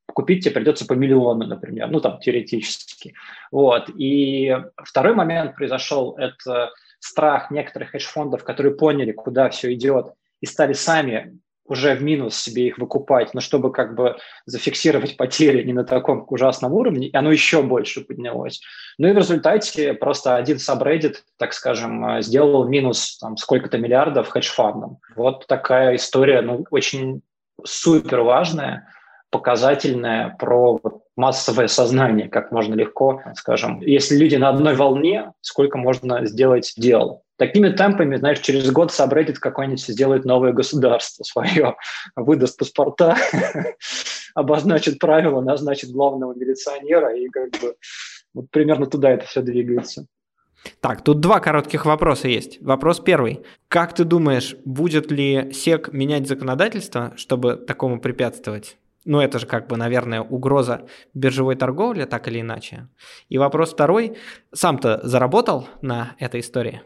купить 0.07 0.43
тебе 0.43 0.55
придется 0.55 0.85
по 0.85 0.93
миллиону, 0.93 1.45
например, 1.45 1.89
ну, 1.89 1.99
там, 1.99 2.19
теоретически. 2.19 3.13
Вот. 3.51 3.89
И 3.95 4.57
второй 4.75 5.13
момент 5.13 5.55
произошел, 5.55 6.15
это 6.17 6.71
страх 6.99 7.51
некоторых 7.51 7.91
хедж-фондов, 7.91 8.43
которые 8.43 8.75
поняли, 8.75 9.11
куда 9.11 9.49
все 9.49 9.73
идет, 9.73 10.13
и 10.39 10.45
стали 10.45 10.73
сами 10.73 11.39
уже 11.71 11.95
в 11.95 12.03
минус 12.03 12.35
себе 12.35 12.67
их 12.67 12.77
выкупать, 12.77 13.33
но 13.33 13.39
чтобы 13.39 13.71
как 13.71 13.95
бы 13.95 14.17
зафиксировать 14.45 15.15
потери 15.15 15.63
не 15.63 15.71
на 15.71 15.85
таком 15.85 16.25
ужасном 16.27 16.73
уровне, 16.73 17.07
и 17.07 17.15
оно 17.15 17.31
еще 17.31 17.63
больше 17.63 18.01
поднялось. 18.01 18.61
Ну 18.97 19.07
и 19.07 19.13
в 19.13 19.17
результате 19.17 19.93
просто 19.93 20.35
один 20.35 20.59
сабреддит, 20.59 21.23
так 21.37 21.53
скажем, 21.53 22.05
э, 22.05 22.21
сделал 22.21 22.67
минус 22.67 23.17
там 23.19 23.37
сколько-то 23.37 23.77
миллиардов 23.77 24.27
хедж-фандам. 24.27 24.97
Вот 25.15 25.47
такая 25.47 25.95
история, 25.95 26.41
ну, 26.41 26.65
очень 26.71 27.21
супер 27.63 28.19
важная, 28.21 28.89
показательная 29.29 30.35
про 30.37 30.77
вот, 30.83 31.03
массовое 31.15 31.67
сознание, 31.67 32.27
как 32.27 32.51
можно 32.51 32.73
легко, 32.73 33.21
скажем, 33.35 33.79
если 33.79 34.17
люди 34.17 34.35
на 34.35 34.49
одной 34.49 34.75
волне, 34.75 35.31
сколько 35.39 35.77
можно 35.77 36.25
сделать 36.25 36.73
дел. 36.75 37.23
Такими 37.41 37.69
темпами, 37.69 38.17
знаешь, 38.17 38.37
через 38.37 38.69
год 38.69 38.91
Сабреддит 38.91 39.39
какой-нибудь 39.39 39.81
сделает 39.81 40.25
новое 40.25 40.53
государство 40.53 41.23
свое, 41.23 41.75
выдаст 42.15 42.55
паспорта, 42.59 43.17
обозначит 44.35 44.99
правила, 44.99 45.41
назначит 45.41 45.89
главного 45.89 46.35
милиционера, 46.35 47.17
и 47.17 47.27
как 47.29 47.49
бы 47.59 47.73
вот 48.35 48.51
примерно 48.51 48.85
туда 48.85 49.09
это 49.09 49.25
все 49.25 49.41
двигается. 49.41 50.05
Так, 50.81 51.03
тут 51.03 51.19
два 51.19 51.39
коротких 51.39 51.87
вопроса 51.87 52.27
есть. 52.27 52.61
Вопрос 52.61 52.99
первый. 52.99 53.41
Как 53.69 53.95
ты 53.95 54.03
думаешь, 54.03 54.55
будет 54.63 55.09
ли 55.09 55.51
СЕК 55.51 55.91
менять 55.91 56.27
законодательство, 56.27 57.13
чтобы 57.15 57.55
такому 57.55 57.99
препятствовать? 57.99 58.77
Ну, 59.05 59.19
это 59.19 59.39
же 59.39 59.47
как 59.47 59.67
бы, 59.67 59.77
наверное, 59.77 60.21
угроза 60.21 60.85
биржевой 61.13 61.55
торговли, 61.55 62.05
так 62.05 62.27
или 62.27 62.41
иначе. 62.41 62.87
И 63.29 63.37
вопрос 63.37 63.73
второй. 63.73 64.17
Сам-то 64.53 64.99
заработал 65.03 65.67
на 65.81 66.15
этой 66.19 66.41
истории? 66.41 66.81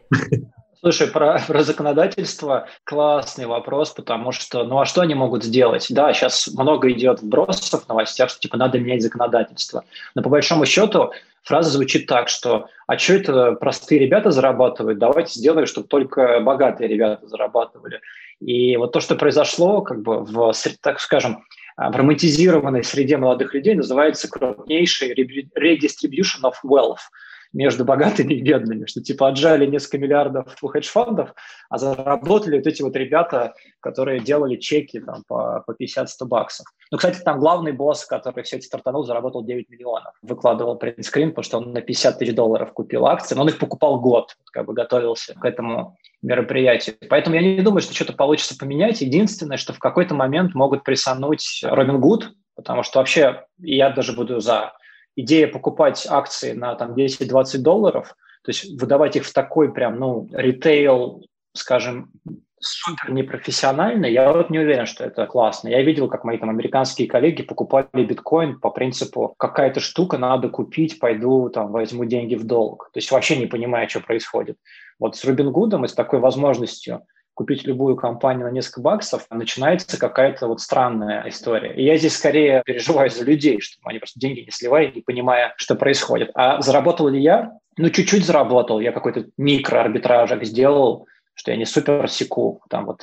Слушай, 0.86 1.08
про, 1.08 1.42
про 1.48 1.64
законодательство 1.64 2.68
классный 2.84 3.48
вопрос, 3.48 3.90
потому 3.90 4.32
что, 4.32 4.64
ну 4.66 4.80
а 4.80 4.86
что 4.86 5.02
они 5.02 5.16
могут 5.16 5.44
сделать? 5.44 5.88
Да, 5.90 6.14
сейчас 6.14 6.48
много 6.48 6.92
идет 6.92 7.24
вбросов 7.24 7.86
в 7.86 7.90
новостях, 7.90 8.30
что 8.30 8.40
типа 8.40 8.56
надо 8.56 8.78
менять 8.80 9.02
законодательство. 9.02 9.84
Но 10.14 10.22
по 10.22 10.30
большому 10.30 10.68
счету 10.68 11.12
фраза 11.42 11.72
звучит 11.72 12.06
так, 12.06 12.30
что 12.30 12.68
а 12.86 13.00
что 13.00 13.14
это 13.14 13.54
простые 13.54 14.00
ребята 14.00 14.30
зарабатывают, 14.30 15.00
давайте 15.00 15.40
сделаем, 15.40 15.66
чтобы 15.66 15.88
только 15.88 16.40
богатые 16.42 16.88
ребята 16.88 17.26
зарабатывали. 17.26 18.00
И 18.40 18.78
вот 18.78 18.92
то, 18.92 19.00
что 19.00 19.16
произошло, 19.16 19.82
как 19.82 20.04
бы 20.04 20.24
в, 20.24 20.54
так 20.82 21.00
скажем, 21.00 21.46
в 21.78 21.96
романтизированной 21.96 22.84
среде 22.84 23.18
молодых 23.18 23.54
людей 23.54 23.76
называется 23.76 24.30
крупнейший 24.30 25.14
redistribution 25.14 26.44
of 26.44 26.54
wealth 26.64 27.10
между 27.56 27.86
богатыми 27.86 28.34
и 28.34 28.42
бедными, 28.42 28.86
что 28.86 29.02
типа 29.02 29.30
отжали 29.30 29.66
несколько 29.66 29.98
миллиардов 29.98 30.58
у 30.62 30.68
хедж-фондов, 30.68 31.34
а 31.70 31.78
заработали 31.78 32.58
вот 32.58 32.68
эти 32.68 32.82
вот 32.82 32.96
ребята, 32.98 33.54
которые 33.80 34.20
делали 34.20 34.58
чеки 34.58 35.00
там, 35.00 35.24
по, 35.28 35.64
по 35.66 35.72
50-100 35.72 36.26
баксов. 36.26 36.66
Ну, 36.92 36.98
кстати, 36.98 37.22
там 37.22 37.40
главный 37.40 37.72
босс, 37.72 38.06
который 38.06 38.44
все 38.44 38.58
эти 38.58 38.66
стартанул, 38.66 39.06
заработал 39.06 39.44
9 39.44 39.70
миллионов. 39.70 40.14
Выкладывал 40.22 40.76
принтскрин, 40.76 41.30
потому 41.30 41.44
что 41.44 41.58
он 41.60 41.72
на 41.72 41.82
50 41.82 42.20
тысяч 42.20 42.36
долларов 42.36 42.74
купил 42.74 43.06
акции, 43.06 43.36
но 43.36 43.44
он 43.44 43.48
их 43.48 43.58
покупал 43.58 44.02
год, 44.02 44.36
как 44.52 44.66
бы 44.66 44.74
готовился 44.74 45.34
к 45.34 45.46
этому 45.46 45.96
мероприятию. 46.22 46.98
Поэтому 47.10 47.38
я 47.38 47.42
не 47.42 47.62
думаю, 47.62 47.82
что 47.82 47.96
что-то 47.96 48.14
получится 48.14 48.58
поменять. 48.58 49.00
Единственное, 49.00 49.58
что 49.58 49.72
в 49.72 49.80
какой-то 49.80 50.14
момент 50.14 50.56
могут 50.56 50.84
присануть 50.84 51.62
Робин 51.64 52.02
Гуд, 52.02 52.34
потому 52.56 52.84
что 52.84 53.00
вообще 53.00 53.46
я 53.60 53.92
даже 53.92 54.12
буду 54.12 54.42
за 54.42 54.74
идея 55.16 55.48
покупать 55.48 56.06
акции 56.10 56.54
на 56.54 56.76
там 56.76 56.94
10-20 56.94 57.60
долларов, 57.60 58.16
то 58.44 58.50
есть 58.50 58.80
выдавать 58.80 59.16
их 59.16 59.26
в 59.26 59.34
такой 59.34 59.74
прям, 59.74 60.00
ну, 60.00 60.28
ритейл, 60.32 61.26
скажем, 61.54 62.12
супер 62.60 63.12
непрофессионально, 63.12 64.06
я 64.06 64.32
вот 64.32 64.50
не 64.50 64.60
уверен, 64.60 64.86
что 64.86 65.04
это 65.04 65.26
классно. 65.28 65.68
Я 65.70 65.82
видел, 65.84 66.08
как 66.08 66.24
мои 66.24 66.38
там 66.38 66.50
американские 66.50 67.08
коллеги 67.08 67.44
покупали 67.44 67.88
биткоин 67.94 68.60
по 68.60 68.72
принципу 68.72 69.36
какая-то 69.38 69.80
штука 69.80 70.18
надо 70.18 70.50
купить, 70.50 71.00
пойду 71.00 71.50
там 71.50 71.72
возьму 71.72 72.06
деньги 72.06 72.36
в 72.36 72.44
долг. 72.44 72.90
То 72.94 72.98
есть 72.98 73.12
вообще 73.12 73.38
не 73.38 73.46
понимая, 73.46 73.88
что 73.88 74.00
происходит. 74.00 74.58
Вот 75.00 75.16
с 75.16 75.24
Рубин 75.26 75.52
Гудом 75.52 75.86
и 75.86 75.88
с 75.88 75.94
такой 75.94 76.20
возможностью 76.20 77.04
купить 77.36 77.66
любую 77.66 77.96
компанию 77.96 78.48
на 78.48 78.52
несколько 78.52 78.82
баксов, 78.82 79.28
начинается 79.30 80.00
какая-то 80.00 80.48
вот 80.48 80.62
странная 80.62 81.28
история. 81.28 81.74
И 81.76 81.84
я 81.84 81.98
здесь 81.98 82.16
скорее 82.16 82.64
переживаю 82.66 83.10
за 83.10 83.24
людей, 83.24 83.60
чтобы 83.60 83.90
они 83.90 84.00
просто 84.00 84.20
деньги 84.20 84.40
не 84.40 84.52
сливали, 84.52 84.92
не 84.96 85.02
понимая, 85.02 85.54
что 85.58 85.76
происходит. 85.76 86.32
А 86.34 86.62
заработал 86.62 87.10
ли 87.10 87.22
я? 87.22 87.52
Ну, 87.78 87.90
чуть-чуть 87.90 88.26
заработал. 88.26 88.80
Я 88.80 88.94
какой-то 88.94 89.26
микроарбитражик 89.38 90.46
сделал, 90.46 91.08
что 91.34 91.52
я 91.52 91.58
не 91.58 91.66
супер 91.66 92.10
секу. 92.10 92.64
Там 92.70 92.86
вот 92.86 93.02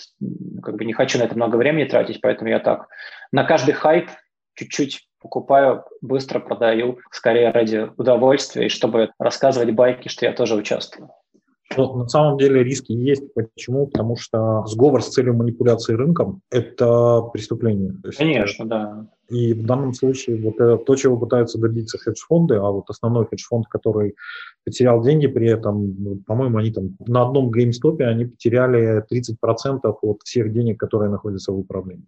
как 0.62 0.76
бы 0.76 0.84
не 0.86 0.94
хочу 0.94 1.18
на 1.18 1.24
это 1.24 1.36
много 1.36 1.56
времени 1.56 1.84
тратить, 1.84 2.20
поэтому 2.22 2.48
я 2.48 2.58
так 2.58 2.88
на 3.30 3.44
каждый 3.44 3.74
хайп 3.74 4.08
чуть-чуть 4.54 5.06
покупаю, 5.20 5.84
быстро 6.00 6.40
продаю, 6.40 6.98
скорее 7.10 7.50
ради 7.50 7.90
удовольствия, 7.96 8.66
и 8.66 8.70
чтобы 8.70 9.10
рассказывать 9.18 9.72
байки, 9.72 10.08
что 10.08 10.26
я 10.26 10.32
тоже 10.32 10.56
участвую. 10.56 11.10
Но 11.76 11.96
на 11.96 12.08
самом 12.08 12.38
деле 12.38 12.62
риски 12.62 12.92
есть. 12.92 13.32
Почему? 13.34 13.86
Потому 13.86 14.16
что 14.16 14.64
сговор 14.66 15.02
с 15.02 15.08
целью 15.08 15.34
манипуляции 15.34 15.94
рынком– 15.94 16.40
это 16.50 17.22
преступление. 17.32 17.94
Есть, 18.04 18.18
Конечно, 18.18 18.66
да. 18.66 19.06
И 19.28 19.54
в 19.54 19.64
данном 19.64 19.94
случае 19.94 20.42
вот 20.42 20.56
это 20.56 20.76
то, 20.76 20.94
чего 20.94 21.16
пытаются 21.16 21.58
добиться 21.58 21.96
хедж-фонды, 21.98 22.56
а 22.56 22.70
вот 22.70 22.84
основной 22.90 23.26
хедж-фонд, 23.26 23.66
который 23.66 24.14
потерял 24.64 25.02
деньги 25.02 25.26
при 25.26 25.48
этом, 25.48 26.22
по-моему, 26.26 26.58
они 26.58 26.70
там 26.70 26.96
на 27.06 27.22
одном 27.22 27.50
геймстопе 27.50 28.04
они 28.04 28.26
потеряли 28.26 29.04
30% 29.10 29.80
от 29.84 30.20
всех 30.24 30.52
денег, 30.52 30.78
которые 30.78 31.10
находятся 31.10 31.52
в 31.52 31.58
управлении. 31.58 32.06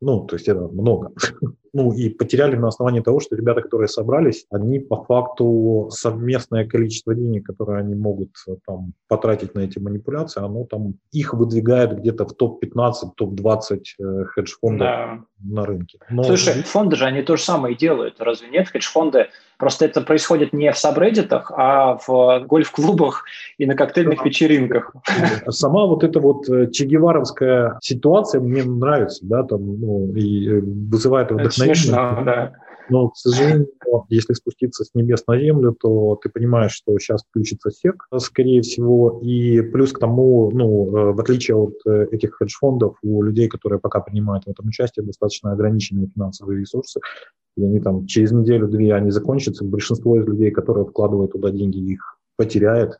Ну, 0.00 0.24
то 0.24 0.36
есть 0.36 0.48
это 0.48 0.60
много. 0.60 1.12
ну, 1.72 1.92
и 1.92 2.08
потеряли 2.08 2.56
на 2.56 2.68
основании 2.68 3.00
того, 3.00 3.20
что 3.20 3.36
ребята, 3.36 3.62
которые 3.62 3.88
собрались, 3.88 4.46
они 4.50 4.78
по 4.78 5.04
факту 5.04 5.88
совместное 5.92 6.66
количество 6.66 7.14
денег, 7.14 7.46
которые 7.46 7.80
они 7.80 7.94
могут 7.94 8.30
э, 8.48 8.56
там 8.66 8.94
потратить 9.08 9.54
на 9.54 9.60
эти 9.60 9.78
манипуляции, 9.78 10.42
оно 10.42 10.64
там 10.64 10.94
их 11.12 11.34
выдвигает 11.34 11.98
где-то 11.98 12.26
в 12.26 12.34
топ-15, 12.34 12.92
топ-20 13.16 13.80
э, 13.98 14.24
хедж-фондов 14.24 14.78
да. 14.86 15.24
на 15.44 15.66
рынке. 15.66 15.98
Но... 16.08 16.24
Слушай, 16.24 16.62
фонды 16.62 16.96
же 16.96 17.04
они 17.04 17.22
то 17.22 17.36
же 17.36 17.42
самое 17.42 17.76
делают, 17.76 18.20
разве 18.20 18.48
нет? 18.48 18.68
Хедж-фонды 18.68 19.28
Просто 19.60 19.84
это 19.84 20.00
происходит 20.00 20.54
не 20.54 20.72
в 20.72 20.78
сабреддитах, 20.78 21.52
а 21.54 21.98
в 22.06 22.46
гольф-клубах 22.46 23.24
и 23.58 23.66
на 23.66 23.74
коктейльных 23.74 24.24
вечеринках. 24.24 24.94
Сама 25.48 25.84
вот 25.84 26.02
эта 26.02 26.18
вот 26.18 26.48
э, 26.48 26.70
чегеваровская 26.70 27.78
ситуация 27.82 28.40
мне 28.40 28.64
нравится, 28.64 29.20
да, 29.22 29.42
там, 29.42 29.78
ну, 29.78 30.14
и 30.14 30.48
э, 30.48 30.60
вызывает 30.62 31.30
вдохновение. 31.30 31.74
Смешно, 31.74 32.22
да. 32.24 32.52
Но, 32.88 33.10
к 33.10 33.16
сожалению, 33.18 33.68
если 34.08 34.32
спуститься 34.32 34.82
с 34.82 34.94
небес 34.94 35.24
на 35.28 35.38
землю, 35.38 35.76
то 35.78 36.18
ты 36.22 36.30
понимаешь, 36.30 36.72
что 36.72 36.98
сейчас 36.98 37.22
включится 37.22 37.70
сек, 37.70 38.08
скорее 38.16 38.62
всего, 38.62 39.20
и 39.22 39.60
плюс 39.60 39.92
к 39.92 39.98
тому, 39.98 40.50
ну, 40.52 40.86
э, 40.86 41.12
в 41.12 41.20
отличие 41.20 41.56
от 41.56 41.74
этих 41.86 42.36
хедж-фондов, 42.36 42.96
у 43.02 43.22
людей, 43.22 43.48
которые 43.48 43.78
пока 43.78 44.00
принимают 44.00 44.44
в 44.44 44.48
этом 44.48 44.68
участие, 44.68 45.04
достаточно 45.04 45.52
ограниченные 45.52 46.08
финансовые 46.08 46.60
ресурсы, 46.60 47.00
и 47.60 47.64
они 47.64 47.80
там 47.80 48.06
через 48.06 48.32
неделю-две 48.32 48.94
они 48.94 49.10
закончатся. 49.10 49.64
Большинство 49.64 50.18
из 50.18 50.26
людей, 50.26 50.50
которые 50.50 50.86
вкладывают 50.86 51.32
туда 51.32 51.50
деньги, 51.50 51.78
их 51.78 52.18
потеряет. 52.36 52.98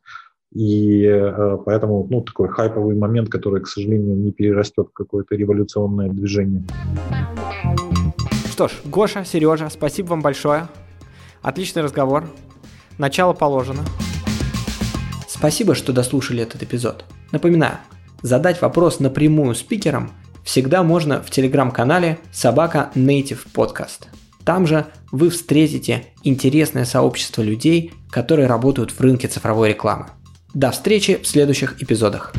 И 0.52 1.04
э, 1.04 1.58
поэтому, 1.64 2.06
ну, 2.10 2.22
такой 2.22 2.48
хайповый 2.48 2.96
момент, 2.96 3.28
который, 3.28 3.62
к 3.62 3.68
сожалению, 3.68 4.16
не 4.16 4.32
перерастет 4.32 4.88
в 4.88 4.92
какое-то 4.92 5.36
революционное 5.36 6.08
движение. 6.08 6.64
Что 8.50 8.68
ж, 8.68 8.72
Гоша, 8.84 9.24
Сережа, 9.24 9.70
спасибо 9.70 10.08
вам 10.08 10.22
большое. 10.22 10.68
Отличный 11.40 11.82
разговор. 11.82 12.24
Начало 12.98 13.32
положено. 13.32 13.82
Спасибо, 15.28 15.74
что 15.74 15.92
дослушали 15.92 16.42
этот 16.42 16.62
эпизод. 16.62 17.04
Напоминаю, 17.32 17.78
задать 18.20 18.60
вопрос 18.60 19.00
напрямую 19.00 19.54
спикерам 19.54 20.10
всегда 20.42 20.82
можно 20.82 21.22
в 21.22 21.30
телеграм-канале 21.30 22.18
Собака 22.32 22.90
Native 22.94 23.46
Podcast. 23.54 24.08
Там 24.44 24.66
же 24.66 24.86
вы 25.12 25.30
встретите 25.30 26.06
интересное 26.22 26.84
сообщество 26.84 27.42
людей, 27.42 27.92
которые 28.10 28.48
работают 28.48 28.90
в 28.90 29.00
рынке 29.00 29.28
цифровой 29.28 29.70
рекламы. 29.70 30.06
До 30.54 30.70
встречи 30.70 31.20
в 31.22 31.26
следующих 31.26 31.80
эпизодах. 31.82 32.32